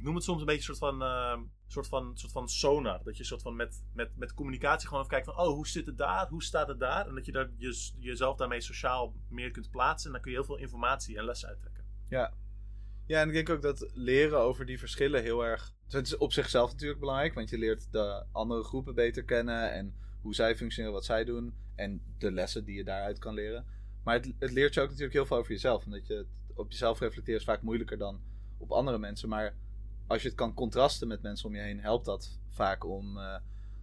Ik 0.00 0.06
noem 0.06 0.14
het 0.14 0.24
soms 0.24 0.40
een 0.40 0.46
beetje 0.46 0.62
soort 0.62 0.78
van, 0.78 1.02
uh, 1.02 1.38
soort 1.66 1.86
van, 1.88 2.10
soort 2.14 2.32
van 2.32 2.48
sonar. 2.48 3.00
Dat 3.04 3.16
je 3.16 3.24
soort 3.24 3.42
van 3.42 3.56
met, 3.56 3.84
met, 3.92 4.16
met 4.16 4.34
communicatie 4.34 4.88
gewoon 4.88 5.04
even 5.04 5.16
kijkt 5.16 5.34
van... 5.34 5.46
Oh, 5.46 5.54
hoe 5.54 5.68
zit 5.68 5.86
het 5.86 5.98
daar? 5.98 6.28
Hoe 6.28 6.42
staat 6.42 6.68
het 6.68 6.78
daar? 6.80 7.06
En 7.06 7.14
dat 7.14 7.26
je 7.26 7.32
daar 7.32 7.50
je, 7.56 7.90
jezelf 7.98 8.36
daarmee 8.36 8.60
sociaal 8.60 9.14
meer 9.28 9.50
kunt 9.50 9.70
plaatsen. 9.70 10.06
En 10.06 10.12
dan 10.12 10.22
kun 10.22 10.30
je 10.30 10.36
heel 10.36 10.46
veel 10.46 10.56
informatie 10.56 11.18
en 11.18 11.24
lessen 11.24 11.48
uittrekken. 11.48 11.84
Ja. 12.08 12.34
Ja, 13.06 13.20
en 13.20 13.28
ik 13.28 13.34
denk 13.34 13.50
ook 13.50 13.62
dat 13.62 13.90
leren 13.92 14.38
over 14.38 14.66
die 14.66 14.78
verschillen 14.78 15.22
heel 15.22 15.44
erg... 15.44 15.74
Het 15.88 16.06
is 16.06 16.16
op 16.16 16.32
zichzelf 16.32 16.70
natuurlijk 16.70 17.00
belangrijk. 17.00 17.34
Want 17.34 17.50
je 17.50 17.58
leert 17.58 17.92
de 17.92 18.26
andere 18.32 18.62
groepen 18.62 18.94
beter 18.94 19.24
kennen. 19.24 19.72
En 19.72 19.94
hoe 20.20 20.34
zij 20.34 20.56
functioneren, 20.56 20.94
wat 20.94 21.04
zij 21.04 21.24
doen. 21.24 21.54
En 21.74 22.02
de 22.18 22.32
lessen 22.32 22.64
die 22.64 22.76
je 22.76 22.84
daaruit 22.84 23.18
kan 23.18 23.34
leren. 23.34 23.66
Maar 24.04 24.14
het, 24.14 24.32
het 24.38 24.52
leert 24.52 24.74
je 24.74 24.80
ook 24.80 24.88
natuurlijk 24.88 25.14
heel 25.14 25.26
veel 25.26 25.36
over 25.36 25.52
jezelf. 25.52 25.84
Omdat 25.84 26.06
je 26.06 26.14
het 26.14 26.28
op 26.54 26.70
jezelf 26.70 27.00
reflecteren 27.00 27.40
is 27.40 27.46
vaak 27.46 27.62
moeilijker 27.62 27.98
dan 27.98 28.20
op 28.58 28.70
andere 28.70 28.98
mensen. 28.98 29.28
Maar 29.28 29.54
als 30.10 30.22
je 30.22 30.28
het 30.28 30.36
kan 30.36 30.54
contrasten 30.54 31.08
met 31.08 31.22
mensen 31.22 31.48
om 31.48 31.54
je 31.54 31.60
heen, 31.60 31.80
helpt 31.80 32.04
dat 32.04 32.40
vaak 32.48 32.84
om. 32.84 33.16
Uh, 33.16 33.36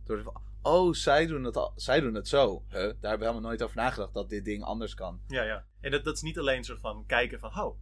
door 0.03 0.33
oh, 0.61 0.93
zij 0.93 1.25
doen, 1.25 1.43
het 1.43 1.57
al, 1.57 1.71
zij 1.75 1.99
doen 1.99 2.13
het 2.13 2.27
zo. 2.27 2.63
Huh? 2.67 2.73
Daar 2.73 2.81
hebben 2.81 2.99
we 3.01 3.25
helemaal 3.25 3.41
nooit 3.41 3.63
over 3.63 3.75
nagedacht 3.75 4.13
dat 4.13 4.29
dit 4.29 4.45
ding 4.45 4.63
anders 4.63 4.93
kan. 4.93 5.21
Ja, 5.27 5.43
ja. 5.43 5.65
En 5.79 5.91
dat, 5.91 6.03
dat 6.03 6.15
is 6.15 6.21
niet 6.21 6.39
alleen 6.39 6.57
een 6.57 6.63
soort 6.63 6.79
van 6.79 7.05
kijken 7.05 7.39
van, 7.39 7.59
oh, 7.59 7.79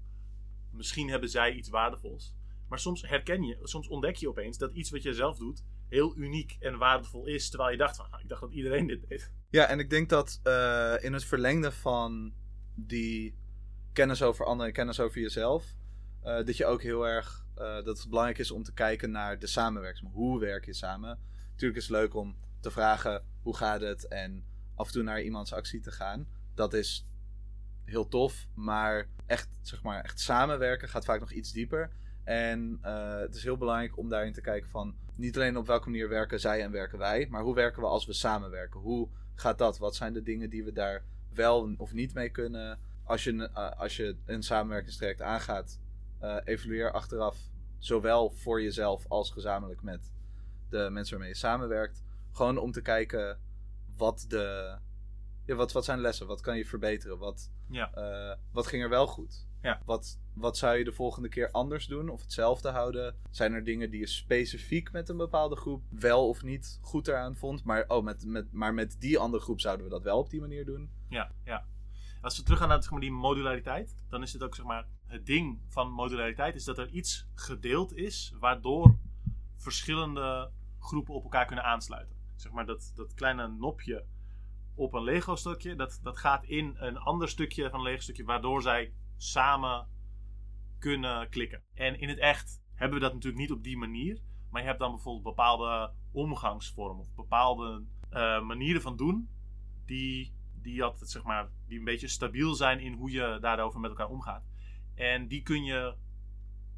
misschien 0.72 1.10
hebben 1.10 1.30
zij 1.30 1.54
iets 1.54 1.70
waardevols. 1.70 2.36
Maar 2.70 2.80
soms 2.80 3.02
herken 3.02 3.44
je, 3.44 3.60
soms 3.64 3.88
ontdek 3.88 4.16
je 4.16 4.30
opeens 4.30 4.58
dat 4.58 4.74
iets 4.74 4.90
wat 4.90 5.04
je 5.04 5.14
zelf 5.14 5.38
doet 5.38 5.64
heel 5.88 6.18
uniek 6.18 6.56
en 6.60 6.78
waardevol 6.78 7.26
is. 7.26 7.50
Terwijl 7.50 7.72
je 7.72 7.78
dacht 7.78 7.96
van, 7.96 8.12
ah, 8.12 8.22
ik 8.22 8.30
dacht 8.30 8.42
dat 8.42 8.52
iedereen 8.52 8.88
dit 8.88 9.10
deed. 9.10 9.32
Ja, 9.50 9.66
en 9.66 9.80
ik 9.80 9.90
denk 9.90 10.10
dat 10.10 10.40
uh, 10.44 10.94
in 11.00 11.14
het 11.14 11.26
verlengde 11.26 11.72
van 11.72 12.34
die 12.76 13.38
kennis 13.94 14.22
over 14.22 14.46
anderen 14.46 14.68
en 14.68 14.74
kennis 14.74 15.00
over 15.00 15.22
jezelf, 15.22 15.76
uh, 16.24 16.46
dat 16.46 16.58
je 16.58 16.66
ook 16.66 16.82
heel 16.82 17.08
erg 17.08 17.45
dat 17.56 17.98
het 17.98 18.10
belangrijk 18.10 18.38
is 18.38 18.52
om 18.52 18.64
te 18.64 18.74
kijken 18.74 19.12
naar 19.12 19.40
de 19.40 19.48
samenwerking. 19.48 20.12
Hoe 20.12 20.40
werk 20.40 20.66
je 20.66 20.74
samen? 20.74 21.20
Natuurlijk 21.52 21.80
is 21.80 21.88
het 21.88 21.98
leuk 21.98 22.14
om 22.14 22.36
te 22.60 22.72
vragen 22.72 23.24
hoe 23.42 23.56
gaat 23.56 23.82
het 23.82 24.08
en 24.08 24.46
af 24.76 24.88
en 24.88 24.94
toe 24.94 25.04
naar 25.04 25.22
iemands 25.22 25.54
actie 25.54 25.80
te 25.80 25.92
gaan. 25.92 26.28
Dat 26.54 26.74
is 26.74 27.08
heel 27.84 28.08
tof, 28.08 28.48
maar 28.54 29.08
echt, 29.26 29.50
zeg 29.62 29.84
maar, 29.84 30.04
echt 30.04 30.20
samenwerken 30.20 30.90
gaat 30.90 31.06
vaak 31.06 31.20
nog 31.20 31.32
iets 31.32 31.52
dieper. 31.52 31.92
En 32.24 32.80
uh, 32.84 33.20
het 33.20 33.36
is 33.36 33.44
heel 33.44 33.58
belangrijk 33.58 33.98
om 33.98 34.10
daarin 34.10 34.34
te 34.34 34.42
kijken 34.42 34.70
van 34.70 34.96
niet 35.16 35.36
alleen 35.36 35.58
op 35.58 35.68
welke 35.68 35.90
manier 35.90 36.10
werken 36.10 36.40
zij 36.40 36.62
en 36.62 36.72
werken 36.72 36.98
wij, 36.98 37.28
maar 37.30 37.42
hoe 37.42 37.56
werken 37.56 37.82
we 37.82 37.88
als 37.88 38.06
we 38.06 38.14
samenwerken? 38.14 38.80
Hoe 38.80 39.10
gaat 39.36 39.58
dat? 39.58 39.78
Wat 39.78 39.96
zijn 39.96 40.14
de 40.14 40.24
dingen 40.24 40.50
die 40.50 40.64
we 40.64 40.72
daar 40.72 41.04
wel 41.34 41.74
of 41.78 41.94
niet 41.94 42.14
mee 42.14 42.30
kunnen? 42.30 42.80
Als 43.04 43.24
je, 43.24 43.34
uh, 43.34 43.72
als 43.72 43.96
je 43.96 44.16
een 44.26 44.44
samenwerkingstraject 44.44 45.22
aangaat, 45.22 45.80
uh, 46.26 46.38
evalueer 46.44 46.92
achteraf 46.92 47.38
zowel 47.78 48.30
voor 48.30 48.62
jezelf 48.62 49.06
als 49.08 49.32
gezamenlijk 49.32 49.82
met 49.82 50.14
de 50.70 50.90
mensen 50.92 51.14
waarmee 51.14 51.34
je 51.34 51.40
samenwerkt. 51.40 52.04
Gewoon 52.32 52.58
om 52.58 52.72
te 52.72 52.82
kijken 52.82 53.40
wat 53.98 54.26
de. 54.28 54.78
Ja, 55.46 55.56
wat, 55.56 55.72
wat 55.72 55.86
zijn 55.86 56.00
lessen? 56.00 56.28
Wat 56.28 56.42
kan 56.42 56.58
je 56.58 56.66
verbeteren? 56.66 57.18
Wat, 57.18 57.52
ja. 57.70 57.92
uh, 57.98 58.38
wat 58.52 58.68
ging 58.68 58.84
er 58.84 58.90
wel 58.90 59.08
goed? 59.08 59.48
Ja. 59.62 59.82
Wat, 59.86 60.20
wat 60.34 60.58
zou 60.58 60.78
je 60.78 60.84
de 60.84 60.92
volgende 60.92 61.30
keer 61.30 61.52
anders 61.52 61.88
doen 61.88 62.10
of 62.10 62.22
hetzelfde 62.22 62.70
houden? 62.70 63.16
Zijn 63.32 63.54
er 63.54 63.64
dingen 63.64 63.90
die 63.90 64.00
je 64.00 64.08
specifiek 64.08 64.92
met 64.92 65.10
een 65.10 65.18
bepaalde 65.18 65.56
groep 65.56 65.84
wel 65.90 66.28
of 66.28 66.44
niet 66.44 66.80
goed 66.82 67.08
eraan 67.08 67.36
vond? 67.36 67.64
Maar, 67.64 67.86
oh, 67.88 68.04
met, 68.04 68.26
met, 68.26 68.52
maar 68.52 68.74
met 68.74 68.96
die 69.00 69.20
andere 69.20 69.44
groep 69.44 69.60
zouden 69.62 69.86
we 69.86 69.92
dat 69.92 70.04
wel 70.04 70.18
op 70.18 70.30
die 70.30 70.42
manier 70.42 70.66
doen? 70.66 70.90
Ja, 71.10 71.32
ja. 71.44 71.66
Als 72.22 72.38
we 72.38 72.44
teruggaan 72.44 72.68
naar 72.68 72.82
zeg 72.82 72.92
maar, 72.92 73.00
die 73.00 73.12
modulariteit, 73.12 73.96
dan 74.10 74.22
is 74.22 74.34
het 74.34 74.44
ook 74.44 74.56
zeg 74.56 74.66
maar, 74.66 74.88
het 75.16 75.26
ding 75.26 75.62
van 75.68 75.92
modulariteit 75.92 76.56
is 76.56 76.64
dat 76.64 76.78
er 76.78 76.90
iets 76.90 77.28
gedeeld 77.34 77.96
is 77.96 78.34
waardoor 78.40 78.98
verschillende 79.56 80.52
groepen 80.80 81.14
op 81.14 81.24
elkaar 81.24 81.46
kunnen 81.46 81.66
aansluiten. 81.66 82.16
Zeg 82.36 82.52
maar 82.52 82.66
dat, 82.66 82.92
dat 82.96 83.14
kleine 83.14 83.48
nopje 83.48 84.06
op 84.76 84.94
een 84.94 85.04
Lego 85.04 85.36
stukje, 85.36 85.76
dat, 85.76 86.00
dat 86.04 86.18
gaat 86.18 86.44
in 86.44 86.76
een 86.78 86.98
ander 86.98 87.30
stukje 87.30 87.70
van 87.70 87.80
een 87.80 87.86
Lego 87.86 88.02
stukje, 88.02 88.24
waardoor 88.24 88.62
zij 88.62 88.94
samen 89.18 89.88
kunnen 90.80 91.30
klikken. 91.30 91.64
En 91.74 92.00
in 92.00 92.10
het 92.10 92.20
echt 92.20 92.62
hebben 92.74 92.98
we 92.98 93.04
dat 93.04 93.14
natuurlijk 93.14 93.42
niet 93.42 93.52
op 93.52 93.64
die 93.64 93.78
manier, 93.78 94.22
maar 94.50 94.62
je 94.62 94.68
hebt 94.68 94.80
dan 94.80 94.92
bijvoorbeeld 94.92 95.36
bepaalde 95.36 95.94
omgangsvormen 96.12 97.00
of 97.00 97.14
bepaalde 97.16 97.84
uh, 98.12 98.42
manieren 98.42 98.82
van 98.82 98.98
doen 98.98 99.30
die, 99.86 100.34
die, 100.62 100.84
altijd, 100.84 101.10
zeg 101.10 101.24
maar, 101.24 101.50
die 101.68 101.80
een 101.80 101.86
beetje 101.86 102.08
stabiel 102.08 102.54
zijn 102.54 102.80
in 102.80 102.94
hoe 102.94 103.12
je 103.12 103.38
daarover 103.42 103.80
met 103.80 103.90
elkaar 103.90 104.10
omgaat. 104.10 104.44
En 104.96 105.28
die 105.28 105.44
kun 105.44 105.64
je 105.64 105.96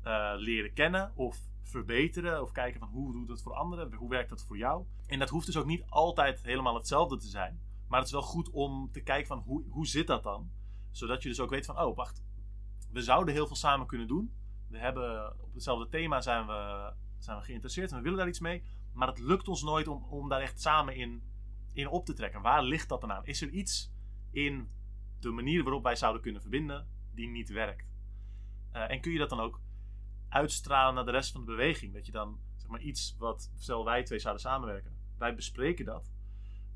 uh, 0.04 0.34
leren 0.36 0.74
kennen 0.74 1.12
of 1.16 1.38
verbeteren. 1.64 2.42
Of 2.42 2.52
kijken 2.52 2.80
van 2.80 2.90
hoe 2.90 3.14
doet 3.14 3.28
dat 3.28 3.42
voor 3.42 3.54
anderen? 3.54 3.94
Hoe 3.94 4.10
werkt 4.10 4.30
dat 4.30 4.44
voor 4.44 4.58
jou? 4.58 4.86
En 5.08 5.20
dat 5.20 5.30
hoeft 5.30 5.46
dus 5.46 5.58
ook 5.58 5.66
niet 5.66 5.84
altijd 5.90 6.44
helemaal 6.44 6.76
hetzelfde 6.76 7.18
te 7.18 7.28
zijn. 7.28 7.60
Maar 7.88 8.00
het 8.00 8.08
is 8.08 8.14
wel 8.14 8.22
goed 8.22 8.50
om 8.50 8.92
te 8.92 9.02
kijken 9.02 9.28
van 9.28 9.40
hoe, 9.40 9.64
hoe 9.70 9.88
zit 9.88 10.08
dat 10.08 10.24
dan? 10.24 10.52
Zodat 10.92 11.24
je 11.24 11.30
dus 11.30 11.40
ook 11.40 11.50
weet 11.50 11.66
van, 11.66 11.80
oh 11.80 11.96
wacht, 11.96 12.24
we 12.92 13.02
zouden 13.02 13.34
heel 13.34 13.48
veel 13.48 13.56
samen 13.56 13.88
kunnen 13.88 14.08
doen. 14.08 14.34
We 14.70 14.78
hebben 14.78 15.40
op 15.42 15.54
hetzelfde 15.54 15.90
thema 15.90 16.22
zijn 16.22 16.48
we, 16.48 16.94
zijn 17.18 17.38
we 17.38 17.44
geïnteresseerd 17.44 17.92
en 17.92 17.98
we 17.98 18.04
willen 18.04 18.18
daar 18.18 18.28
iets 18.28 18.40
mee. 18.40 18.64
Maar 18.94 19.08
het 19.08 19.20
lukt 19.20 19.48
ons 19.48 19.64
nooit 19.64 19.88
om, 19.88 20.04
om 20.04 20.30
daar 20.30 20.42
echt 20.42 20.62
samen 20.62 20.96
in, 20.96 21.24
in 21.74 21.88
op 21.88 22.06
te 22.06 22.14
trekken. 22.14 22.42
Waar 22.42 22.64
ligt 22.64 22.90
dat 22.90 23.02
dan 23.02 23.12
aan? 23.12 23.26
Is 23.26 23.42
er 23.42 23.50
iets 23.50 23.92
in 24.32 24.70
de 25.20 25.30
manier 25.30 25.64
waarop 25.64 25.84
wij 25.84 25.96
zouden 25.96 26.22
kunnen 26.22 26.42
verbinden 26.42 26.88
die 27.12 27.28
niet 27.28 27.50
werkt? 27.50 27.97
Uh, 28.76 28.92
en 28.92 29.02
kun 29.02 29.12
je 29.12 29.20
dat 29.20 29.30
dan 29.30 29.40
ook 29.40 29.60
uitstralen 30.30 30.96
naar 30.96 31.06
de 31.06 31.12
rest 31.12 31.32
van 31.32 31.42
de 31.42 31.48
beweging? 31.48 31.94
Dat 31.94 32.06
je 32.06 32.12
dan 32.12 32.40
zeg 32.56 32.70
maar 32.70 32.82
iets 32.82 33.16
wat, 33.18 33.52
stel 33.58 33.86
wij 33.86 34.04
twee 34.04 34.20
zouden 34.20 34.42
samenwerken, 34.44 34.96
wij 35.18 35.36
bespreken 35.36 35.86
dat. 35.86 36.12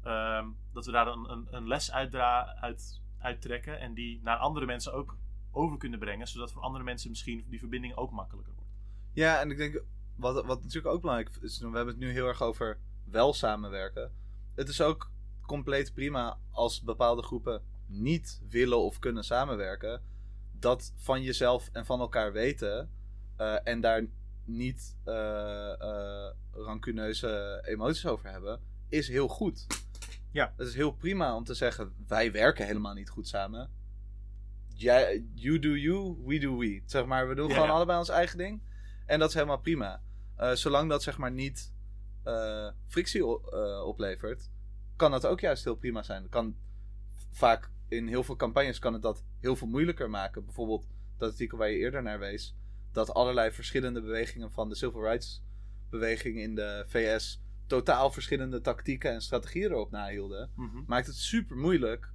Um, 0.06 0.58
dat 0.74 0.86
we 0.86 0.92
daar 0.92 1.08
een, 1.08 1.32
een, 1.32 1.48
een 1.50 1.68
les 1.68 1.92
uitdra 1.92 2.56
uit, 2.56 3.02
uittrekken 3.18 3.80
en 3.80 3.94
die 3.94 4.20
naar 4.24 4.38
andere 4.38 4.66
mensen 4.66 4.94
ook 4.94 5.18
over 5.52 5.78
kunnen 5.78 6.00
brengen, 6.00 6.28
zodat 6.28 6.52
voor 6.52 6.62
andere 6.62 6.84
mensen 6.84 7.10
misschien 7.10 7.46
die 7.50 7.60
verbinding 7.60 7.96
ook 7.96 8.12
makkelijker 8.12 8.54
wordt. 8.54 8.72
Ja, 9.12 9.40
en 9.40 9.52
ik 9.52 9.58
denk, 9.58 9.84
wat, 10.16 10.46
wat 10.46 10.62
natuurlijk 10.62 10.94
ook 10.94 11.02
belangrijk 11.02 11.36
is, 11.42 11.60
we 11.60 11.66
hebben 11.66 11.88
het 11.88 11.98
nu 11.98 12.12
heel 12.12 12.28
erg 12.28 12.42
over 12.42 12.80
wel 13.04 13.34
samenwerken. 13.34 14.12
Het 14.56 14.68
is 14.68 14.82
ook 14.82 15.12
compleet 15.46 15.94
prima 15.94 16.38
als 16.52 16.82
bepaalde 16.82 17.24
groepen 17.24 17.64
niet 17.86 18.42
willen 18.50 18.80
of 18.80 19.00
kunnen 19.00 19.24
samenwerken 19.24 20.02
dat 20.62 20.94
van 20.96 21.22
jezelf 21.22 21.70
en 21.72 21.86
van 21.86 22.00
elkaar 22.00 22.32
weten 22.32 22.90
uh, 23.38 23.58
en 23.64 23.82
daar 23.82 24.06
niet 24.46 24.98
uh, 25.06 25.14
uh, 25.82 26.30
rancuneuze 26.52 27.62
emoties 27.66 28.06
over 28.06 28.30
hebben, 28.30 28.60
is 28.90 29.08
heel 29.08 29.28
goed. 29.28 29.68
Ja. 30.32 30.54
Het 30.58 30.68
is 30.68 30.76
heel 30.76 30.92
prima 30.92 31.36
om 31.36 31.44
te 31.44 31.54
zeggen: 31.54 31.94
wij 32.08 32.32
werken 32.32 32.66
helemaal 32.66 32.94
niet 32.94 33.10
goed 33.10 33.28
samen. 33.28 33.70
Jij, 34.74 35.26
you 35.34 35.60
do 35.60 35.70
you, 35.70 36.18
we 36.26 36.40
do 36.40 36.58
we. 36.58 36.82
Zeg 36.86 37.06
maar, 37.06 37.28
we 37.28 37.36
doen 37.36 37.48
Ja, 37.48 37.54
gewoon 37.54 37.70
ja. 37.70 37.74
allebei 37.74 38.00
ons 38.00 38.10
eigen 38.10 38.38
ding. 38.38 38.62
En 39.06 39.20
dat 39.20 39.28
is 39.28 39.34
helemaal 39.34 39.60
prima. 39.60 40.02
zolang 40.54 40.90
dat 40.90 41.04
zeg 41.04 41.18
maar 41.18 41.32
niet 41.32 41.72
eh, 42.24 42.68
frictie 42.88 43.22
eh, 43.22 43.84
oplevert, 43.86 44.50
kan 44.96 45.12
dat 45.12 45.26
ook 45.26 45.40
juist 45.40 45.64
heel 45.64 45.76
prima 45.76 46.04
zijn. 46.04 46.30
Kan 46.30 46.56
vaak 47.32 47.71
in 47.92 48.08
heel 48.08 48.24
veel 48.24 48.36
campagnes 48.36 48.80
kan 48.80 48.94
het 48.94 49.02
dat 49.02 49.24
heel 49.40 49.56
veel 49.56 49.68
moeilijker 49.68 50.10
maken. 50.10 50.46
Bijvoorbeeld 50.46 50.88
dat 51.18 51.32
artikel 51.32 51.58
waar 51.58 51.70
je 51.70 51.78
eerder 51.78 52.04
naar 52.04 52.20
wees, 52.20 52.56
dat 52.92 53.14
allerlei 53.14 53.52
verschillende 53.52 54.02
bewegingen 54.02 54.52
van 54.52 54.70
de 54.70 54.76
civil 54.76 55.02
rights 55.02 55.44
beweging 55.90 56.38
in 56.40 56.56
de 56.56 56.86
VS 56.88 57.42
totaal 57.66 58.12
verschillende 58.12 58.62
tactieken 58.62 59.12
en 59.12 59.22
strategieën 59.22 59.72
erop 59.72 59.92
nahielden 59.92 60.50
Mhm. 60.56 60.78
maakt 60.88 61.08
het 61.08 61.16
super 61.16 61.58
moeilijk 61.58 62.12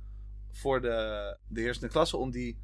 voor 0.51 0.81
de, 0.81 1.37
de 1.49 1.61
heersende 1.61 1.89
klasse 1.89 2.17
om 2.17 2.31
die 2.31 2.59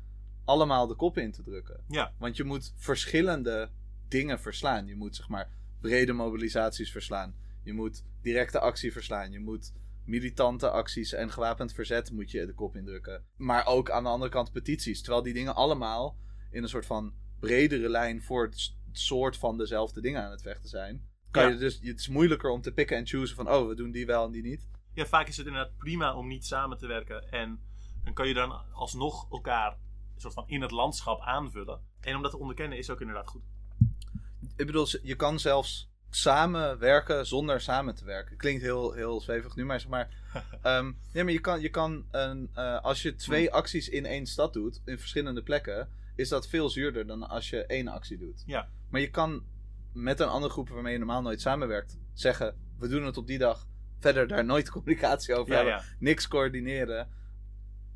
allemaal 0.45 0.87
de 0.87 0.95
kop 0.95 1.19
in 1.19 1.33
te 1.33 1.43
drukken. 1.43 1.85
Ja. 1.89 2.13
Want 2.19 2.37
je 2.37 2.45
moet 2.45 2.73
verschillende 2.77 3.71
dingen 4.09 4.41
verslaan. 4.41 4.87
Je 4.87 4.97
moet 4.97 5.17
zeg 5.17 5.29
maar 5.29 5.49
brede 5.81 6.13
mobilisaties 6.13 6.91
verslaan. 6.93 7.35
Je 7.63 7.73
moet 7.73 8.05
directe 8.23 8.59
actie 8.61 8.93
verslaan. 8.93 9.33
Je 9.33 9.41
moet 9.41 9.73
militante 10.05 10.71
acties 10.71 11.13
en 11.13 11.31
gewapend 11.31 11.73
verzet 11.73 12.11
moet 12.11 12.31
je 12.31 12.47
de 12.47 12.55
kop 12.55 12.77
indrukken. 12.77 13.25
Maar 13.37 13.67
ook 13.67 13.91
aan 13.91 14.03
de 14.03 14.09
andere 14.09 14.31
kant 14.31 14.53
petities. 14.53 15.01
Terwijl 15.03 15.23
die 15.23 15.35
dingen 15.35 15.55
allemaal 15.55 16.17
in 16.51 16.63
een 16.63 16.69
soort 16.69 16.87
van 16.87 17.13
bredere 17.41 17.89
lijn 17.89 18.23
voor 18.23 18.45
het 18.45 18.75
soort 18.93 19.37
van 19.37 19.57
dezelfde 19.59 20.01
dingen 20.01 20.23
aan 20.25 20.31
het 20.31 20.43
vechten 20.43 20.69
zijn. 20.69 21.09
Kan 21.31 21.43
Ja. 21.43 21.49
je 21.49 21.57
dus, 21.57 21.81
het 21.83 21.99
is 22.01 22.09
moeilijker 22.09 22.51
om 22.51 22.61
te 22.61 22.73
pikken 22.73 22.97
en 22.97 23.07
choosen 23.07 23.37
van, 23.37 23.51
oh, 23.51 23.69
we 23.69 23.75
doen 23.75 23.91
die 23.91 24.07
wel 24.07 24.25
en 24.25 24.33
die 24.33 24.43
niet. 24.43 24.69
Ja, 24.95 25.07
vaak 25.07 25.29
is 25.29 25.37
het 25.37 25.47
inderdaad 25.47 25.77
prima 25.77 26.15
om 26.17 26.29
niet 26.29 26.47
samen 26.47 26.79
te 26.79 26.87
werken. 26.87 27.31
En 27.31 27.61
dan 28.05 28.13
kan 28.13 28.29
je 28.29 28.35
dan 28.35 28.53
alsnog 28.73 29.31
elkaar 29.31 29.73
een 30.15 30.21
soort 30.21 30.35
van 30.35 30.49
in 30.49 30.61
het 30.63 30.71
landschap 30.71 31.21
aanvullen. 31.21 31.81
En 32.01 32.17
om 32.17 32.23
dat 32.23 32.31
te 32.31 32.39
onderkennen 32.39 32.79
is 32.79 32.91
ook 32.91 33.01
inderdaad 33.01 33.27
goed. 33.29 33.43
Ik 34.57 34.67
bedoel, 34.67 34.87
je 35.03 35.15
kan 35.17 35.39
zelfs 35.41 35.91
samenwerken 36.15 37.27
zonder 37.27 37.61
samen 37.61 37.95
te 37.95 38.05
werken. 38.05 38.37
Klinkt 38.37 38.63
heel, 38.63 38.93
heel 38.93 39.21
zwevig 39.21 39.57
nu, 39.57 39.65
maar 39.65 39.81
zeg 39.81 39.91
maar. 39.91 40.09
ehm, 40.63 40.93
nee, 41.13 41.25
maar 41.25 41.33
je 41.33 41.41
kan, 41.41 41.61
je 41.61 41.69
kan 41.69 42.05
een, 42.11 42.51
eh, 42.55 42.83
als 42.83 43.03
je 43.03 43.15
twee 43.15 43.47
Hmm. 43.47 43.55
acties 43.57 43.89
in 43.89 44.07
één 44.07 44.27
stad 44.27 44.53
doet, 44.53 44.81
in 44.85 44.99
verschillende 44.99 45.43
plekken, 45.43 45.89
is 46.17 46.29
dat 46.29 46.49
veel 46.49 46.69
zuurder 46.71 47.07
dan 47.07 47.29
als 47.29 47.51
je 47.51 47.67
één 47.67 47.89
actie 47.89 48.19
doet. 48.19 48.43
Ja. 48.47 48.69
Maar 48.91 49.01
je 49.01 49.11
kan 49.11 49.43
met 49.93 50.21
een 50.21 50.29
andere 50.29 50.53
groep 50.53 50.69
waarmee 50.69 50.93
je 50.93 50.99
normaal 50.99 51.23
nooit 51.23 51.41
samenwerkt, 51.41 51.99
zeggen: 52.13 52.55
we 52.79 52.89
doen 52.89 53.05
het 53.05 53.17
op 53.17 53.27
die 53.27 53.39
dag. 53.39 53.67
Verder 53.99 54.29
daar 54.29 54.45
nooit 54.45 54.71
communicatie 54.71 55.35
over 55.35 55.51
Ja, 55.53 55.57
hebben. 55.57 55.75
ja. 55.75 55.83
Niks 55.99 56.29
coördineren. 56.29 57.09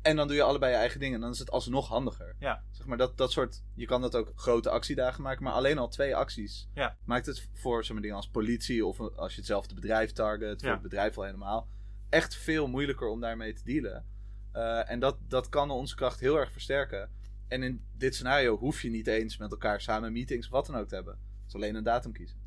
En 0.07 0.15
dan 0.15 0.27
doe 0.27 0.35
je 0.35 0.43
allebei 0.43 0.71
je 0.71 0.77
eigen 0.77 0.99
dingen. 0.99 1.19
Dan 1.19 1.31
is 1.31 1.39
het 1.39 1.51
alsnog 1.51 1.87
handiger. 1.87 2.35
Ja. 2.39 2.63
Zeg 2.71 2.85
maar 2.85 2.97
dat, 2.97 3.17
dat 3.17 3.31
soort. 3.31 3.63
Je 3.73 3.85
kan 3.85 4.01
dat 4.01 4.15
ook 4.15 4.31
grote 4.35 4.69
actiedagen 4.69 5.23
maken. 5.23 5.43
Maar 5.43 5.53
alleen 5.53 5.77
al 5.77 5.87
twee 5.87 6.15
acties. 6.15 6.67
Ja. 6.73 6.97
Maakt 7.05 7.25
het 7.25 7.47
voor 7.53 7.83
zeg 7.83 7.91
maar, 7.93 8.01
dingen 8.01 8.17
als 8.17 8.29
politie. 8.29 8.85
Of 8.85 8.99
als 8.99 9.31
je 9.31 9.37
hetzelfde 9.37 9.75
bedrijf 9.75 10.11
target. 10.11 10.59
Voor 10.59 10.67
Ja. 10.67 10.73
het 10.73 10.83
bedrijf 10.83 11.17
al 11.17 11.23
helemaal. 11.23 11.67
Echt 12.09 12.35
veel 12.35 12.67
moeilijker 12.67 13.07
om 13.07 13.19
daarmee 13.19 13.53
te 13.53 13.63
dealen. 13.63 14.05
Eh, 14.51 14.89
en 14.91 14.99
dat, 14.99 15.17
dat 15.27 15.49
kan 15.49 15.71
onze 15.71 15.95
kracht 15.95 16.19
heel 16.19 16.35
erg 16.39 16.51
versterken. 16.51 17.09
En 17.47 17.63
in 17.63 17.85
dit 17.97 18.15
scenario 18.15 18.57
hoef 18.57 18.81
je 18.81 18.89
niet 18.89 19.07
eens 19.07 19.37
met 19.37 19.51
elkaar 19.51 19.81
samen 19.81 20.11
meetings 20.11 20.47
wat 20.49 20.65
dan 20.65 20.75
ook 20.75 20.87
te 20.87 20.95
hebben. 20.95 21.13
Het 21.13 21.47
is 21.47 21.55
alleen 21.55 21.75
een 21.75 21.83
datum 21.83 22.11
kiezen. 22.11 22.41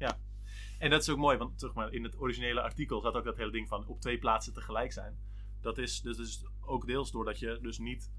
En 0.78 0.90
dat 0.90 1.00
is 1.02 1.08
ook 1.08 1.18
mooi, 1.18 1.36
want 1.36 1.60
zeg 1.60 1.72
maar, 1.72 1.92
in 1.92 2.04
het 2.04 2.18
originele 2.18 2.60
artikel 2.60 3.00
zat 3.00 3.14
ook 3.14 3.24
dat 3.24 3.36
hele 3.36 3.50
ding 3.52 3.68
van 3.68 3.86
op 3.86 4.00
twee 4.00 4.18
plaatsen 4.18 4.52
tegelijk 4.52 4.92
zijn. 4.92 5.18
Dat 5.60 5.78
is 5.78 6.00
dus, 6.00 6.16
dus 6.16 6.46
ook 6.60 6.86
deels 6.86 7.10
doordat 7.10 7.38
je 7.38 7.58
dus 7.62 7.78
niet 7.78 8.12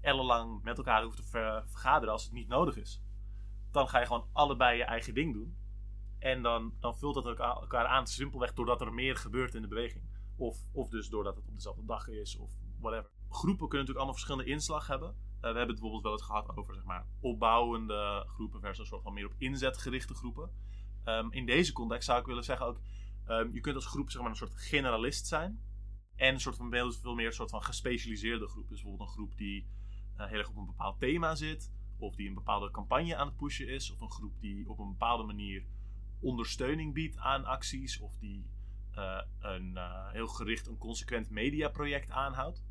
ellenlang 0.00 0.62
met 0.62 0.78
elkaar 0.78 1.02
hoeft 1.02 1.16
te 1.16 1.22
ver- 1.22 1.64
vergaderen 1.66 2.12
als 2.12 2.24
het 2.24 2.32
niet 2.32 2.48
nodig 2.48 2.76
is. 2.76 3.02
Dan 3.70 3.88
ga 3.88 3.98
je 3.98 4.06
gewoon 4.06 4.28
allebei 4.32 4.76
je 4.76 4.84
eigen 4.84 5.14
ding 5.14 5.32
doen. 5.32 5.56
En 6.18 6.42
dan, 6.42 6.74
dan 6.80 6.96
vult 6.96 7.14
dat 7.14 7.26
elkaar, 7.26 7.56
elkaar 7.56 7.86
aan 7.86 8.06
simpelweg 8.06 8.52
doordat 8.52 8.80
er 8.80 8.92
meer 8.92 9.16
gebeurt 9.16 9.54
in 9.54 9.62
de 9.62 9.68
beweging. 9.68 10.04
Of, 10.36 10.58
of 10.72 10.88
dus 10.88 11.08
doordat 11.08 11.36
het 11.36 11.48
op 11.48 11.54
dezelfde 11.54 11.84
dag 11.84 12.08
is 12.08 12.36
of 12.36 12.52
whatever. 12.80 13.10
Groepen 13.28 13.68
kunnen 13.68 13.86
natuurlijk 13.86 13.96
allemaal 13.96 14.14
verschillende 14.14 14.50
inslag 14.50 14.86
hebben. 14.86 15.08
Eh, 15.08 15.14
we 15.40 15.46
hebben 15.46 15.60
het 15.60 15.80
bijvoorbeeld 15.80 16.02
wel 16.02 16.12
eens 16.12 16.22
gehad 16.22 16.56
over 16.56 16.74
zeg 16.74 16.84
maar, 16.84 17.06
opbouwende 17.20 18.24
groepen 18.26 18.60
versus 18.60 18.78
een 18.78 18.86
soort 18.86 19.02
van 19.02 19.12
meer 19.12 19.26
op 19.26 19.34
inzet 19.38 19.78
gerichte 19.78 20.14
groepen. 20.14 20.50
Ehm, 21.04 21.26
in 21.30 21.46
deze 21.46 21.72
context 21.72 22.06
zou 22.06 22.20
ik 22.20 22.26
willen 22.26 22.44
zeggen 22.44 22.66
ook, 22.66 22.80
ehm, 23.24 23.48
je 23.52 23.60
kunt 23.60 23.74
als 23.74 23.86
groep 23.86 24.10
zeg 24.10 24.20
maar, 24.20 24.30
een 24.30 24.36
soort 24.36 24.56
generalist 24.56 25.26
zijn. 25.26 25.62
En 26.18 26.34
een 26.34 26.40
soort 26.40 26.56
van 26.56 26.70
veel, 26.70 27.14
meer 27.14 27.26
een 27.26 27.32
soort 27.32 27.50
van 27.50 27.62
gespecialiseerde 27.62 28.48
groep. 28.48 28.68
Dus 28.68 28.82
bijvoorbeeld 28.82 29.08
een 29.08 29.14
groep 29.14 29.36
die 29.36 29.66
eh, 30.16 30.26
heel 30.26 30.38
erg 30.38 30.48
op 30.48 30.56
een 30.56 30.66
bepaald 30.66 30.98
thema 30.98 31.34
zit. 31.34 31.72
Of 31.98 32.14
die 32.14 32.28
een 32.28 32.34
bepaalde 32.34 32.70
campagne 32.70 33.16
aan 33.16 33.26
het 33.26 33.36
pushen 33.36 33.68
is. 33.68 33.92
Of 33.92 34.00
een 34.00 34.10
groep 34.10 34.40
die 34.40 34.68
op 34.68 34.78
een 34.78 34.88
bepaalde 34.88 35.22
manier 35.22 35.64
ondersteuning 36.20 36.94
biedt 36.94 37.16
aan 37.16 37.44
acties. 37.44 38.00
Of 38.00 38.18
die 38.18 38.50
eh, 38.90 39.20
een 39.40 39.76
eh, 39.76 40.10
heel 40.10 40.26
gericht 40.26 40.66
een 40.66 40.78
consequent 40.78 41.30
mediaproject 41.30 42.10
aanhoudt. 42.10 42.66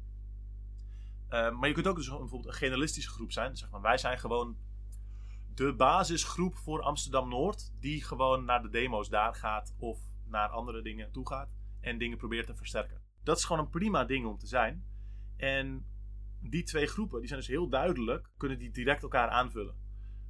Maar 1.30 1.68
je 1.68 1.74
kunt 1.74 1.88
ook 1.88 1.96
dus 1.96 2.10
bijvoorbeeld 2.10 2.46
een 2.46 2.54
generalistische 2.54 3.10
groep 3.10 3.32
zijn. 3.32 3.58
Zeg 3.58 3.70
maar, 3.70 3.82
wij 3.82 3.98
zijn 3.98 4.20
gewoon 4.20 4.58
de 5.54 5.74
basisgroep 5.74 6.56
voor 6.56 6.82
Amsterdam 6.82 7.30
Noord. 7.30 7.74
Die 7.80 8.04
gewoon 8.04 8.46
naar 8.46 8.62
de 8.62 8.70
demo's 8.70 9.10
daar 9.10 9.36
gaat 9.36 9.76
of 9.78 10.00
naar 10.26 10.50
andere 10.50 10.82
dingen 10.82 11.12
toe 11.12 11.28
gaat. 11.28 11.50
En 11.82 11.98
dingen 11.98 12.18
probeert 12.18 12.48
te 12.48 12.56
versterken. 12.56 13.07
Dat 13.28 13.38
is 13.38 13.44
gewoon 13.46 13.62
een 13.62 13.70
prima 13.70 14.06
ding 14.06 14.26
om 14.26 14.38
te 14.38 14.48
zijn. 14.48 14.86
En 15.38 15.86
die 16.40 16.64
twee 16.64 16.88
groepen, 16.88 17.20
die 17.20 17.28
zijn 17.28 17.40
dus 17.40 17.50
heel 17.50 17.70
duidelijk, 17.70 18.30
kunnen 18.38 18.60
die 18.60 18.72
direct 18.72 19.04
elkaar 19.04 19.30
aanvullen. 19.30 19.76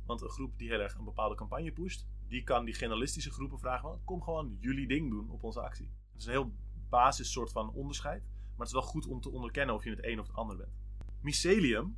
Want 0.05 0.21
een 0.21 0.29
groep 0.29 0.57
die 0.57 0.69
heel 0.69 0.79
erg 0.79 0.95
een 0.95 1.03
bepaalde 1.03 1.35
campagne 1.35 1.71
pusht, 1.71 2.07
die 2.27 2.43
kan 2.43 2.65
die 2.65 2.73
generalistische 2.73 3.31
groepen 3.31 3.59
vragen: 3.59 3.89
van, 3.89 4.01
kom 4.03 4.21
gewoon 4.21 4.57
jullie 4.59 4.87
ding 4.87 5.09
doen 5.09 5.29
op 5.29 5.43
onze 5.43 5.61
actie. 5.61 5.91
Het 6.11 6.21
is 6.21 6.25
een 6.25 6.31
heel 6.31 6.53
basis 6.89 7.31
soort 7.31 7.51
van 7.51 7.71
onderscheid. 7.71 8.21
Maar 8.23 8.65
het 8.65 8.67
is 8.67 8.73
wel 8.73 8.91
goed 8.91 9.07
om 9.07 9.21
te 9.21 9.31
onderkennen 9.31 9.75
of 9.75 9.83
je 9.83 9.89
het 9.89 10.05
een 10.05 10.19
of 10.19 10.27
het 10.27 10.35
ander 10.35 10.57
bent. 10.57 10.73
Mycelium. 11.21 11.97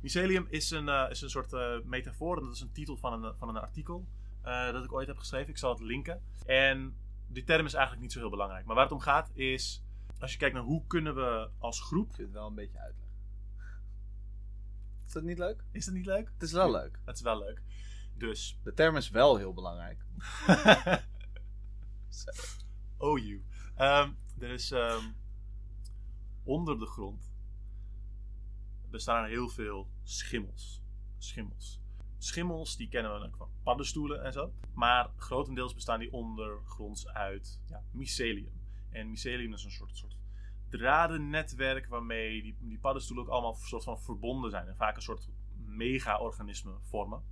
Mycelium 0.00 0.46
is 0.48 0.70
een, 0.70 0.88
eh, 0.88 1.10
is 1.10 1.20
een 1.20 1.30
soort 1.30 1.52
eh, 1.52 1.80
metafoor. 1.82 2.36
En 2.36 2.44
dat 2.44 2.54
is 2.54 2.60
een 2.60 2.72
titel 2.72 2.96
van 2.96 3.24
een, 3.24 3.36
van 3.36 3.48
een 3.48 3.56
artikel 3.56 4.06
eh, 4.42 4.72
dat 4.72 4.84
ik 4.84 4.92
ooit 4.92 5.06
heb 5.06 5.18
geschreven. 5.18 5.48
Ik 5.48 5.58
zal 5.58 5.70
het 5.70 5.80
linken. 5.80 6.22
En 6.46 6.96
die 7.26 7.44
term 7.44 7.66
is 7.66 7.74
eigenlijk 7.74 8.02
niet 8.02 8.12
zo 8.12 8.18
heel 8.18 8.30
belangrijk. 8.30 8.66
Maar 8.66 8.74
waar 8.74 8.84
het 8.84 8.94
om 8.94 9.00
gaat 9.00 9.30
is, 9.34 9.84
als 10.18 10.32
je 10.32 10.38
kijkt 10.38 10.54
naar 10.54 10.64
hoe 10.64 10.86
kunnen 10.86 11.14
we 11.14 11.50
als 11.58 11.80
groep... 11.80 12.08
Ik 12.08 12.14
vind 12.14 12.28
het 12.28 12.36
wel 12.36 12.46
een 12.46 12.54
beetje 12.54 12.78
uitleggen. 12.78 13.12
Is 15.06 15.12
dat 15.12 15.22
niet 15.22 15.38
leuk? 15.38 15.64
Is 15.70 15.84
dat 15.84 15.94
niet 15.94 16.06
leuk? 16.06 16.30
Het 16.32 16.42
is 16.42 16.52
wel 16.52 16.70
leuk. 16.70 16.98
Het 17.04 17.16
is 17.16 17.22
wel 17.22 17.38
leuk. 17.38 17.62
Dus... 18.14 18.58
De 18.64 18.74
term 18.74 18.96
is 18.96 19.10
wel 19.10 19.36
heel 19.36 19.54
belangrijk. 19.54 20.04
oh 22.96 23.18
you. 23.18 23.44
Ehm, 23.74 24.10
er 24.38 24.50
is 24.50 24.70
ehm, 24.70 25.04
onder 26.42 26.78
de 26.78 26.86
grond 26.86 27.32
bestaan 28.94 29.24
er 29.24 29.30
heel 29.30 29.48
veel 29.48 29.88
schimmels. 30.02 30.82
Schimmels. 31.18 31.80
Schimmels 32.18 32.76
die 32.76 32.88
kennen 32.88 33.20
we 33.20 33.26
ook 33.26 33.36
van 33.36 33.48
paddenstoelen 33.62 34.24
en 34.24 34.32
zo. 34.32 34.52
Maar 34.74 35.10
grotendeels 35.16 35.74
bestaan 35.74 35.98
die 35.98 36.12
ondergronds 36.12 37.08
uit 37.08 37.60
ja, 37.66 37.82
mycelium. 37.90 38.63
En 38.94 39.10
mycelium 39.10 39.52
is 39.52 39.64
een 39.64 39.70
soort, 39.70 39.96
soort 39.96 40.16
dradennetwerk 40.68 41.86
waarmee 41.86 42.42
die, 42.42 42.56
die 42.60 42.78
paddenstoelen 42.78 43.24
ook 43.24 43.30
allemaal 43.30 43.54
soort 43.54 43.84
van 43.84 44.00
verbonden 44.00 44.50
zijn. 44.50 44.66
En 44.66 44.76
vaak 44.76 44.96
een 44.96 45.02
soort 45.02 45.28
mega-organismen 45.66 46.78
vormen. 46.82 47.22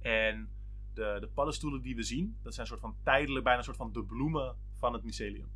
En 0.00 0.50
de, 0.94 1.16
de 1.20 1.28
paddenstoelen 1.28 1.82
die 1.82 1.96
we 1.96 2.02
zien, 2.02 2.38
dat 2.42 2.54
zijn 2.54 2.66
soort 2.66 2.80
van 2.80 2.96
tijdelijk, 3.02 3.44
bijna 3.44 3.58
een 3.58 3.64
soort 3.64 3.76
van 3.76 3.92
de 3.92 4.04
bloemen 4.04 4.56
van 4.72 4.92
het 4.92 5.02
mycelium 5.02 5.50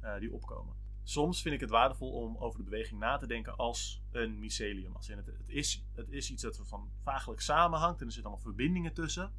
eh, 0.00 0.18
die 0.18 0.32
opkomen. 0.32 0.74
Soms 1.02 1.42
vind 1.42 1.54
ik 1.54 1.60
het 1.60 1.70
waardevol 1.70 2.12
om 2.12 2.36
over 2.36 2.58
de 2.58 2.64
beweging 2.64 3.00
na 3.00 3.16
te 3.16 3.26
denken 3.26 3.56
als 3.56 4.02
een 4.10 4.38
mycelium. 4.38 4.96
Als 4.96 5.08
in 5.08 5.16
het, 5.16 5.26
het, 5.26 5.48
is, 5.48 5.84
het 5.92 6.10
is 6.10 6.30
iets 6.30 6.42
dat 6.42 6.60
van 6.64 6.90
vaaglijk 7.02 7.40
samenhangt 7.40 8.00
en 8.00 8.06
er 8.06 8.12
zitten 8.12 8.30
allemaal 8.30 8.52
verbindingen 8.52 8.94
tussen. 8.94 9.32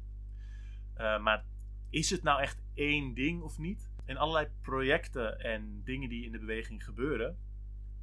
Eh, 0.94 1.22
maar 1.22 1.44
is 1.90 2.10
het 2.10 2.22
nou 2.22 2.40
echt 2.40 2.62
één 2.74 3.14
ding 3.14 3.42
of 3.42 3.58
niet? 3.58 3.90
En 4.06 4.16
allerlei 4.16 4.48
projecten 4.62 5.40
en 5.40 5.82
dingen 5.84 6.08
die 6.08 6.24
in 6.24 6.32
de 6.32 6.38
beweging 6.38 6.84
gebeuren, 6.84 7.38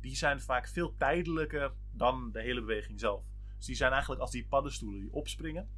die 0.02 0.16
zijn 0.16 0.42
vaak 0.42 0.68
veel 0.68 0.96
tijdelijker 0.98 1.74
dan 1.92 2.32
de 2.32 2.42
hele 2.42 2.60
beweging 2.60 3.00
zelf. 3.00 3.24
Dus 3.58 3.66
die 3.66 3.76
zijn 3.76 3.92
eigenlijk 3.92 4.22
als 4.22 4.32
die 4.32 4.46
paddenstoelen 4.46 5.00
die 5.00 5.14
opspringen 5.14 5.70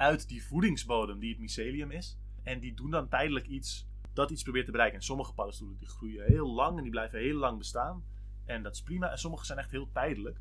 uit 0.00 0.28
die 0.28 0.44
voedingsbodem 0.44 1.18
die 1.18 1.30
het 1.30 1.38
mycelium 1.38 1.90
is. 1.90 2.18
En 2.42 2.60
die 2.60 2.74
doen 2.74 2.90
dan 2.90 3.08
tijdelijk 3.08 3.46
iets 3.46 3.88
dat 4.12 4.30
iets 4.30 4.42
probeert 4.42 4.64
te 4.64 4.70
bereiken. 4.70 4.98
En 4.98 5.04
sommige 5.04 5.34
paddenstoelen 5.34 5.78
die 5.78 5.88
groeien 5.88 6.26
heel 6.26 6.52
lang 6.52 6.76
en 6.76 6.82
die 6.82 6.90
blijven 6.90 7.18
heel 7.18 7.36
lang 7.36 7.58
bestaan. 7.58 8.04
En 8.44 8.62
dat 8.62 8.74
is 8.74 8.82
prima. 8.82 9.10
En 9.10 9.18
sommige 9.18 9.44
zijn 9.44 9.58
echt 9.58 9.70
heel 9.70 9.90
tijdelijk. 9.92 10.40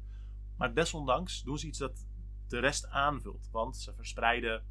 Maar 0.57 0.73
desondanks 0.73 1.43
doen 1.43 1.57
ze 1.57 1.67
iets 1.67 1.77
dat 1.77 2.07
de 2.47 2.59
rest 2.59 2.87
aanvult. 2.87 3.49
Want 3.51 3.77
ze 3.77 3.93
verspreiden 3.93 4.63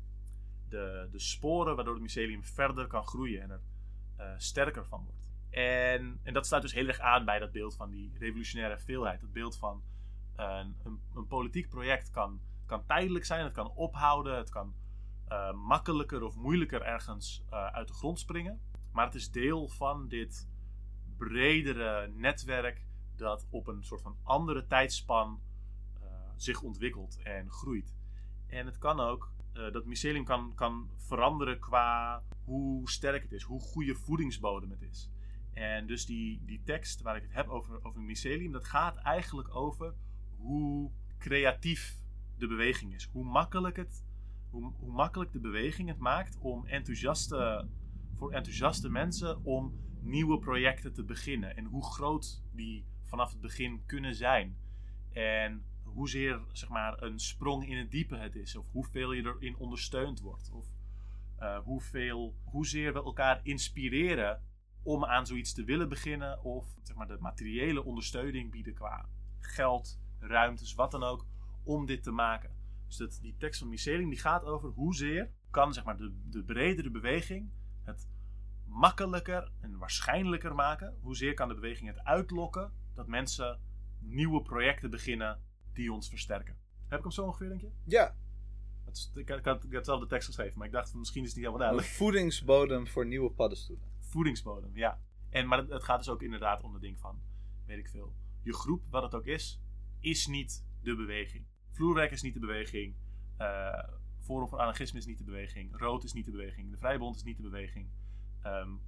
de, 0.68 1.08
de 1.10 1.18
sporen 1.18 1.74
waardoor 1.76 1.94
het 1.94 2.02
mycelium 2.02 2.44
verder 2.44 2.86
kan 2.86 3.06
groeien 3.06 3.42
en 3.42 3.50
er 3.50 3.60
eh, 4.18 4.32
sterker 4.36 4.86
van 4.86 5.04
wordt. 5.04 5.30
En, 5.50 6.20
en 6.22 6.32
dat 6.32 6.46
sluit 6.46 6.62
dus 6.62 6.72
heel 6.72 6.86
erg 6.86 7.00
aan 7.00 7.24
bij 7.24 7.38
dat 7.38 7.52
beeld 7.52 7.76
van 7.76 7.90
die 7.90 8.12
revolutionaire 8.18 8.78
veelheid. 8.78 9.20
Het 9.20 9.32
beeld 9.32 9.56
van 9.56 9.82
een, 10.36 10.76
een, 10.84 11.00
een 11.14 11.26
politiek 11.26 11.68
project 11.68 12.10
kan, 12.10 12.40
kan 12.66 12.86
tijdelijk 12.86 13.24
zijn, 13.24 13.44
het 13.44 13.52
kan 13.52 13.70
ophouden, 13.70 14.36
het 14.36 14.50
kan 14.50 14.74
uh, 15.28 15.52
makkelijker 15.52 16.22
of 16.22 16.36
moeilijker 16.36 16.82
ergens 16.82 17.44
uit 17.50 17.88
de 17.88 17.94
grond 17.94 18.18
springen. 18.18 18.60
Maar 18.92 19.04
het 19.06 19.14
is 19.14 19.30
deel 19.30 19.68
van 19.68 20.08
dit 20.08 20.48
bredere 21.16 22.08
netwerk 22.14 22.86
dat 23.16 23.46
op 23.50 23.66
een 23.66 23.84
soort 23.84 24.02
van 24.02 24.16
andere 24.22 24.66
tijdspan 24.66 25.40
zich 26.36 26.62
ontwikkelt 26.62 27.18
en 27.22 27.50
groeit. 27.50 27.94
En 28.46 28.66
het 28.66 28.78
kan 28.78 29.00
ook, 29.00 29.32
uh, 29.58 29.72
dat 29.72 29.84
mycelium 29.84 30.24
kan, 30.24 30.52
kan 30.54 30.90
veranderen 30.96 31.58
qua 31.58 32.22
hoe 32.44 32.90
sterk 32.90 33.22
het 33.22 33.32
is, 33.32 33.42
hoe 33.42 33.60
goede 33.60 33.94
voedingsbodem 33.94 34.70
het 34.70 34.82
is. 34.82 35.10
En 35.52 35.86
dus 35.86 36.06
die, 36.06 36.42
die 36.44 36.62
tekst 36.64 37.02
waar 37.02 37.16
ik 37.16 37.22
het 37.22 37.32
heb 37.32 37.48
over, 37.48 37.84
over 37.84 38.00
mycelium, 38.00 38.52
dat 38.52 38.64
gaat 38.64 38.96
eigenlijk 38.96 39.54
over 39.54 39.94
hoe 40.36 40.90
creatief 41.18 42.02
de 42.36 42.46
beweging 42.46 42.94
is. 42.94 43.08
Hoe 43.12 43.24
makkelijk, 43.24 43.76
het, 43.76 44.04
hoe, 44.50 44.72
hoe 44.78 44.92
makkelijk 44.92 45.32
de 45.32 45.40
beweging 45.40 45.88
het 45.88 45.98
maakt 45.98 46.38
om 46.38 46.66
enthousiaste, 46.66 47.68
voor 48.14 48.32
enthousiaste 48.32 48.88
mensen 48.88 49.44
om 49.44 49.78
nieuwe 50.00 50.38
projecten 50.38 50.92
te 50.92 51.04
beginnen. 51.04 51.56
En 51.56 51.64
hoe 51.64 51.84
groot 51.84 52.42
die 52.52 52.86
vanaf 53.02 53.30
het 53.30 53.40
begin 53.40 53.82
kunnen 53.86 54.14
zijn. 54.14 54.56
En 55.12 55.64
hoezeer 55.88 56.40
zeg 56.52 56.68
maar, 56.68 57.02
een 57.02 57.18
sprong 57.18 57.68
in 57.68 57.76
het 57.76 57.90
diepe 57.90 58.16
het 58.16 58.36
is. 58.36 58.56
Of 58.56 58.66
hoeveel 58.70 59.12
je 59.12 59.22
erin 59.22 59.56
ondersteund 59.56 60.20
wordt. 60.20 60.50
Of 60.50 60.66
uh, 61.40 61.58
hoeveel, 61.58 62.34
hoezeer 62.44 62.92
we 62.92 63.02
elkaar 63.02 63.40
inspireren 63.42 64.42
om 64.82 65.04
aan 65.04 65.26
zoiets 65.26 65.52
te 65.52 65.64
willen 65.64 65.88
beginnen. 65.88 66.44
Of 66.44 66.66
zeg 66.82 66.96
maar, 66.96 67.08
de 67.08 67.16
materiële 67.20 67.84
ondersteuning 67.84 68.50
bieden 68.50 68.74
qua 68.74 69.08
geld, 69.38 70.00
ruimtes, 70.18 70.74
wat 70.74 70.90
dan 70.90 71.02
ook. 71.02 71.26
Om 71.64 71.86
dit 71.86 72.02
te 72.02 72.10
maken. 72.10 72.56
Dus 72.86 72.96
dat, 72.96 73.18
die 73.22 73.36
tekst 73.38 73.60
van 73.60 73.68
Mycelium 73.68 74.08
die 74.08 74.18
gaat 74.18 74.44
over 74.44 74.68
hoezeer 74.68 75.30
kan 75.50 75.72
zeg 75.72 75.84
maar, 75.84 75.96
de, 75.96 76.20
de 76.30 76.44
bredere 76.44 76.90
beweging 76.90 77.50
het 77.82 78.08
makkelijker 78.64 79.52
en 79.60 79.78
waarschijnlijker 79.78 80.54
maken. 80.54 80.96
Hoezeer 81.00 81.34
kan 81.34 81.48
de 81.48 81.54
beweging 81.54 81.88
het 81.88 82.04
uitlokken 82.04 82.72
dat 82.94 83.06
mensen 83.06 83.60
nieuwe 83.98 84.42
projecten 84.42 84.90
beginnen 84.90 85.40
die 85.78 85.92
ons 85.92 86.08
versterken. 86.08 86.56
Heb 86.86 86.98
ik 86.98 87.04
hem 87.04 87.12
zo 87.12 87.24
ongeveer, 87.24 87.48
denk 87.48 87.60
je? 87.60 87.70
Ja. 87.84 88.16
Het, 88.84 89.10
ik, 89.14 89.30
ik, 89.30 89.44
had, 89.44 89.64
ik 89.64 89.72
had 89.72 89.84
zelf 89.84 90.00
de 90.00 90.06
tekst 90.06 90.26
geschreven, 90.26 90.58
maar 90.58 90.66
ik 90.66 90.72
dacht 90.72 90.94
misschien 90.94 91.22
is 91.22 91.28
het 91.28 91.36
niet 91.36 91.46
helemaal 91.46 91.66
duidelijk. 91.66 91.96
Voedingsbodem 91.96 92.86
voor 92.86 93.06
nieuwe 93.06 93.30
paddenstoelen. 93.30 93.88
Voedingsbodem, 94.12 94.76
ja. 94.76 95.00
En, 95.30 95.46
maar 95.46 95.58
het, 95.58 95.68
het 95.68 95.82
gaat 95.82 95.98
dus 95.98 96.08
ook 96.08 96.22
inderdaad 96.22 96.62
om 96.62 96.72
de 96.72 96.78
ding 96.78 96.98
van, 96.98 97.20
weet 97.66 97.78
ik 97.78 97.88
veel. 97.88 98.14
Je 98.42 98.54
groep, 98.54 98.82
wat 98.90 99.02
het 99.02 99.14
ook 99.14 99.26
is, 99.26 99.60
is 100.00 100.26
niet 100.26 100.66
de 100.82 100.96
beweging. 100.96 101.46
Vloerwerk 101.70 102.10
is 102.10 102.22
niet 102.22 102.34
de 102.34 102.40
beweging. 102.40 102.96
Uh, 103.38 103.82
Forum 104.20 104.48
voor 104.48 104.58
Anarchisme 104.58 104.98
is 104.98 105.06
niet 105.06 105.18
de 105.18 105.24
beweging. 105.24 105.78
Rood 105.78 106.04
is 106.04 106.12
niet 106.12 106.24
de 106.24 106.30
beweging. 106.30 106.70
De 106.70 106.76
Vrijbond 106.76 107.16
is 107.16 107.22
niet 107.22 107.36
de 107.36 107.42
beweging. 107.42 107.88
Um, 108.46 108.80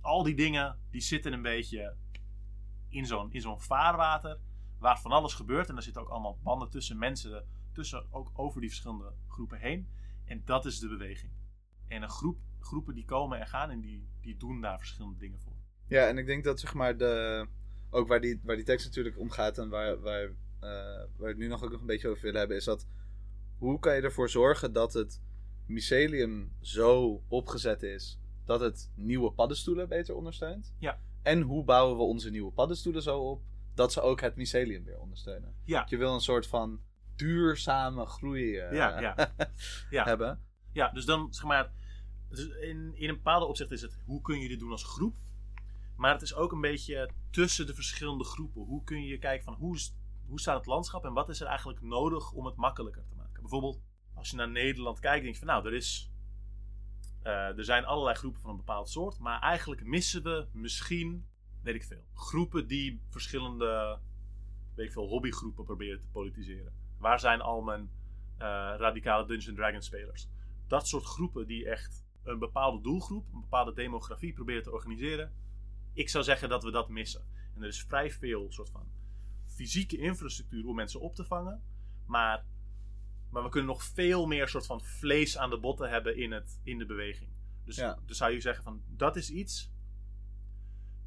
al 0.00 0.22
die 0.22 0.34
dingen, 0.34 0.78
die 0.90 1.00
zitten 1.00 1.32
een 1.32 1.42
beetje 1.42 1.96
in 2.88 3.06
zo'n, 3.06 3.32
in 3.32 3.40
zo'n 3.40 3.60
vaarwater 3.60 4.38
waar 4.80 5.00
van 5.00 5.10
alles 5.10 5.34
gebeurt. 5.34 5.68
En 5.68 5.76
er 5.76 5.82
zitten 5.82 6.02
ook 6.02 6.08
allemaal 6.08 6.38
banden 6.42 6.70
tussen 6.70 6.98
mensen, 6.98 7.46
tussen 7.72 8.06
ook 8.10 8.30
over 8.34 8.60
die 8.60 8.68
verschillende 8.68 9.12
groepen 9.28 9.58
heen. 9.58 9.88
En 10.24 10.42
dat 10.44 10.64
is 10.64 10.78
de 10.78 10.88
beweging. 10.88 11.32
En 11.88 12.02
een 12.02 12.08
groep, 12.08 12.38
groepen 12.60 12.94
die 12.94 13.04
komen 13.04 13.40
en 13.40 13.46
gaan 13.46 13.70
en 13.70 13.80
die, 13.80 14.08
die 14.20 14.36
doen 14.36 14.60
daar 14.60 14.78
verschillende 14.78 15.18
dingen 15.18 15.40
voor. 15.40 15.56
Ja, 15.86 16.08
en 16.08 16.18
ik 16.18 16.26
denk 16.26 16.44
dat 16.44 16.60
zeg 16.60 16.74
maar 16.74 16.96
de, 16.96 17.46
ook 17.90 18.08
waar 18.08 18.20
die, 18.20 18.40
waar 18.42 18.56
die 18.56 18.64
tekst 18.64 18.86
natuurlijk 18.86 19.18
om 19.18 19.30
gaat 19.30 19.58
en 19.58 19.68
waar, 19.68 20.00
waar, 20.00 20.24
uh, 20.24 20.34
waar 20.60 21.08
we 21.16 21.28
het 21.28 21.36
nu 21.36 21.46
nog 21.46 21.62
ook 21.64 21.70
nog 21.70 21.80
een 21.80 21.86
beetje 21.86 22.08
over 22.08 22.22
willen 22.22 22.38
hebben, 22.38 22.56
is 22.56 22.64
dat 22.64 22.86
hoe 23.58 23.78
kan 23.78 23.94
je 23.94 24.02
ervoor 24.02 24.28
zorgen 24.28 24.72
dat 24.72 24.92
het 24.92 25.20
mycelium 25.66 26.52
zo 26.60 27.22
opgezet 27.28 27.82
is 27.82 28.18
dat 28.44 28.60
het 28.60 28.90
nieuwe 28.94 29.32
paddenstoelen 29.32 29.88
beter 29.88 30.14
ondersteunt? 30.14 30.74
Ja. 30.78 31.00
En 31.22 31.40
hoe 31.40 31.64
bouwen 31.64 31.96
we 31.96 32.02
onze 32.02 32.30
nieuwe 32.30 32.52
paddenstoelen 32.52 33.02
zo 33.02 33.18
op 33.18 33.42
dat 33.74 33.92
ze 33.92 34.00
ook 34.00 34.20
het 34.20 34.36
mycelium 34.36 34.84
weer 34.84 34.98
ondersteunen? 34.98 35.54
Ja. 35.64 35.86
Je 35.88 35.96
wil 35.96 36.14
een 36.14 36.20
soort 36.20 36.46
van 36.46 36.80
duurzame 37.16 38.06
groei 38.06 38.44
uh, 38.44 38.72
ja, 38.72 39.00
ja. 39.00 39.14
ja. 39.90 40.04
hebben. 40.04 40.44
Ja, 40.72 40.88
dus 40.88 41.04
dan 41.04 41.34
zeg 41.34 41.44
maar, 41.44 41.72
dus 42.28 42.46
in, 42.46 42.94
in 42.94 43.08
een 43.08 43.14
bepaalde 43.14 43.46
opzicht 43.46 43.70
is 43.70 43.82
het 43.82 43.98
hoe 44.04 44.20
kun 44.20 44.40
je 44.40 44.48
dit 44.48 44.58
doen 44.58 44.70
als 44.70 44.84
groep? 44.84 45.16
Maar 45.96 46.12
het 46.12 46.22
is 46.22 46.34
ook 46.34 46.52
een 46.52 46.60
beetje 46.60 47.10
tussen 47.30 47.66
de 47.66 47.74
verschillende 47.74 48.24
groepen. 48.24 48.62
Hoe 48.62 48.84
kun 48.84 49.02
je 49.02 49.18
kijken 49.18 49.44
van 49.44 49.54
hoe, 49.54 49.78
hoe 50.26 50.40
staat 50.40 50.56
het 50.56 50.66
landschap 50.66 51.04
en 51.04 51.12
wat 51.12 51.28
is 51.28 51.40
er 51.40 51.46
eigenlijk 51.46 51.80
nodig 51.80 52.32
om 52.32 52.46
het 52.46 52.56
makkelijker 52.56 53.04
te 53.08 53.14
maken? 53.14 53.40
Bijvoorbeeld, 53.40 53.80
als 54.14 54.30
je 54.30 54.36
naar 54.36 54.50
Nederland 54.50 55.00
kijkt, 55.00 55.22
denk 55.22 55.34
je 55.34 55.40
van 55.40 55.48
nou, 55.48 55.66
er 55.66 55.74
is 55.74 56.10
uh, 57.24 57.58
er 57.58 57.64
zijn 57.64 57.84
allerlei 57.84 58.16
groepen 58.16 58.40
van 58.40 58.50
een 58.50 58.56
bepaald 58.56 58.88
soort, 58.88 59.18
maar 59.18 59.40
eigenlijk 59.40 59.84
missen 59.84 60.22
we 60.22 60.46
misschien, 60.52 61.28
weet 61.62 61.74
ik 61.74 61.84
veel, 61.84 62.04
groepen 62.14 62.66
die 62.66 63.00
verschillende, 63.08 63.98
weet 64.74 64.86
ik 64.86 64.92
veel, 64.92 65.06
hobbygroepen 65.06 65.64
proberen 65.64 66.00
te 66.00 66.08
politiseren. 66.08 66.72
Waar 66.98 67.20
zijn 67.20 67.40
al 67.40 67.62
mijn 67.62 67.80
uh, 67.82 67.88
radicale 68.76 69.26
Dungeons 69.26 69.56
Dragons 69.56 69.86
spelers? 69.86 70.28
Dat 70.66 70.88
soort 70.88 71.04
groepen 71.04 71.46
die 71.46 71.68
echt 71.68 72.04
een 72.22 72.38
bepaalde 72.38 72.82
doelgroep, 72.82 73.32
een 73.32 73.40
bepaalde 73.40 73.72
demografie 73.72 74.32
proberen 74.32 74.62
te 74.62 74.72
organiseren. 74.72 75.32
Ik 75.92 76.08
zou 76.08 76.24
zeggen 76.24 76.48
dat 76.48 76.62
we 76.62 76.70
dat 76.70 76.88
missen. 76.88 77.24
En 77.54 77.62
er 77.62 77.68
is 77.68 77.82
vrij 77.82 78.10
veel 78.10 78.52
soort 78.52 78.70
van 78.70 78.86
fysieke 79.46 79.96
infrastructuur 79.96 80.66
om 80.66 80.74
mensen 80.74 81.00
op 81.00 81.14
te 81.14 81.24
vangen, 81.24 81.62
maar 82.06 82.44
maar 83.30 83.42
we 83.42 83.48
kunnen 83.48 83.70
nog 83.70 83.84
veel 83.84 84.26
meer 84.26 84.48
soort 84.48 84.66
van 84.66 84.80
vlees 84.80 85.38
aan 85.38 85.50
de 85.50 85.58
botten 85.58 85.90
hebben 85.90 86.16
in, 86.16 86.32
het, 86.32 86.60
in 86.62 86.78
de 86.78 86.86
beweging. 86.86 87.30
Dus, 87.64 87.76
dus 88.06 88.16
zou 88.16 88.32
je 88.32 88.40
zeggen 88.40 88.64
van 88.64 88.82
dat 88.86 89.16
is 89.16 89.30
iets 89.30 89.72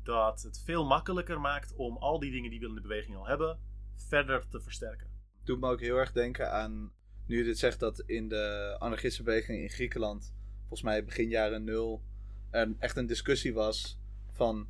dat 0.04 0.42
het 0.42 0.62
veel 0.66 0.86
makkelijker 0.86 1.40
maakt 1.42 1.74
om 1.76 1.98
al 1.98 2.20
die 2.20 2.32
dingen 2.32 2.50
die 2.50 2.60
we 2.60 2.68
in 2.68 2.76
de 2.76 2.82
beweging 2.82 3.16
al 3.16 3.28
hebben, 3.28 3.60
verder 3.96 4.48
te 4.48 4.62
versterken. 4.62 5.08
Doet 5.44 5.60
me 5.60 5.70
ook 5.70 5.80
heel 5.80 5.98
erg 5.98 6.12
denken 6.12 6.52
aan, 6.52 6.92
nu 7.26 7.38
je 7.38 7.44
dit 7.44 7.58
zegt, 7.58 7.80
dat 7.80 8.00
in 8.00 8.28
de 8.28 8.76
anarchistische 8.80 9.24
beweging 9.24 9.62
in 9.62 9.70
Griekenland, 9.70 10.34
volgens 10.60 10.82
mij 10.82 11.06
begin 11.06 11.30
jaren 11.30 11.64
nul, 11.64 12.04
er 12.50 12.74
echt 12.80 12.98
een 12.98 13.06
discussie 13.06 13.54
was 13.54 14.00
van 14.32 14.68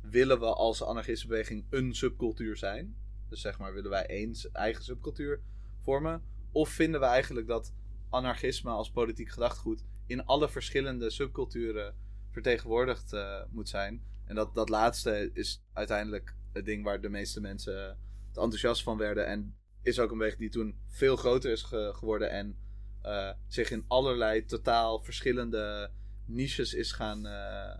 willen 0.00 0.40
we 0.40 0.46
als 0.46 0.84
anarchistische 0.84 1.28
beweging 1.28 1.64
een 1.70 1.94
subcultuur 1.94 2.56
zijn? 2.56 2.96
Dus 3.28 3.40
zeg 3.40 3.58
maar, 3.58 3.72
willen 3.72 3.90
wij 3.90 4.06
één 4.06 4.34
eigen 4.52 4.84
subcultuur 4.84 5.40
vormen? 5.80 6.22
Of 6.52 6.68
vinden 6.68 7.00
we 7.00 7.06
eigenlijk 7.06 7.46
dat 7.46 7.72
anarchisme 8.10 8.70
als 8.70 8.90
politiek 8.90 9.28
gedachtegoed 9.28 9.84
in 10.06 10.24
alle 10.24 10.48
verschillende 10.48 11.10
subculturen 11.10 11.94
vertegenwoordigd 12.30 13.12
uh, 13.12 13.42
moet 13.50 13.68
zijn? 13.68 14.02
En 14.26 14.34
dat, 14.34 14.54
dat 14.54 14.68
laatste 14.68 15.30
is 15.32 15.62
uiteindelijk 15.72 16.34
het 16.52 16.64
ding 16.64 16.84
waar 16.84 17.00
de 17.00 17.08
meeste 17.08 17.40
mensen 17.40 17.98
het 18.28 18.36
enthousiast 18.36 18.82
van 18.82 18.96
werden. 18.96 19.26
En 19.26 19.56
is 19.82 19.98
ook 19.98 20.10
een 20.10 20.18
weg 20.18 20.36
die 20.36 20.50
toen 20.50 20.78
veel 20.88 21.16
groter 21.16 21.50
is 21.50 21.62
geworden 21.92 22.30
en 22.30 22.56
uh, 23.04 23.30
zich 23.46 23.70
in 23.70 23.84
allerlei 23.88 24.44
totaal 24.44 25.02
verschillende 25.02 25.90
niches 26.24 26.74
is 26.74 26.92
gaan 26.92 27.26
uh, 27.26 27.76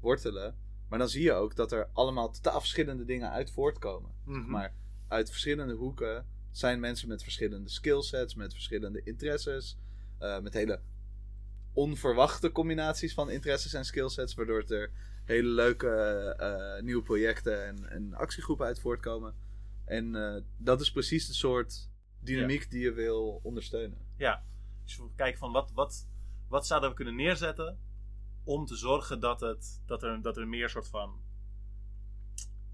wortelen. 0.00 0.56
Maar 0.88 0.98
dan 0.98 1.08
zie 1.08 1.22
je 1.22 1.32
ook 1.32 1.56
dat 1.56 1.72
er 1.72 1.88
allemaal 1.92 2.30
totaal 2.30 2.60
verschillende 2.60 3.04
dingen 3.04 3.30
uit 3.30 3.50
voortkomen. 3.50 4.10
Mm 4.24 4.34
-hmm. 4.34 4.50
Maar 4.50 4.74
uit 5.08 5.30
verschillende 5.30 5.74
hoeken 5.74 6.26
zijn 6.50 6.80
mensen 6.80 7.08
met 7.08 7.22
verschillende 7.22 7.68
skillsets, 7.70 8.34
met 8.34 8.52
verschillende 8.52 9.02
interesses, 9.04 9.78
uh, 10.20 10.40
met 10.40 10.54
hele 10.54 10.80
onverwachte 11.72 12.52
combinaties 12.52 13.14
van 13.14 13.30
interesses 13.30 13.74
en 13.74 13.84
skillsets, 13.84 14.34
waardoor 14.34 14.64
er 14.68 14.90
hele 15.30 15.48
leuke 15.48 16.36
uh, 16.40 16.82
nieuwe 16.84 17.02
projecten 17.02 17.66
en, 17.66 17.90
en, 17.90 18.14
actiegroepen 18.14 18.66
uit 18.66 18.80
voortkomen. 18.80 19.34
En 19.84 20.14
uh, 20.14 20.36
dat 20.56 20.80
is 20.80 20.92
precies 20.92 21.26
de 21.26 21.34
soort 21.34 21.90
dynamiek 22.20 22.62
ja. 22.62 22.68
die 22.68 22.80
je 22.80 22.92
wil 22.92 23.40
ondersteunen. 23.42 23.98
Ja, 24.16 24.44
dus 24.84 24.96
we 24.96 25.08
kijken 25.16 25.38
van 25.38 25.52
wat, 25.52 25.72
wat, 25.72 26.08
wat 26.48 26.66
zouden 26.66 26.90
we 26.90 26.96
kunnen 26.96 27.16
neerzetten 27.16 27.78
om 28.44 28.66
te 28.66 28.76
zorgen 28.76 29.20
dat, 29.20 29.40
het, 29.40 29.82
dat, 29.86 30.02
er, 30.02 30.22
dat 30.22 30.36
er 30.36 30.48
meer 30.48 30.68
soort 30.68 30.88
van 30.88 31.22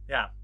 ja, 0.07 0.35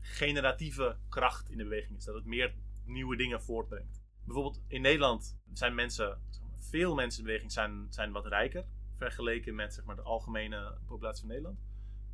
generatieve 0.00 0.96
kracht 1.08 1.50
in 1.50 1.56
de 1.56 1.62
beweging 1.62 1.96
is. 1.96 2.04
Dat 2.04 2.14
het 2.14 2.24
meer 2.24 2.54
nieuwe 2.84 3.16
dingen 3.16 3.42
voortbrengt. 3.42 4.02
Bijvoorbeeld 4.24 4.62
in 4.66 4.82
Nederland 4.82 5.38
zijn 5.52 5.74
mensen, 5.74 6.18
veel 6.58 6.94
mensen 6.94 7.18
in 7.18 7.24
de 7.24 7.30
beweging 7.30 7.52
zijn, 7.52 7.86
zijn 7.90 8.12
wat 8.12 8.26
rijker. 8.26 8.64
Vergeleken 8.94 9.54
met 9.54 9.74
zeg 9.74 9.84
maar, 9.84 9.96
de 9.96 10.02
algemene 10.02 10.78
populatie 10.86 11.20
van 11.20 11.28
Nederland. 11.28 11.58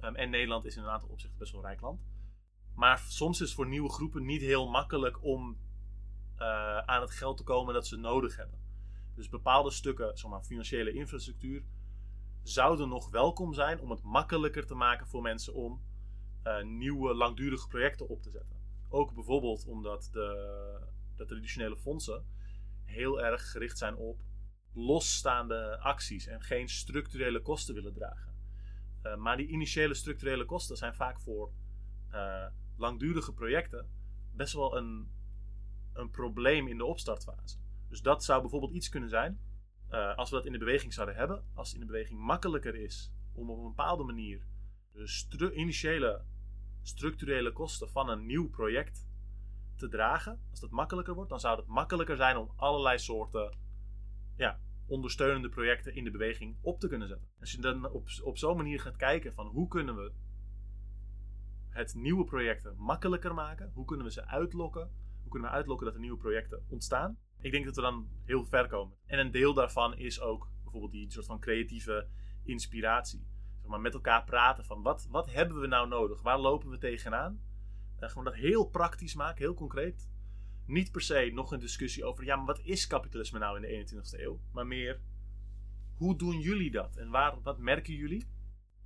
Um, 0.01 0.16
en 0.16 0.31
Nederland 0.31 0.64
is 0.64 0.76
in 0.76 0.83
een 0.83 0.89
aantal 0.89 1.09
opzichten 1.09 1.39
best 1.39 1.53
wel 1.53 1.61
een 1.61 1.66
rijk 1.66 1.81
land. 1.81 2.01
Maar 2.74 2.99
soms 2.99 3.41
is 3.41 3.47
het 3.47 3.57
voor 3.57 3.68
nieuwe 3.68 3.91
groepen 3.91 4.24
niet 4.24 4.41
heel 4.41 4.68
makkelijk 4.68 5.24
om 5.24 5.59
uh, 6.39 6.78
aan 6.78 7.01
het 7.01 7.11
geld 7.11 7.37
te 7.37 7.43
komen 7.43 7.74
dat 7.74 7.87
ze 7.87 7.97
nodig 7.97 8.37
hebben. 8.37 8.59
Dus 9.14 9.28
bepaalde 9.28 9.70
stukken, 9.70 10.18
zeg 10.18 10.31
maar, 10.31 10.43
financiële 10.43 10.93
infrastructuur, 10.93 11.64
zouden 12.43 12.89
nog 12.89 13.11
welkom 13.11 13.55
zijn 13.55 13.81
om 13.81 13.91
het 13.91 14.03
makkelijker 14.03 14.66
te 14.66 14.74
maken 14.74 15.07
voor 15.07 15.22
mensen 15.22 15.55
om 15.55 15.83
uh, 16.45 16.62
nieuwe 16.62 17.14
langdurige 17.14 17.68
projecten 17.68 18.09
op 18.09 18.22
te 18.22 18.31
zetten. 18.31 18.59
Ook 18.89 19.14
bijvoorbeeld 19.14 19.66
omdat 19.66 20.09
de, 20.12 20.81
de 21.16 21.24
traditionele 21.24 21.76
fondsen 21.76 22.24
heel 22.85 23.22
erg 23.22 23.51
gericht 23.51 23.78
zijn 23.78 23.97
op 23.97 24.22
losstaande 24.73 25.79
acties 25.79 26.27
en 26.27 26.43
geen 26.43 26.68
structurele 26.68 27.41
kosten 27.41 27.75
willen 27.75 27.95
dragen. 27.95 28.35
Eh, 29.03 29.16
maar 29.16 29.37
die 29.37 29.47
initiële 29.47 29.95
structurele 29.95 30.45
kosten 30.45 30.77
zijn 30.77 30.95
vaak 30.95 31.21
voor 31.21 31.53
eh, 32.11 32.47
langdurige 32.77 33.33
projecten 33.33 33.89
best 34.33 34.53
wel 34.53 34.77
een, 34.77 35.11
een 35.93 36.11
probleem 36.11 36.68
in 36.68 36.77
de 36.77 36.85
opstartfase. 36.85 37.59
Dus 37.89 38.03
dat 38.03 38.25
zou 38.25 38.41
bijvoorbeeld 38.41 38.73
iets 38.73 38.89
kunnen 38.89 39.09
zijn, 39.09 39.41
eh, 39.89 40.16
als 40.16 40.31
we 40.31 40.37
dat 40.37 40.47
in 40.47 40.53
de 40.53 40.59
beweging 40.59 40.93
zouden 40.93 41.16
hebben, 41.16 41.45
als 41.55 41.68
het 41.68 41.81
in 41.81 41.87
de 41.87 41.93
beweging 41.93 42.21
makkelijker 42.21 42.75
is 42.75 43.12
om 43.33 43.51
op 43.51 43.59
een 43.59 43.68
bepaalde 43.68 44.05
manier 44.05 44.49
de 45.29 45.53
initiële 45.55 46.25
structurele 46.83 47.53
kosten 47.53 47.91
van 47.91 48.09
een 48.09 48.27
nieuw 48.27 48.49
project 48.49 49.07
te 49.77 49.89
dragen, 49.89 50.41
als 50.51 50.61
dat 50.61 50.71
makkelijker 50.71 51.14
wordt, 51.14 51.31
dan 51.31 51.41
zou 51.41 51.57
het 51.57 51.66
makkelijker 51.66 52.16
zijn 52.16 52.37
om 52.37 52.53
allerlei 52.57 52.99
soorten 52.99 53.59
ja, 54.37 54.61
ondersteunende 54.87 55.49
projecten 55.49 55.95
in 55.95 56.05
de 56.05 56.11
beweging 56.11 56.57
op 56.61 56.81
te 56.81 56.89
kunnen 56.89 57.09
zetten. 57.09 57.28
Als 57.41 57.53
je 57.53 57.61
dan 57.61 57.91
op, 57.91 58.09
op 58.22 58.39
zo'n 58.39 58.57
manier 58.57 58.81
gaat 58.81 58.97
kijken 58.97 59.33
van 59.33 59.47
hoe 59.47 59.68
kunnen 59.68 59.97
we 59.97 60.12
het 61.68 61.95
nieuwe 61.95 62.24
projecten 62.24 62.74
makkelijker 62.76 63.35
maken, 63.35 63.70
hoe 63.74 63.85
kunnen 63.85 64.07
we 64.07 64.12
ze 64.12 64.26
uitlokken, 64.26 64.91
hoe 65.22 65.31
kunnen 65.31 65.51
we 65.51 65.57
uitlokken 65.57 65.87
dat 65.87 65.95
er 65.95 66.01
nieuwe 66.01 66.18
projecten 66.18 66.64
ontstaan. 66.68 67.18
Ik 67.41 67.53
denk 67.53 67.64
dat 67.64 67.76
we 67.76 67.83
dan 67.83 68.09
heel 68.24 68.45
ver 68.45 68.68
komen. 68.68 68.97
En 69.07 69.18
een 69.18 69.31
deel 69.31 69.55
daarvan 69.55 69.97
is 69.97 70.20
ook 70.20 70.51
bijvoorbeeld 70.62 70.93
die 70.93 71.11
soort 71.11 71.26
van 71.26 71.41
creatieve 71.41 72.07
inspiratie. 72.45 73.26
Maar 73.66 73.81
met 73.81 73.95
elkaar 73.95 74.24
praten 74.24 74.64
van 74.64 74.83
wat, 74.83 75.07
wat 75.11 75.33
hebben 75.33 75.61
we 75.61 75.66
nou 75.66 75.89
nodig? 75.89 76.22
Waar 76.22 76.39
lopen 76.39 76.70
we 76.70 76.78
tegenaan? 76.78 77.41
Uh, 78.01 78.09
gewoon 78.09 78.24
dat 78.24 78.35
heel 78.35 78.64
praktisch 78.64 79.14
maken, 79.14 79.45
heel 79.45 79.55
concreet. 79.55 80.09
Niet 80.71 80.93
per 80.93 81.01
se 81.01 81.31
nog 81.35 81.53
een 81.53 81.61
discussie 81.61 82.05
over, 82.05 82.25
ja, 82.25 82.37
maar 82.37 82.47
wat 82.47 82.61
is 82.62 82.87
kapitalisme 82.87 83.39
nou 83.39 83.57
in 83.57 83.62
de 83.62 83.95
21ste 83.95 84.21
eeuw? 84.21 84.41
Maar 84.53 84.66
meer, 84.66 85.01
hoe 85.97 86.16
doen 86.16 86.41
jullie 86.41 86.71
dat? 86.71 86.97
En 86.97 87.11
waar, 87.11 87.43
wat 87.43 87.59
merken 87.59 87.95
jullie? 87.95 88.27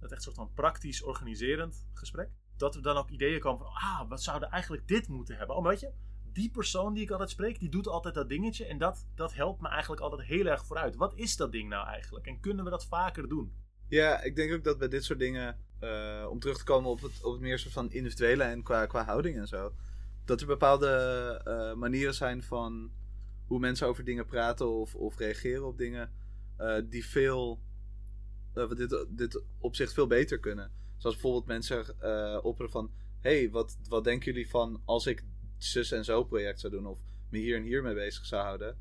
Dat 0.01 0.13
echt 0.13 0.23
soort 0.23 0.37
van 0.37 0.53
praktisch 0.55 1.03
organiserend 1.03 1.87
gesprek. 1.93 2.31
Dat 2.57 2.75
er 2.75 2.83
dan 2.83 2.97
ook 2.97 3.11
ideeën 3.11 3.41
komen 3.41 3.59
van, 3.59 3.75
ah, 3.75 4.09
wat 4.09 4.23
zouden 4.23 4.51
eigenlijk 4.51 4.89
dit 4.89 5.09
moeten 5.09 5.37
hebben? 5.37 5.57
Oh, 5.57 5.67
weet 5.67 5.81
je, 5.81 5.93
die 6.33 6.51
persoon 6.51 6.95
die 6.95 7.03
ik 7.03 7.11
altijd 7.11 7.31
spreek, 7.31 7.59
die 7.59 7.69
doet 7.69 7.89
altijd 7.89 8.15
dat 8.15 8.29
dingetje. 8.29 8.67
En 8.67 8.79
dat, 8.79 9.07
dat 9.15 9.35
helpt 9.35 9.61
me 9.61 9.69
eigenlijk 9.69 10.03
altijd 10.03 10.29
heel 10.29 10.47
erg 10.47 10.67
vooruit. 10.67 10.97
Wat 10.97 11.15
is 11.15 11.37
dat 11.37 11.53
ding 11.53 11.69
nou 11.69 11.87
eigenlijk? 11.87 12.27
En 12.27 12.41
kunnen 12.41 12.65
we 12.65 12.71
dat 12.71 12.87
vaker 12.87 13.29
doen? 13.29 13.53
Ja, 13.89 14.23
ik 14.23 14.37
denk 14.37 14.53
ook 14.53 14.65
dat 14.65 14.79
bij 14.79 14.89
dit 14.89 15.05
soort 15.05 15.19
dingen, 15.19 15.59
uh, 15.81 16.27
om 16.31 16.39
terug 16.39 16.59
te 16.59 16.65
komen 16.65 16.91
op 16.91 17.03
het, 17.03 17.23
op 17.23 17.33
het 17.33 17.41
meer 17.41 17.59
soort 17.59 17.75
van 17.75 17.93
individuele 17.93 18.43
en 18.43 18.63
qua, 18.63 18.87
qua 18.87 19.05
houding 19.05 19.37
en 19.37 19.47
zo, 19.47 19.73
dat 20.25 20.41
er 20.41 20.47
bepaalde 20.47 21.41
uh, 21.49 21.75
manieren 21.75 22.15
zijn 22.15 22.43
van 22.43 22.91
hoe 23.47 23.59
mensen 23.59 23.87
over 23.87 24.05
dingen 24.05 24.27
praten 24.27 24.69
of, 24.69 24.95
of 24.95 25.19
reageren 25.19 25.67
op 25.67 25.79
dingen, 25.79 26.13
uh, 26.59 26.77
die 26.85 27.07
veel, 27.07 27.61
wat 28.53 28.77
dit, 28.77 29.07
dit 29.09 29.43
opzicht 29.59 29.93
veel 29.93 30.07
beter 30.07 30.39
kunnen. 30.39 30.71
Zoals 30.97 31.15
bijvoorbeeld 31.15 31.47
mensen 31.47 32.45
opperen 32.45 32.71
van, 32.71 32.91
hey, 33.21 33.51
wat, 33.51 33.79
wat 33.89 34.05
denken 34.05 34.33
jullie 34.33 34.51
van 34.51 34.83
als 34.85 35.07
ik 35.07 35.25
zus 35.57 35.93
en 35.93 36.05
zo 36.05 36.25
project 36.25 36.61
zou 36.61 36.73
doen 36.73 36.87
of 36.87 37.01
me 37.31 37.39
hier 37.39 37.57
en 37.57 37.63
hier 37.63 37.83
mee 37.83 37.95
bezig 37.95 38.27
zou 38.27 38.43
houden, 38.43 38.79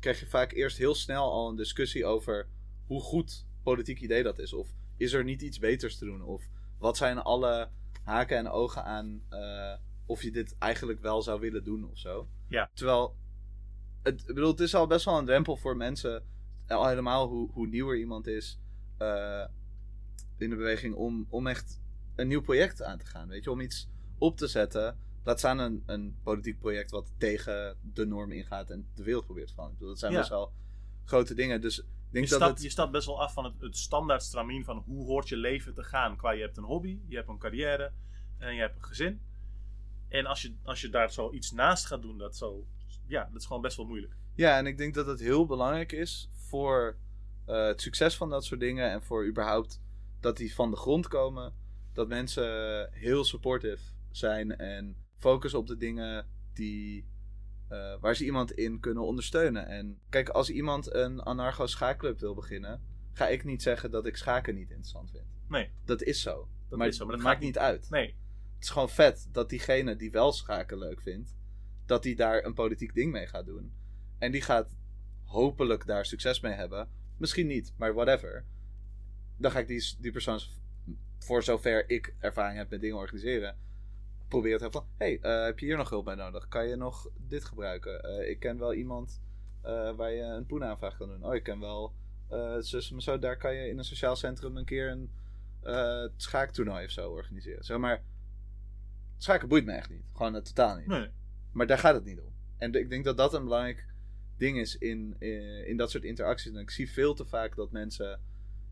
krijg 0.00 0.20
je 0.20 0.26
vaak 0.26 0.52
eerst 0.52 0.76
heel 0.76 0.94
snel 0.94 1.32
al 1.32 1.48
een 1.48 1.56
discussie 1.56 2.06
over 2.06 2.48
hoe 2.86 3.00
goed 3.00 3.46
politiek 3.62 4.00
idee 4.00 4.22
dat 4.22 4.38
is. 4.38 4.52
Of 4.52 4.68
is 4.96 5.12
er 5.12 5.24
niet 5.24 5.42
iets 5.42 5.58
beters 5.58 5.98
te 5.98 6.04
doen? 6.04 6.22
Of 6.22 6.48
wat 6.78 6.96
zijn 6.96 7.18
alle 7.18 7.68
haken 8.02 8.36
en 8.36 8.48
ogen 8.48 8.84
aan 8.84 9.22
of 10.06 10.22
je 10.22 10.30
dit 10.30 10.56
eigenlijk 10.58 11.00
wel 11.00 11.22
zou 11.22 11.40
willen 11.40 11.64
doen 11.64 11.90
of 11.90 11.98
zo? 11.98 12.28
Ja. 12.48 12.70
Terwijl, 12.74 13.16
het, 14.02 14.20
ik 14.20 14.34
bedoel, 14.34 14.50
het 14.50 14.60
is 14.60 14.74
al 14.74 14.86
best 14.86 15.04
wel 15.04 15.18
een 15.18 15.24
drempel 15.24 15.56
voor 15.56 15.76
mensen, 15.76 16.24
al 16.66 16.86
helemaal 16.88 17.28
hoe, 17.28 17.50
hoe 17.52 17.66
nieuwer 17.66 17.98
iemand 17.98 18.26
is 18.26 18.60
uh, 18.98 19.44
in 20.36 20.50
de 20.50 20.56
beweging, 20.56 20.94
om, 20.94 21.26
om 21.28 21.46
echt 21.46 21.80
een 22.14 22.28
nieuw 22.28 22.40
project 22.42 22.82
aan 22.82 22.98
te 22.98 23.06
gaan. 23.06 23.28
Weet 23.28 23.44
je, 23.44 23.50
om 23.50 23.60
iets 23.60 23.88
op 24.18 24.36
te 24.36 24.46
zetten. 24.46 24.98
Laat 25.24 25.38
staan 25.38 25.58
een, 25.58 25.82
een 25.86 26.16
politiek 26.22 26.58
project 26.58 26.90
wat 26.90 27.12
tegen 27.18 27.76
de 27.82 28.06
norm 28.06 28.32
ingaat 28.32 28.70
en 28.70 28.88
de 28.94 29.02
wereld 29.02 29.24
probeert 29.24 29.52
veranderen. 29.52 29.88
Dat 29.88 29.98
zijn 29.98 30.12
Ja. 30.12 30.18
best 30.18 30.30
wel 30.30 30.52
grote 31.04 31.34
dingen. 31.34 31.60
Dus 31.60 31.78
ik 31.78 31.84
denk 32.10 32.24
Je 32.24 32.30
dat 32.30 32.40
stapt, 32.40 32.52
het... 32.54 32.62
je 32.62 32.70
stapt 32.70 32.92
best 32.92 33.06
wel 33.06 33.20
af 33.22 33.32
van 33.32 33.44
het, 33.44 33.60
het 33.60 33.76
standaard 33.76 34.22
stramien 34.22 34.64
van 34.64 34.76
hoe 34.86 35.06
hoort 35.06 35.28
je 35.28 35.36
leven 35.36 35.74
te 35.74 35.82
gaan. 35.82 36.16
Qua 36.16 36.30
je 36.30 36.40
hebt 36.42 36.56
een 36.56 36.64
hobby, 36.64 37.00
je 37.06 37.16
hebt 37.16 37.28
een 37.28 37.38
carrière 37.38 37.92
en 38.38 38.54
je 38.54 38.60
hebt 38.60 38.76
een 38.76 38.84
gezin. 38.84 39.20
En 40.08 40.26
als 40.26 40.42
je, 40.42 40.54
als 40.62 40.80
je 40.80 40.88
daar 40.88 41.12
zo 41.12 41.32
iets 41.32 41.50
naast 41.50 41.86
gaat 41.86 42.02
doen, 42.02 42.18
dat, 42.18 42.36
zo, 42.36 42.66
ja, 43.06 43.28
dat 43.32 43.40
is 43.40 43.46
gewoon 43.46 43.62
best 43.62 43.76
wel 43.76 43.86
moeilijk. 43.86 44.16
Ja, 44.34 44.58
en 44.58 44.66
ik 44.66 44.78
denk 44.78 44.94
dat 44.94 45.06
het 45.06 45.20
heel 45.20 45.46
belangrijk 45.46 45.92
is 45.92 46.30
voor 46.32 46.96
eh, 47.46 47.66
het 47.66 47.80
succes 47.80 48.16
van 48.16 48.30
dat 48.30 48.44
soort 48.44 48.60
dingen 48.60 48.90
en 48.90 49.02
voor 49.02 49.26
überhaupt 49.26 49.80
dat 50.20 50.36
die 50.36 50.54
van 50.54 50.70
de 50.70 50.76
grond 50.76 51.08
komen. 51.08 51.54
Dat 51.92 52.08
mensen 52.08 52.88
heel 52.92 53.24
supportive 53.24 53.82
zijn 54.10 54.56
en 54.56 54.96
focussen 55.18 55.58
op 55.60 55.66
de 55.66 55.76
dingen 55.76 56.26
die, 56.52 57.08
eh, 57.68 57.94
waar 58.00 58.16
ze 58.16 58.24
iemand 58.24 58.52
in 58.52 58.80
kunnen 58.80 59.02
ondersteunen. 59.02 59.66
En 59.66 60.00
kijk, 60.10 60.28
als 60.28 60.50
iemand 60.50 60.94
een 60.94 61.20
anarcho-schaakclub 61.20 62.20
wil 62.20 62.34
beginnen, 62.34 62.82
ga 63.12 63.28
ik 63.28 63.44
niet 63.44 63.62
zeggen 63.62 63.90
dat 63.90 64.06
ik 64.06 64.16
schaken 64.16 64.54
niet 64.54 64.68
interessant 64.68 65.10
vind. 65.10 65.24
Nee, 65.48 65.70
Dat 65.84 66.02
is 66.02 66.22
zo. 66.22 66.48
dat 66.68 66.78
maar 66.78 66.88
is 66.88 66.96
zo. 66.96 67.06
Maar 67.06 67.16
dat 67.16 67.24
maakt 67.24 67.40
niet 67.40 67.58
uit. 67.58 67.90
Nee, 67.90 68.16
is 68.66 68.72
gewoon 68.72 68.90
vet 68.90 69.28
dat 69.32 69.48
diegene 69.48 69.96
die 69.96 70.10
wel 70.10 70.32
schaken 70.32 70.78
leuk 70.78 71.00
vindt, 71.00 71.36
dat 71.84 72.02
die 72.02 72.16
daar 72.16 72.44
een 72.44 72.54
politiek 72.54 72.94
ding 72.94 73.12
mee 73.12 73.26
gaat 73.26 73.46
doen. 73.46 73.72
En 74.18 74.32
die 74.32 74.42
gaat 74.42 74.76
hopelijk 75.24 75.86
daar 75.86 76.06
succes 76.06 76.40
mee 76.40 76.52
hebben. 76.52 76.88
Misschien 77.16 77.46
niet, 77.46 77.74
maar 77.76 77.94
whatever. 77.94 78.44
Dan 79.36 79.50
ga 79.50 79.58
ik 79.58 79.66
die, 79.66 79.96
die 79.98 80.12
persoon, 80.12 80.40
voor 81.18 81.42
zover 81.42 81.90
ik 81.90 82.14
ervaring 82.18 82.58
heb 82.58 82.70
met 82.70 82.80
dingen 82.80 82.96
organiseren, 82.96 83.56
proberen 84.28 84.56
te 84.56 84.62
hebben 84.62 84.80
van: 84.82 84.90
hey, 84.96 85.18
eh, 85.20 85.44
heb 85.44 85.58
je 85.58 85.66
hier 85.66 85.76
nog 85.76 85.90
hulp 85.90 86.04
bij 86.04 86.14
nodig? 86.14 86.48
Kan 86.48 86.68
je 86.68 86.76
nog 86.76 87.10
dit 87.16 87.44
gebruiken? 87.44 88.02
Eh, 88.02 88.30
ik 88.30 88.38
ken 88.38 88.58
wel 88.58 88.74
iemand 88.74 89.20
eh, 89.62 89.96
waar 89.96 90.12
je 90.12 90.22
een 90.22 90.46
poenaanvraag 90.46 90.96
kan 90.96 91.08
doen. 91.08 91.24
Oh, 91.24 91.34
ik 91.34 91.42
ken 91.42 91.60
wel. 91.60 91.94
zus, 92.60 92.90
maar 92.90 93.02
zo, 93.02 93.18
daar 93.18 93.36
kan 93.36 93.54
je 93.54 93.68
in 93.68 93.78
een 93.78 93.84
sociaal 93.84 94.16
centrum 94.16 94.56
een 94.56 94.64
keer 94.64 94.90
een 94.90 95.10
schaaktoernooi 96.16 96.84
of 96.84 96.90
zo 96.90 97.10
organiseren. 97.10 97.64
Zeg 97.64 97.78
maar, 97.78 98.02
schaken 99.16 99.48
boeit 99.48 99.64
me 99.64 99.72
echt 99.72 99.90
niet. 99.90 100.04
Gewoon 100.12 100.36
eh, 100.36 100.42
totaal 100.42 100.76
niet. 100.76 100.86
nee. 100.86 101.10
Maar 101.52 101.66
daar 101.66 101.78
gaat 101.78 101.94
het 101.94 102.04
niet 102.04 102.20
om. 102.20 102.32
En 102.56 102.72
ik 102.72 102.90
denk 102.90 103.04
dat 103.04 103.16
dat 103.16 103.34
een 103.34 103.44
belangrijk 103.44 103.86
ding 104.36 104.58
is 104.58 104.76
in, 104.76 105.16
in, 105.18 105.66
in 105.66 105.76
dat 105.76 105.90
soort 105.90 106.04
interacties. 106.04 106.52
En 106.52 106.60
ik 106.60 106.70
zie 106.70 106.90
veel 106.90 107.14
te 107.14 107.24
vaak 107.24 107.56
dat 107.56 107.70
mensen 107.70 108.20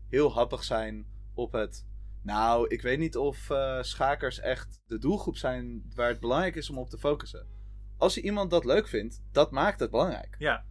heel 0.09 0.33
happig 0.33 0.63
zijn 0.63 1.05
op 1.33 1.51
het. 1.51 1.85
Nou, 2.21 2.67
ik 2.67 2.81
weet 2.81 2.99
niet 2.99 3.17
of 3.17 3.49
eh, 3.49 3.81
schakers 3.81 4.39
echt 4.39 4.81
de 4.87 4.97
doelgroep 4.97 5.37
zijn 5.37 5.91
waar 5.95 6.09
het 6.09 6.19
belangrijk 6.19 6.55
is 6.55 6.69
om 6.69 6.77
op 6.77 6.89
te 6.89 6.97
focussen. 6.97 7.47
Als 7.97 8.15
je 8.15 8.21
iemand 8.21 8.49
dat 8.49 8.65
leuk 8.65 8.87
vindt, 8.87 9.23
dat 9.31 9.51
maakt 9.51 9.79
het 9.79 9.91
belangrijk. 9.91 10.35
Ja. 10.39 10.65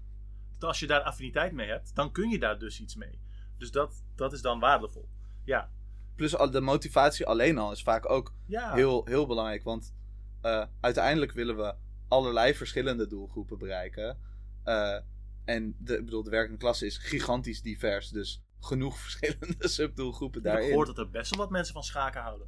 Als 0.59 0.81
je 0.81 0.87
daar 0.87 1.01
affiniteit 1.01 1.53
mee 1.53 1.69
hebt, 1.69 1.95
dan 1.95 2.13
kun 2.13 2.31
je 2.31 2.39
daar 2.39 2.59
dus 2.59 2.81
iets 2.81 2.97
mee. 2.97 3.21
Dus 3.59 3.71
dat, 3.71 4.05
dat 4.15 4.33
is 4.33 4.43
dan 4.43 4.61
waardevol. 4.61 5.09
Ja. 5.45 5.71
Plus 6.17 6.37
al- 6.37 6.51
de 6.51 6.61
motivatie 6.61 7.27
alleen 7.27 7.59
al 7.59 7.73
is 7.73 7.83
vaak 7.83 8.11
ook 8.11 8.35
Ja. 8.47 8.75
heel, 8.75 9.05
heel 9.07 9.27
belangrijk. 9.27 9.63
Want 9.63 9.95
eh, 10.41 10.65
uiteindelijk 10.81 11.33
willen 11.33 11.57
we 11.57 11.75
allerlei 12.09 12.55
verschillende 12.55 13.07
doelgroepen 13.07 13.59
bereiken. 13.59 14.19
Eh, 14.65 14.97
en 15.45 15.77
de, 15.79 15.97
ik 15.99 16.05
bedoel, 16.05 16.23
de 16.23 16.31
werkende 16.31 16.59
klasse 16.59 16.87
is 16.87 16.99
gigantisch 16.99 17.63
divers. 17.63 18.09
Dus 18.09 18.43
genoeg 18.61 18.99
verschillende 19.07 19.69
subdoelgroepen 19.69 20.39
Ik 20.41 20.45
heb 20.47 20.53
daarin. 20.55 20.71
gehoord 20.71 20.87
dat 20.87 20.99
er 20.99 21.11
best 21.11 21.31
wel 21.31 21.39
wat 21.45 21.51
mensen 21.51 21.75
van 21.75 21.83
schaken 21.85 22.21
houden. 22.23 22.47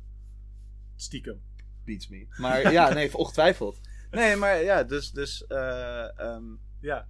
Stiekem. 0.97 1.43
Beats 1.85 2.09
me. 2.09 2.27
Maar 2.37 2.73
ja, 2.73 2.93
nee, 2.93 3.17
ongetwijfeld. 3.19 3.81
Nee, 4.11 4.37
maar 4.37 4.62
ja, 4.62 4.83
dus. 4.85 5.11
dus 5.11 5.47
eh, 5.47 6.19
ehm, 6.21 6.45
Ja. 6.81 7.09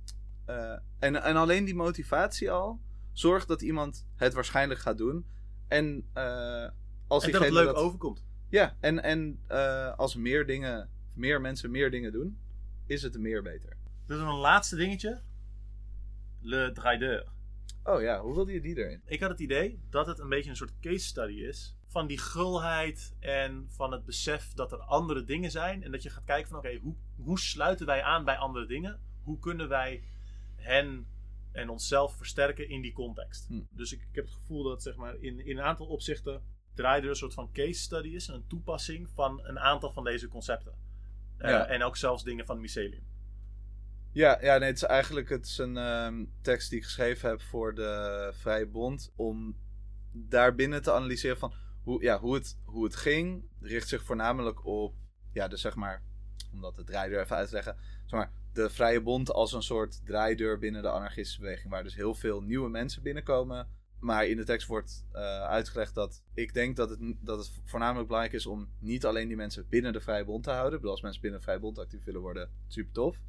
en, 0.98 1.22
en 1.22 1.36
alleen 1.36 1.64
die 1.64 1.74
motivatie 1.74 2.50
al 2.50 2.80
zorgt 3.12 3.48
dat 3.48 3.62
iemand 3.62 4.06
het 4.16 4.34
waarschijnlijk 4.34 4.80
gaat 4.80 4.98
doen. 4.98 5.26
En 5.68 6.08
eh, 6.12 6.68
als 7.06 7.24
En 7.24 7.32
dat 7.32 7.42
het 7.42 7.52
leuk 7.52 7.76
overkomt. 7.76 8.24
Ja, 8.48 8.76
en, 8.80 9.02
en 9.02 9.40
eh, 9.46 9.94
als 9.96 10.14
meer 10.14 10.46
dingen, 10.46 10.90
meer 11.14 11.40
mensen 11.40 11.70
meer 11.70 11.90
dingen 11.90 12.12
doen, 12.12 12.38
is 12.86 13.02
het 13.02 13.18
meer 13.18 13.42
beter. 13.42 13.76
Dus 14.06 14.20
een 14.20 14.34
laatste 14.34 14.76
dingetje. 14.76 15.20
Le 16.40 16.72
Draideur. 16.72 17.26
Oh 17.84 18.00
ja, 18.00 18.20
hoe 18.20 18.34
wilde 18.34 18.52
je 18.52 18.60
die 18.60 18.76
erin? 18.76 19.02
Ik 19.04 19.20
had 19.20 19.30
het 19.30 19.40
idee 19.40 19.80
dat 19.90 20.06
het 20.06 20.18
een 20.18 20.28
beetje 20.28 20.50
een 20.50 20.56
soort 20.56 20.78
case 20.80 21.06
study 21.06 21.32
is. 21.32 21.76
Van 21.86 22.06
die 22.06 22.18
gulheid 22.18 23.14
en 23.20 23.66
van 23.68 23.92
het 23.92 24.04
besef 24.04 24.52
dat 24.52 24.72
er 24.72 24.78
andere 24.78 25.24
dingen 25.24 25.50
zijn. 25.50 25.82
En 25.82 25.90
dat 25.90 26.02
je 26.02 26.10
gaat 26.10 26.24
kijken 26.24 26.48
van 26.48 26.58
oké, 26.58 26.78
hoe, 26.82 26.94
hoe 27.16 27.38
sluiten 27.38 27.86
wij 27.86 28.02
aan 28.02 28.24
bij 28.24 28.36
andere 28.36 28.66
dingen? 28.66 29.00
Hoe 29.22 29.38
kunnen 29.38 29.68
wij 29.68 30.02
hen 30.56 31.06
en 31.56 31.68
onszelf 31.68 32.16
versterken 32.16 32.68
in 32.68 32.80
die 32.80 32.92
context? 32.92 33.46
Hm. 33.48 33.60
Dus 33.70 33.92
ik, 33.92 34.00
ik 34.00 34.14
heb 34.14 34.24
het 34.24 34.34
gevoel 34.34 34.62
dat 34.62 34.82
zeg 34.82 34.96
maar, 34.96 35.16
in, 35.20 35.46
in 35.46 35.58
een 35.58 35.64
aantal 35.64 35.86
opzichten 35.86 36.42
draaide 36.74 37.08
een 37.08 37.16
soort 37.16 37.34
van 37.34 37.52
case 37.52 37.80
study 37.80 38.08
is. 38.08 38.28
Een 38.28 38.46
toepassing 38.46 39.08
van 39.08 39.40
een 39.42 39.58
aantal 39.58 39.92
van 39.92 40.04
deze 40.04 40.28
concepten. 40.28 40.74
Eh, 41.36 41.50
Ja. 41.50 41.66
En 41.66 41.82
ook 41.82 41.96
zelfs 41.96 42.24
dingen 42.24 42.46
van 42.46 42.60
mycelium. 42.60 43.06
Ja, 44.12 44.38
ja 44.40 44.58
nee, 44.58 44.68
het 44.68 44.76
is 44.76 44.82
eigenlijk 44.82 45.28
het 45.28 45.46
is 45.46 45.58
een 45.58 45.76
ehm, 45.76 46.24
tekst 46.40 46.70
die 46.70 46.78
ik 46.78 46.84
geschreven 46.84 47.28
heb 47.28 47.40
voor 47.40 47.74
de 47.74 48.30
Vrije 48.34 48.66
Bond. 48.66 49.12
Om 49.16 49.56
daarbinnen 50.12 50.82
te 50.82 50.92
analyseren 50.92 51.38
van 51.38 51.52
hoe, 51.82 52.02
ja, 52.02 52.18
hoe, 52.18 52.34
het, 52.34 52.58
hoe 52.64 52.84
het 52.84 52.96
ging, 52.96 53.48
richt 53.60 53.88
zich 53.88 54.02
voornamelijk 54.02 54.64
op, 54.64 54.94
ja, 55.32 55.48
dus 55.48 55.60
zeg 55.60 55.74
maar, 55.74 56.02
om 56.52 56.60
dat 56.60 56.74
de 56.74 56.84
draaideur 56.84 57.20
even 57.20 57.36
uit 57.36 57.48
te 57.48 57.54
leggen, 57.54 57.76
zeg 58.06 58.20
maar, 58.20 58.32
de 58.56 58.70
Vrije 58.70 59.02
Bond 59.02 59.32
als 59.32 59.52
een 59.52 59.62
soort 59.62 60.06
draaideur 60.06 60.58
binnen 60.58 60.82
de 60.82 60.90
anarchistische 60.90 61.40
beweging, 61.40 61.70
waar 61.70 61.82
dus 61.82 61.94
heel 61.94 62.14
veel 62.14 62.40
nieuwe 62.40 62.68
mensen 62.68 63.02
binnenkomen. 63.02 63.68
Maar 64.00 64.26
in 64.26 64.36
de 64.36 64.44
tekst 64.44 64.68
wordt 64.68 65.06
uh, 65.12 65.42
uitgelegd 65.42 65.94
dat 65.94 66.22
ik 66.34 66.54
denk 66.54 66.76
dat 66.76 66.90
het, 66.90 66.98
dat 67.20 67.38
het 67.38 67.52
voornamelijk 67.64 68.06
belangrijk 68.06 68.36
is 68.36 68.46
om 68.46 68.68
niet 68.78 69.04
alleen 69.04 69.28
die 69.28 69.36
mensen 69.36 69.66
binnen 69.68 69.92
de 69.92 70.00
Vrije 70.00 70.24
Bond 70.24 70.44
te 70.44 70.50
houden. 70.50 70.78
Ik 70.78 70.84
als 70.84 71.00
mensen 71.00 71.20
binnen 71.20 71.38
de 71.38 71.44
Vrije 71.44 71.60
Bond 71.60 71.78
actief 71.78 72.04
willen 72.04 72.20
worden, 72.20 72.50
super 72.66 72.92
tof. 72.92 73.22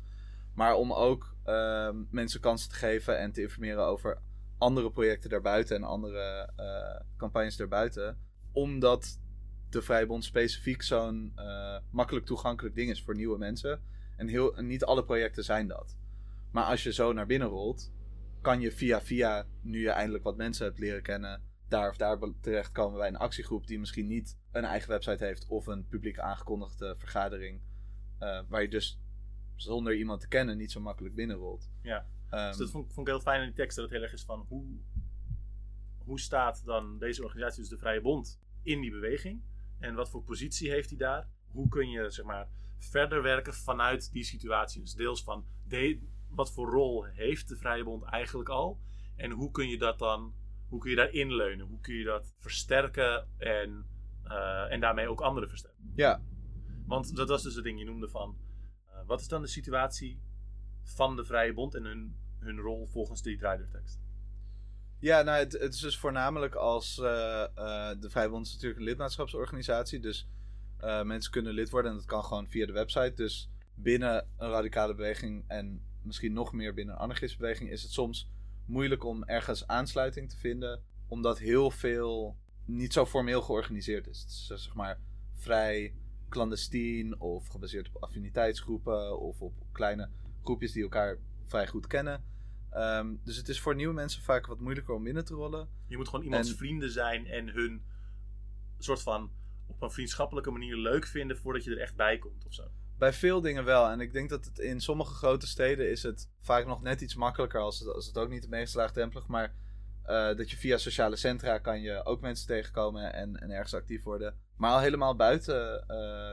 Maar 0.54 0.76
om 0.76 0.94
ook 0.94 1.36
uh, 1.46 1.90
mensen 2.10 2.40
kansen 2.40 2.70
te 2.70 2.76
geven 2.76 3.20
en 3.20 3.32
te 3.32 3.42
informeren 3.42 3.86
over 3.86 4.22
andere 4.58 4.92
projecten 4.92 5.30
daarbuiten 5.30 5.76
en 5.76 5.84
andere 5.84 6.54
uh, 6.60 7.06
campagnes 7.18 7.56
daarbuiten. 7.56 8.18
Omdat 8.52 9.20
de 9.70 9.82
Vrijbond 9.82 10.26
specifiek 10.26 10.82
zo'n 10.82 11.34
uh, 11.36 11.78
makkelijk 11.92 12.26
toegankelijk 12.26 12.76
ding 12.76 12.90
is 12.90 13.04
voor 13.04 13.16
nieuwe 13.16 13.38
mensen. 13.38 13.82
En, 14.18 14.28
heel, 14.28 14.54
niet 14.62 14.84
alle 14.84 15.04
projecten 15.04 15.44
zijn 15.44 15.68
dat. 15.68 15.98
Maar 16.52 16.64
als 16.64 16.84
je 16.84 16.94
zo 16.94 17.14
naar 17.14 17.26
binnen 17.26 17.48
rolt, 17.48 17.92
kan 18.42 18.62
je 18.62 18.72
via 18.72 19.02
via, 19.02 19.48
nu 19.62 19.82
je 19.82 19.90
eindelijk 19.90 20.24
wat 20.24 20.38
mensen 20.38 20.66
hebt 20.66 20.80
leren 20.80 21.02
kennen, 21.02 21.42
daar 21.68 21.90
of 21.90 21.98
daar 21.98 22.20
terechtkomen 22.42 22.98
bij 22.98 23.08
een 23.08 23.18
actiegroep 23.18 23.68
die 23.68 23.80
misschien 23.80 24.08
niet 24.08 24.38
een 24.52 24.64
eigen 24.64 24.90
website 24.90 25.26
heeft 25.26 25.48
of 25.48 25.68
een 25.68 25.88
publiek 25.88 26.20
aangekondigde 26.20 26.96
vergadering. 26.98 27.62
Uh, 28.20 28.42
waar 28.48 28.62
je 28.62 28.70
dus 28.70 29.00
zonder 29.56 29.96
iemand 29.96 30.22
te 30.22 30.28
kennen 30.28 30.58
niet 30.58 30.72
zo 30.72 30.80
makkelijk 30.80 31.16
binnenrolt. 31.16 31.72
Ja. 31.82 32.06
Um, 32.32 32.48
dus 32.48 32.58
dat 32.58 32.70
vond, 32.70 32.94
vond, 32.94 33.08
ik 33.08 33.14
heel 33.14 33.24
fijn 33.24 33.40
in 33.40 33.48
die 33.48 33.56
tekst, 33.56 33.76
dat 33.76 33.86
het 33.86 33.94
heel 33.94 34.04
erg 34.04 34.14
is 34.14 34.24
van 34.24 34.46
hoe, 34.48 34.66
hoe 35.98 36.20
staat 36.20 36.66
dan 36.66 37.00
deze 37.00 37.24
organisatie, 37.24 37.60
dus 37.60 37.70
de 37.70 37.78
Vrije 37.78 38.02
Bond, 38.02 38.40
in 38.62 38.82
die 38.82 38.92
beweging? 38.92 39.42
En 39.80 39.96
wat 39.96 40.10
voor 40.10 40.24
positie 40.24 40.70
heeft 40.70 40.90
hij 40.90 40.98
daar? 40.98 41.30
Hoe 41.48 41.68
kun 41.68 41.90
je 41.90 42.10
zeg 42.10 42.26
maar 42.26 42.48
verder 42.78 43.22
werken 43.22 43.54
vanuit 43.54 44.12
die 44.12 44.24
situatie? 44.24 44.82
Dus 44.82 44.94
deels 44.94 45.24
van 45.24 45.46
de, 45.68 46.00
wat 46.30 46.54
voor 46.54 46.70
rol 46.70 47.04
heeft 47.04 47.48
de 47.48 47.56
Vrije 47.56 47.84
Bond 47.84 48.04
eigenlijk 48.04 48.50
al? 48.50 48.80
En 49.16 49.32
hoe 49.32 49.52
kun 49.52 49.70
je 49.70 49.78
dat 49.78 50.00
dan, 50.00 50.34
hoe 50.68 50.80
kun 50.80 50.90
je 50.90 50.96
daar 50.96 51.12
inleunen? 51.12 51.68
Hoe 51.68 51.80
kun 51.80 51.96
je 51.96 52.04
dat 52.04 52.34
versterken 52.40 53.28
en, 53.38 53.86
uh, 54.26 54.72
en 54.72 54.80
daarmee 54.80 55.10
ook 55.10 55.22
anderen 55.22 55.50
versterken? 55.50 55.92
Ja. 55.96 56.22
Want 56.86 57.16
dat 57.16 57.30
was 57.30 57.44
dus 57.44 57.56
het 57.56 57.64
ding, 57.64 57.80
je 57.80 57.86
noemde 57.86 58.10
van, 58.10 58.38
uh, 58.88 58.94
wat 59.06 59.22
is 59.22 59.28
dan 59.28 59.42
de 59.42 59.48
situatie 59.48 60.22
van 60.84 61.16
de 61.16 61.26
Vrije 61.26 61.54
Bond 61.54 61.76
en 61.76 61.84
hun, 61.84 62.16
hun 62.40 62.60
rol 62.60 62.88
volgens 62.88 63.22
die 63.22 63.38
draaideurtekst? 63.38 64.00
Ja, 65.00 65.22
nou, 65.22 65.38
het, 65.38 65.54
het, 65.54 65.74
is 65.74 65.80
dus 65.80 65.98
voornamelijk 65.98 66.56
als 66.56 66.98
uh, 66.98 67.06
de 68.00 68.08
Vrije 68.10 68.30
Bond 68.30 68.46
is 68.46 68.54
natuurlijk 68.54 68.80
een 68.80 68.86
lidmaatschapsorganisatie. 68.86 70.00
Dus 70.00 70.28
uh, 70.84 71.04
mensen 71.04 71.32
kunnen 71.32 71.54
lid 71.54 71.70
worden 71.70 71.92
en 71.92 71.98
dat 71.98 72.06
kan 72.06 72.24
gewoon 72.24 72.48
via 72.48 72.66
de 72.66 72.72
website. 72.72 73.14
Dus 73.16 73.50
binnen 73.76 74.28
een 74.38 74.50
radicale 74.50 74.96
beweging 74.96 75.44
en 75.48 75.82
misschien 76.02 76.34
nog 76.34 76.54
meer 76.54 76.74
binnen 76.74 76.96
een 76.96 77.02
anarchistische 77.02 77.44
beweging 77.44 77.70
is 77.70 77.82
het 77.82 77.92
soms 77.92 78.30
moeilijk 78.66 79.04
om 79.04 79.24
ergens 79.24 79.68
aansluiting 79.68 80.30
te 80.30 80.38
vinden. 80.38 80.84
Omdat 81.08 81.40
heel 81.40 81.72
veel 81.72 82.38
niet 82.66 82.94
zo 82.94 83.06
formeel 83.06 83.42
georganiseerd 83.42 84.08
is. 84.08 84.20
Het 84.20 84.30
is 84.30 84.46
zeg 84.48 84.74
maar 84.74 85.00
vrij 85.34 85.94
clandestien 86.30 87.20
of 87.20 87.48
gebaseerd 87.48 87.90
op 87.94 88.04
affiniteitsgroepen 88.04 89.20
of 89.20 89.42
op 89.42 89.54
kleine 89.72 90.10
groepjes 90.44 90.72
die 90.72 90.84
elkaar 90.84 91.18
vrij 91.46 91.68
goed 91.68 91.88
kennen. 91.88 92.24
Um, 92.74 93.20
dus 93.24 93.38
het 93.38 93.50
is 93.50 93.60
voor 93.60 93.76
nieuwe 93.76 93.94
mensen 93.94 94.22
vaak 94.22 94.46
wat 94.48 94.60
moeilijker 94.60 94.94
om 94.94 95.04
binnen 95.04 95.26
te 95.26 95.34
rollen. 95.34 95.68
Je 95.88 95.98
moet 95.98 96.08
gewoon 96.08 96.26
iemands 96.26 96.50
en... 96.50 96.58
vrienden 96.58 96.92
zijn 96.92 97.26
en 97.26 97.48
hun 97.48 97.82
soort 98.78 99.02
van 99.02 99.32
op 99.68 99.82
een 99.82 99.92
vriendschappelijke 99.92 100.52
manier 100.52 100.76
leuk 100.76 101.06
vinden 101.06 101.38
voordat 101.38 101.64
je 101.64 101.72
er 101.72 101.82
echt 101.82 101.96
bij 101.96 102.18
komt 102.18 102.46
of 102.46 102.54
zo. 102.54 102.64
Bij 102.98 103.14
veel 103.14 103.42
dingen 103.42 103.64
wel. 103.64 103.90
En 103.90 104.00
ik 104.00 104.14
denk 104.14 104.30
dat 104.30 104.46
het 104.46 104.60
in 104.60 104.82
sommige 104.82 105.14
grote 105.14 105.48
steden 105.48 105.90
is 105.90 106.04
het 106.04 106.30
vaak 106.42 106.66
nog 106.66 106.82
net 106.82 107.02
iets 107.02 107.16
makkelijker 107.16 107.60
als 107.60 107.80
het, 107.80 107.94
als 107.94 108.08
het 108.08 108.18
ook 108.18 108.30
niet 108.30 108.42
de 108.42 108.50
meest 108.50 108.76
laagdrempelig. 108.76 109.28
Maar 109.28 109.54
uh, 110.06 110.36
dat 110.36 110.52
je 110.52 110.58
via 110.58 110.78
sociale 110.78 111.16
centra 111.16 111.58
kan 111.58 111.82
je 111.82 112.06
ook 112.06 112.22
mensen 112.22 112.48
tegenkomen 112.48 113.14
en, 113.14 113.36
en 113.36 113.52
ergens 113.52 113.74
actief 113.74 114.04
worden. 114.04 114.36
Maar 114.56 114.72
al 114.72 114.80
helemaal 114.80 115.16
buiten 115.16 115.80
uh, 115.82 115.88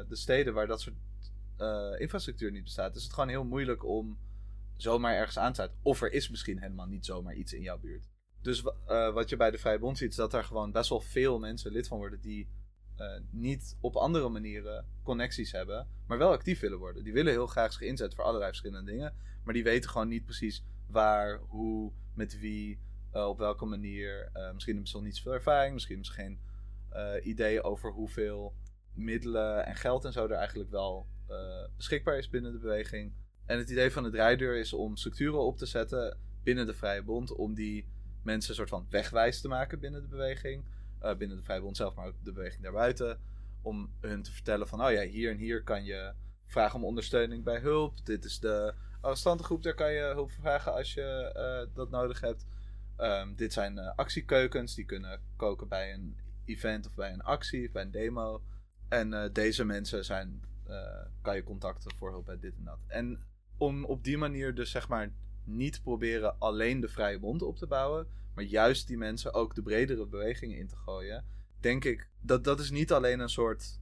de 0.08 0.16
steden 0.16 0.54
waar 0.54 0.66
dat 0.66 0.80
soort 0.80 0.96
uh, 1.58 2.00
infrastructuur 2.00 2.50
niet 2.50 2.64
bestaat, 2.64 2.96
is 2.96 3.02
het 3.02 3.12
gewoon 3.12 3.28
heel 3.28 3.44
moeilijk 3.44 3.84
om 3.84 4.18
zomaar 4.76 5.14
ergens 5.14 5.38
aan 5.38 5.48
te 5.48 5.54
sluiten. 5.54 5.78
Of 5.82 6.02
er 6.02 6.12
is 6.12 6.28
misschien 6.28 6.60
helemaal 6.60 6.86
niet 6.86 7.06
zomaar 7.06 7.34
iets 7.34 7.52
in 7.52 7.62
jouw 7.62 7.78
buurt. 7.78 8.08
Dus 8.42 8.62
wat 9.14 9.28
je 9.28 9.36
bij 9.36 9.50
de 9.50 9.58
Vrije 9.58 9.78
Bond 9.78 9.98
ziet, 9.98 10.10
is 10.10 10.16
dat 10.16 10.34
er 10.34 10.44
gewoon 10.44 10.72
best 10.72 10.88
wel 10.88 11.00
veel 11.00 11.38
mensen 11.38 11.72
lid 11.72 11.88
van 11.88 11.98
worden 11.98 12.20
die 12.20 12.48
uh, 13.00 13.06
niet 13.30 13.76
op 13.80 13.96
andere 13.96 14.28
manieren 14.28 14.86
connecties 15.02 15.52
hebben, 15.52 15.88
maar 16.06 16.18
wel 16.18 16.30
actief 16.30 16.60
willen 16.60 16.78
worden. 16.78 17.04
Die 17.04 17.12
willen 17.12 17.32
heel 17.32 17.46
graag 17.46 17.72
zich 17.72 17.80
inzetten 17.80 18.16
voor 18.16 18.24
allerlei 18.24 18.50
verschillende 18.50 18.90
dingen, 18.90 19.14
maar 19.44 19.54
die 19.54 19.64
weten 19.64 19.90
gewoon 19.90 20.08
niet 20.08 20.24
precies 20.24 20.64
waar, 20.86 21.38
hoe, 21.38 21.92
met 22.14 22.38
wie, 22.38 22.80
uh, 23.14 23.28
op 23.28 23.38
welke 23.38 23.64
manier. 23.64 24.30
misschien 24.52 24.74
hebben 24.74 24.90
ze 24.90 24.96
nog 24.96 25.04
niet 25.04 25.16
zoveel 25.16 25.32
ervaring, 25.32 25.72
misschien 25.72 25.94
hebben 25.94 26.14
ze 26.14 26.20
geen 26.20 26.38
idee 27.22 27.62
over 27.62 27.92
hoeveel 27.92 28.54
middelen 28.92 29.66
en 29.66 29.74
geld 29.74 30.04
en 30.04 30.12
zo 30.12 30.24
er 30.24 30.30
eigenlijk 30.30 30.70
wel 30.70 31.06
beschikbaar 31.76 32.18
is 32.18 32.30
binnen 32.30 32.52
de 32.52 32.58
beweging. 32.58 33.12
En 33.46 33.58
het 33.58 33.70
idee 33.70 33.90
van 33.90 34.02
de 34.02 34.10
draaideur 34.10 34.56
is 34.56 34.72
om 34.72 34.96
structuren 34.96 35.40
op 35.40 35.58
te 35.58 35.66
zetten 35.66 36.18
binnen 36.42 36.66
de 36.66 36.74
Vrije 36.74 37.02
Bond. 37.02 37.32
Om 37.32 37.54
die 37.54 37.88
mensen 38.22 38.50
een 38.50 38.56
soort 38.56 38.68
van 38.68 38.86
wegwijs 38.90 39.40
te 39.40 39.48
maken 39.48 39.78
binnen 39.78 40.02
de 40.02 40.08
beweging. 40.08 40.64
Uh, 41.04 41.14
binnen 41.16 41.36
de 41.36 41.42
Vrije 41.42 41.60
Bond 41.60 41.76
zelf, 41.76 41.94
maar 41.94 42.06
ook 42.06 42.24
de 42.24 42.32
beweging 42.32 42.62
daarbuiten. 42.62 43.18
Om 43.62 43.90
hun 44.00 44.22
te 44.22 44.32
vertellen 44.32 44.68
van, 44.68 44.84
oh 44.84 44.90
ja, 44.90 45.02
hier 45.02 45.30
en 45.30 45.36
hier 45.36 45.62
kan 45.62 45.84
je 45.84 46.12
vragen 46.46 46.78
om 46.78 46.84
ondersteuning 46.84 47.44
bij 47.44 47.58
hulp. 47.58 48.06
Dit 48.06 48.24
is 48.24 48.40
de 48.40 48.74
arrestantengroep, 49.00 49.62
daar 49.62 49.74
kan 49.74 49.92
je 49.92 50.02
hulp 50.02 50.30
vragen 50.30 50.72
als 50.72 50.94
je 50.94 51.32
uh, 51.36 51.74
dat 51.74 51.90
nodig 51.90 52.20
hebt. 52.20 52.46
Um, 52.98 53.34
dit 53.36 53.52
zijn 53.52 53.76
uh, 53.76 53.92
actiekeukens, 53.96 54.74
die 54.74 54.84
kunnen 54.84 55.20
koken 55.36 55.68
bij 55.68 55.92
een 55.92 56.16
event 56.44 56.86
of 56.86 56.94
bij 56.94 57.12
een 57.12 57.22
actie 57.22 57.66
of 57.66 57.72
bij 57.72 57.82
een 57.82 57.90
demo. 57.90 58.42
En 58.88 59.32
deze 59.32 59.64
mensen 59.64 60.04
zijn, 60.04 60.42
kan 61.22 61.36
je 61.36 61.42
contacten 61.42 61.96
voor 61.96 62.10
hulp 62.10 62.24
bij 62.24 62.38
dit 62.38 62.56
en 62.56 62.64
dat. 62.64 62.78
En 62.86 63.20
om 63.58 63.84
op 63.84 64.04
die 64.04 64.18
manier 64.18 64.54
dus 64.54 64.70
zeg 64.70 64.88
maar 64.88 65.12
niet 65.44 65.82
proberen 65.82 66.38
alleen 66.38 66.80
de 66.80 66.88
vrije 66.88 67.18
bond 67.18 67.42
op 67.42 67.56
te 67.56 67.66
bouwen, 67.66 68.06
maar 68.34 68.44
juist 68.44 68.86
die 68.86 68.96
mensen 68.96 69.34
ook 69.34 69.54
de 69.54 69.62
bredere 69.62 70.06
bewegingen 70.06 70.58
in 70.58 70.66
te 70.66 70.76
gooien. 70.76 71.24
Denk 71.60 71.84
ik 71.84 72.08
dat 72.20 72.44
dat 72.44 72.60
is 72.60 72.70
niet 72.70 72.92
alleen 72.92 73.20
een 73.20 73.28
soort 73.28 73.78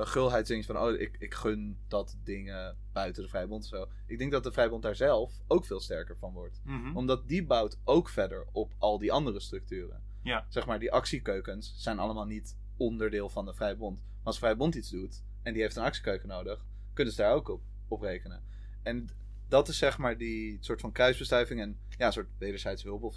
een 0.00 0.06
gulheidsding 0.06 0.64
van 0.64 0.78
oh 0.78 0.92
ik, 0.92 1.16
ik 1.18 1.34
gun 1.34 1.78
dat 1.88 2.18
dingen 2.24 2.76
buiten 2.92 3.22
de 3.22 3.28
Vrijbond 3.28 3.66
zo. 3.66 3.88
Ik 4.06 4.18
denk 4.18 4.32
dat 4.32 4.42
de 4.42 4.52
Vrijbond 4.52 4.82
daar 4.82 4.96
zelf 4.96 5.40
ook 5.46 5.64
veel 5.64 5.80
sterker 5.80 6.16
van 6.16 6.32
wordt. 6.32 6.60
Mm 6.64 6.82
-hmm. 6.82 6.96
Omdat 6.96 7.28
die 7.28 7.44
bouwt 7.44 7.78
ook 7.84 8.08
verder 8.08 8.46
op 8.52 8.74
al 8.78 8.98
die 8.98 9.12
andere 9.12 9.40
structuren. 9.40 10.02
Ja. 10.22 10.46
Zeg 10.48 10.66
maar, 10.66 10.78
die 10.78 10.92
actiekeukens 10.92 11.74
zijn 11.76 11.98
allemaal 11.98 12.26
niet 12.26 12.56
onderdeel 12.76 13.28
van 13.28 13.44
de 13.44 13.54
Vrijbond. 13.54 13.98
Maar 13.98 14.06
als 14.22 14.34
de 14.34 14.40
Vrijbond 14.40 14.74
iets 14.74 14.90
doet 14.90 15.22
en 15.42 15.52
die 15.52 15.62
heeft 15.62 15.76
een 15.76 15.82
actiekeuken 15.82 16.28
nodig, 16.28 16.64
kunnen 16.92 17.14
ze 17.14 17.22
daar 17.22 17.34
ook 17.34 17.48
op, 17.48 17.62
op 17.88 18.00
rekenen. 18.00 18.42
En 18.82 19.08
dat 19.50 19.68
is 19.68 19.78
zeg 19.78 19.98
maar 19.98 20.16
die 20.16 20.58
soort 20.60 20.80
van 20.80 20.92
kruisbestuiving 20.92 21.60
en 21.60 21.78
ja, 21.88 22.06
een 22.06 22.12
soort 22.12 22.30
wederzijdse 22.38 22.86
hulp 22.86 23.02
of 23.02 23.14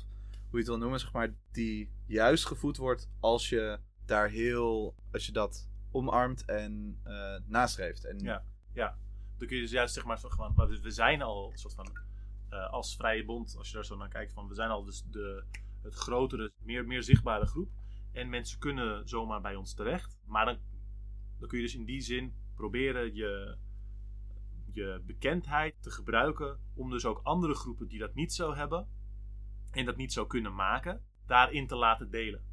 hoe 0.49 0.51
je 0.51 0.57
het 0.57 0.67
wil 0.67 0.77
noemen, 0.77 0.99
zeg 0.99 1.11
maar, 1.11 1.33
die 1.51 1.91
juist 2.05 2.45
gevoed 2.45 2.77
wordt 2.77 3.09
als 3.19 3.49
je 3.49 3.79
daar 4.05 4.29
heel, 4.29 4.95
als 5.11 5.25
je 5.25 5.31
dat 5.31 5.69
omarmt 5.91 6.45
en 6.45 7.01
uh, 7.07 7.35
nastreeft. 7.45 8.05
En... 8.05 8.19
Ja, 8.19 8.43
ja. 8.73 8.97
Dan 9.37 9.47
kun 9.47 9.55
je 9.55 9.63
dus 9.63 9.71
juist 9.71 9.93
zeg 9.93 10.05
maar 10.05 10.17
gewoon, 10.17 10.53
we 10.81 10.91
zijn 10.91 11.21
al 11.21 11.51
soort 11.55 11.73
van, 11.73 11.97
uh, 12.49 12.69
als 12.69 12.95
vrije 12.95 13.25
bond, 13.25 13.55
als 13.57 13.67
je 13.67 13.73
daar 13.73 13.85
zo 13.85 13.97
naar 13.97 14.09
kijkt, 14.09 14.33
van 14.33 14.47
we 14.47 14.53
zijn 14.53 14.69
al 14.69 14.83
dus 14.83 15.03
de, 15.09 15.43
het 15.81 15.93
grotere, 15.93 16.51
meer, 16.57 16.85
meer 16.85 17.03
zichtbare 17.03 17.45
groep. 17.45 17.69
En 18.11 18.29
mensen 18.29 18.59
kunnen 18.59 19.07
zomaar 19.07 19.41
bij 19.41 19.55
ons 19.55 19.73
terecht. 19.73 20.17
Maar 20.25 20.45
dan, 20.45 20.57
dan 21.39 21.47
kun 21.47 21.57
je 21.57 21.63
dus 21.63 21.75
in 21.75 21.85
die 21.85 22.01
zin 22.01 22.33
proberen 22.55 23.15
je 23.15 23.57
je 24.73 25.01
bekendheid 25.05 25.81
te 25.81 25.91
gebruiken 25.91 26.59
om 26.73 26.89
dus 26.89 27.05
ook 27.05 27.19
andere 27.23 27.53
groepen 27.53 27.87
die 27.87 27.99
dat 27.99 28.13
niet 28.13 28.33
zo 28.33 28.53
hebben 28.53 28.87
en 29.71 29.85
dat 29.85 29.95
niet 29.95 30.13
zo 30.13 30.25
kunnen 30.25 30.55
maken, 30.55 31.03
daarin 31.25 31.67
te 31.67 31.75
laten 31.75 32.09
delen. 32.09 32.43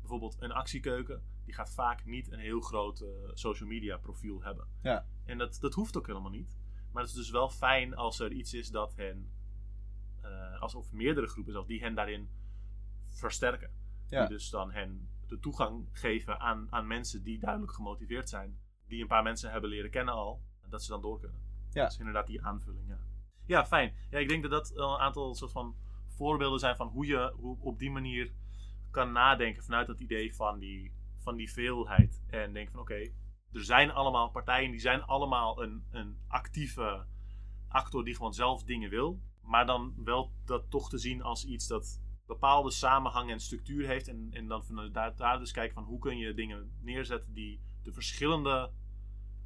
Bijvoorbeeld 0.00 0.36
een 0.40 0.52
actiekeuken, 0.52 1.22
die 1.44 1.54
gaat 1.54 1.74
vaak 1.74 2.04
niet 2.04 2.32
een 2.32 2.38
heel 2.38 2.60
groot 2.60 3.00
uh, 3.00 3.08
social 3.32 3.68
media 3.68 3.96
profiel 3.96 4.42
hebben. 4.42 4.68
Ja. 4.82 5.06
En 5.24 5.38
dat, 5.38 5.58
dat 5.60 5.74
hoeft 5.74 5.96
ook 5.96 6.06
helemaal 6.06 6.30
niet. 6.30 6.56
Maar 6.92 7.02
het 7.02 7.10
is 7.10 7.18
dus 7.18 7.30
wel 7.30 7.48
fijn 7.48 7.94
als 7.94 8.20
er 8.20 8.32
iets 8.32 8.54
is 8.54 8.70
dat 8.70 8.94
hen, 8.94 9.32
uh, 10.24 10.60
alsof 10.60 10.92
meerdere 10.92 11.26
groepen 11.26 11.52
zelfs, 11.52 11.68
die 11.68 11.80
hen 11.80 11.94
daarin 11.94 12.30
versterken. 13.06 13.70
Ja. 14.08 14.20
Die 14.20 14.36
dus 14.36 14.50
dan 14.50 14.70
hen 14.70 15.08
de 15.26 15.38
toegang 15.38 15.88
geven 15.92 16.40
aan, 16.40 16.66
aan 16.70 16.86
mensen 16.86 17.22
die 17.22 17.38
duidelijk 17.38 17.72
gemotiveerd 17.72 18.28
zijn. 18.28 18.58
Die 18.86 19.00
een 19.00 19.08
paar 19.08 19.22
mensen 19.22 19.50
hebben 19.50 19.70
leren 19.70 19.90
kennen 19.90 20.14
al. 20.14 20.42
En 20.62 20.70
dat 20.70 20.82
ze 20.82 20.90
dan 20.90 21.00
door 21.00 21.20
kunnen. 21.20 21.45
Ja. 21.76 21.84
Dus 21.84 21.98
inderdaad 21.98 22.26
die 22.26 22.42
aanvulling, 22.42 22.88
ja. 22.88 22.98
Ja, 23.46 23.66
fijn. 23.66 23.94
Ja, 24.10 24.18
ik 24.18 24.28
denk 24.28 24.42
dat 24.42 24.50
dat 24.50 24.72
een 24.74 24.98
aantal 24.98 25.34
soort 25.34 25.52
van 25.52 25.76
voorbeelden 26.06 26.58
zijn 26.58 26.76
van 26.76 26.88
hoe 26.88 27.06
je 27.06 27.32
hoe 27.36 27.56
op 27.60 27.78
die 27.78 27.90
manier 27.90 28.32
kan 28.90 29.12
nadenken 29.12 29.64
vanuit 29.64 29.86
dat 29.86 30.00
idee 30.00 30.34
van 30.34 30.58
die, 30.58 30.92
van 31.16 31.36
die 31.36 31.52
veelheid. 31.52 32.22
En 32.26 32.52
denk 32.52 32.70
van 32.70 32.80
oké, 32.80 32.98
er 33.52 33.64
zijn 33.64 33.90
allemaal 33.90 34.30
partijen 34.30 34.70
die 34.70 34.80
zijn 34.80 35.02
allemaal 35.02 35.62
een, 35.62 35.84
een 35.90 36.16
actieve 36.28 37.04
actor 37.68 38.04
die 38.04 38.14
gewoon 38.14 38.34
zelf 38.34 38.62
dingen 38.64 38.90
wil. 38.90 39.20
Maar 39.42 39.66
dan 39.66 39.94
wel 40.04 40.32
dat 40.44 40.70
toch 40.70 40.88
te 40.88 40.98
zien 40.98 41.22
als 41.22 41.44
iets 41.44 41.66
dat 41.66 42.00
bepaalde 42.26 42.70
samenhang 42.70 43.30
en 43.30 43.40
structuur 43.40 43.86
heeft. 43.86 44.08
En, 44.08 44.28
en 44.32 44.46
dan 44.46 44.64
vanuit 44.64 44.94
daar, 44.94 45.16
daar 45.16 45.38
dus 45.38 45.52
kijken 45.52 45.74
van 45.74 45.84
hoe 45.84 45.98
kun 45.98 46.18
je 46.18 46.34
dingen 46.34 46.72
neerzetten 46.80 47.32
die 47.32 47.60
de 47.82 47.92
verschillende 47.92 48.70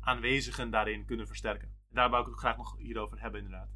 aanwezigen 0.01 0.71
daarin 0.71 1.05
kunnen 1.05 1.27
versterken. 1.27 1.80
Daar 1.93 2.11
wou 2.11 2.23
ik 2.23 2.29
het 2.29 2.39
graag 2.39 2.57
nog 2.57 2.77
hierover 2.79 3.21
hebben 3.21 3.41
inderdaad. 3.41 3.71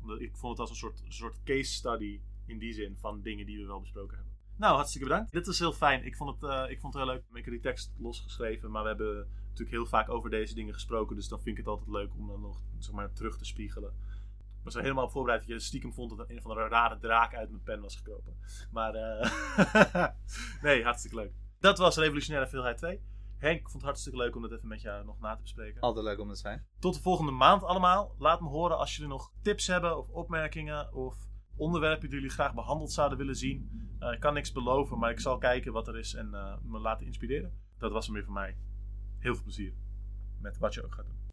Omdat 0.00 0.20
ik 0.20 0.36
vond 0.36 0.52
het 0.52 0.60
als 0.60 0.70
een 0.70 0.76
soort, 0.76 1.02
soort 1.08 1.42
case 1.44 1.72
study 1.72 2.20
in 2.46 2.58
die 2.58 2.72
zin 2.72 2.96
van 2.96 3.22
dingen 3.22 3.46
die 3.46 3.58
we 3.58 3.66
wel 3.66 3.80
besproken 3.80 4.16
hebben. 4.16 4.34
Nou, 4.56 4.74
hartstikke 4.74 5.08
bedankt. 5.08 5.32
Dit 5.32 5.46
was 5.46 5.58
heel 5.58 5.72
fijn. 5.72 6.04
Ik 6.04 6.16
vond 6.16 6.40
het, 6.40 6.50
uh, 6.50 6.70
ik 6.70 6.80
vond 6.80 6.94
het 6.94 7.02
heel 7.02 7.12
leuk. 7.12 7.24
Ik 7.32 7.44
heb 7.44 7.54
die 7.54 7.62
tekst 7.62 7.92
losgeschreven, 7.98 8.70
maar 8.70 8.82
we 8.82 8.88
hebben 8.88 9.28
natuurlijk 9.42 9.70
heel 9.70 9.86
vaak 9.86 10.08
over 10.08 10.30
deze 10.30 10.54
dingen 10.54 10.74
gesproken. 10.74 11.16
Dus 11.16 11.28
dan 11.28 11.40
vind 11.40 11.58
ik 11.58 11.64
het 11.64 11.72
altijd 11.72 11.90
leuk 11.90 12.14
om 12.14 12.26
dan 12.26 12.40
nog 12.40 12.62
zeg 12.78 12.94
maar, 12.94 13.12
terug 13.12 13.38
te 13.38 13.44
spiegelen. 13.44 13.90
Ik 14.58 14.64
was 14.72 14.74
er 14.74 14.82
helemaal 14.82 15.04
op 15.04 15.10
voorbereid 15.10 15.40
dat 15.40 15.48
je 15.48 15.58
stiekem 15.58 15.92
vond 15.92 16.16
dat 16.16 16.30
een 16.30 16.42
van 16.42 16.54
de 16.54 16.68
rare 16.68 16.98
draak 16.98 17.34
uit 17.34 17.50
mijn 17.50 17.62
pen 17.62 17.80
was 17.80 17.96
gekropen. 17.96 18.36
Maar 18.70 18.94
uh, 18.94 20.06
nee, 20.62 20.84
hartstikke 20.84 21.16
leuk. 21.16 21.32
Dat 21.60 21.78
was 21.78 21.96
Revolutionaire 21.96 22.50
Veelheid 22.50 22.78
2. 22.78 23.00
Henk, 23.38 23.56
ik 23.56 23.62
vond 23.62 23.74
het 23.74 23.82
hartstikke 23.82 24.18
leuk 24.18 24.36
om 24.36 24.42
dat 24.42 24.52
even 24.52 24.68
met 24.68 24.80
jou 24.80 25.04
nog 25.04 25.20
na 25.20 25.34
te 25.34 25.42
bespreken. 25.42 25.80
Altijd 25.80 26.04
leuk 26.04 26.20
om 26.20 26.28
te 26.28 26.36
zijn. 26.36 26.66
Tot 26.78 26.94
de 26.94 27.00
volgende 27.00 27.32
maand 27.32 27.62
allemaal. 27.62 28.14
Laat 28.18 28.40
me 28.40 28.48
horen 28.48 28.78
als 28.78 28.96
jullie 28.96 29.10
nog 29.10 29.32
tips 29.42 29.66
hebben 29.66 29.98
of 29.98 30.08
opmerkingen 30.08 30.94
of 30.94 31.16
onderwerpen 31.56 32.08
die 32.08 32.18
jullie 32.18 32.34
graag 32.34 32.54
behandeld 32.54 32.92
zouden 32.92 33.18
willen 33.18 33.36
zien. 33.36 33.70
Uh, 34.00 34.12
ik 34.12 34.20
kan 34.20 34.34
niks 34.34 34.52
beloven, 34.52 34.98
maar 34.98 35.10
ik 35.10 35.20
zal 35.20 35.38
kijken 35.38 35.72
wat 35.72 35.88
er 35.88 35.98
is 35.98 36.14
en 36.14 36.30
uh, 36.32 36.56
me 36.62 36.78
laten 36.78 37.06
inspireren. 37.06 37.60
Dat 37.78 37.92
was 37.92 38.06
hem 38.06 38.14
weer 38.14 38.24
van 38.24 38.32
mij. 38.32 38.56
Heel 39.18 39.34
veel 39.34 39.42
plezier 39.42 39.74
met 40.40 40.58
wat 40.58 40.74
je 40.74 40.84
ook 40.84 40.94
gaat 40.94 41.06
doen. 41.06 41.25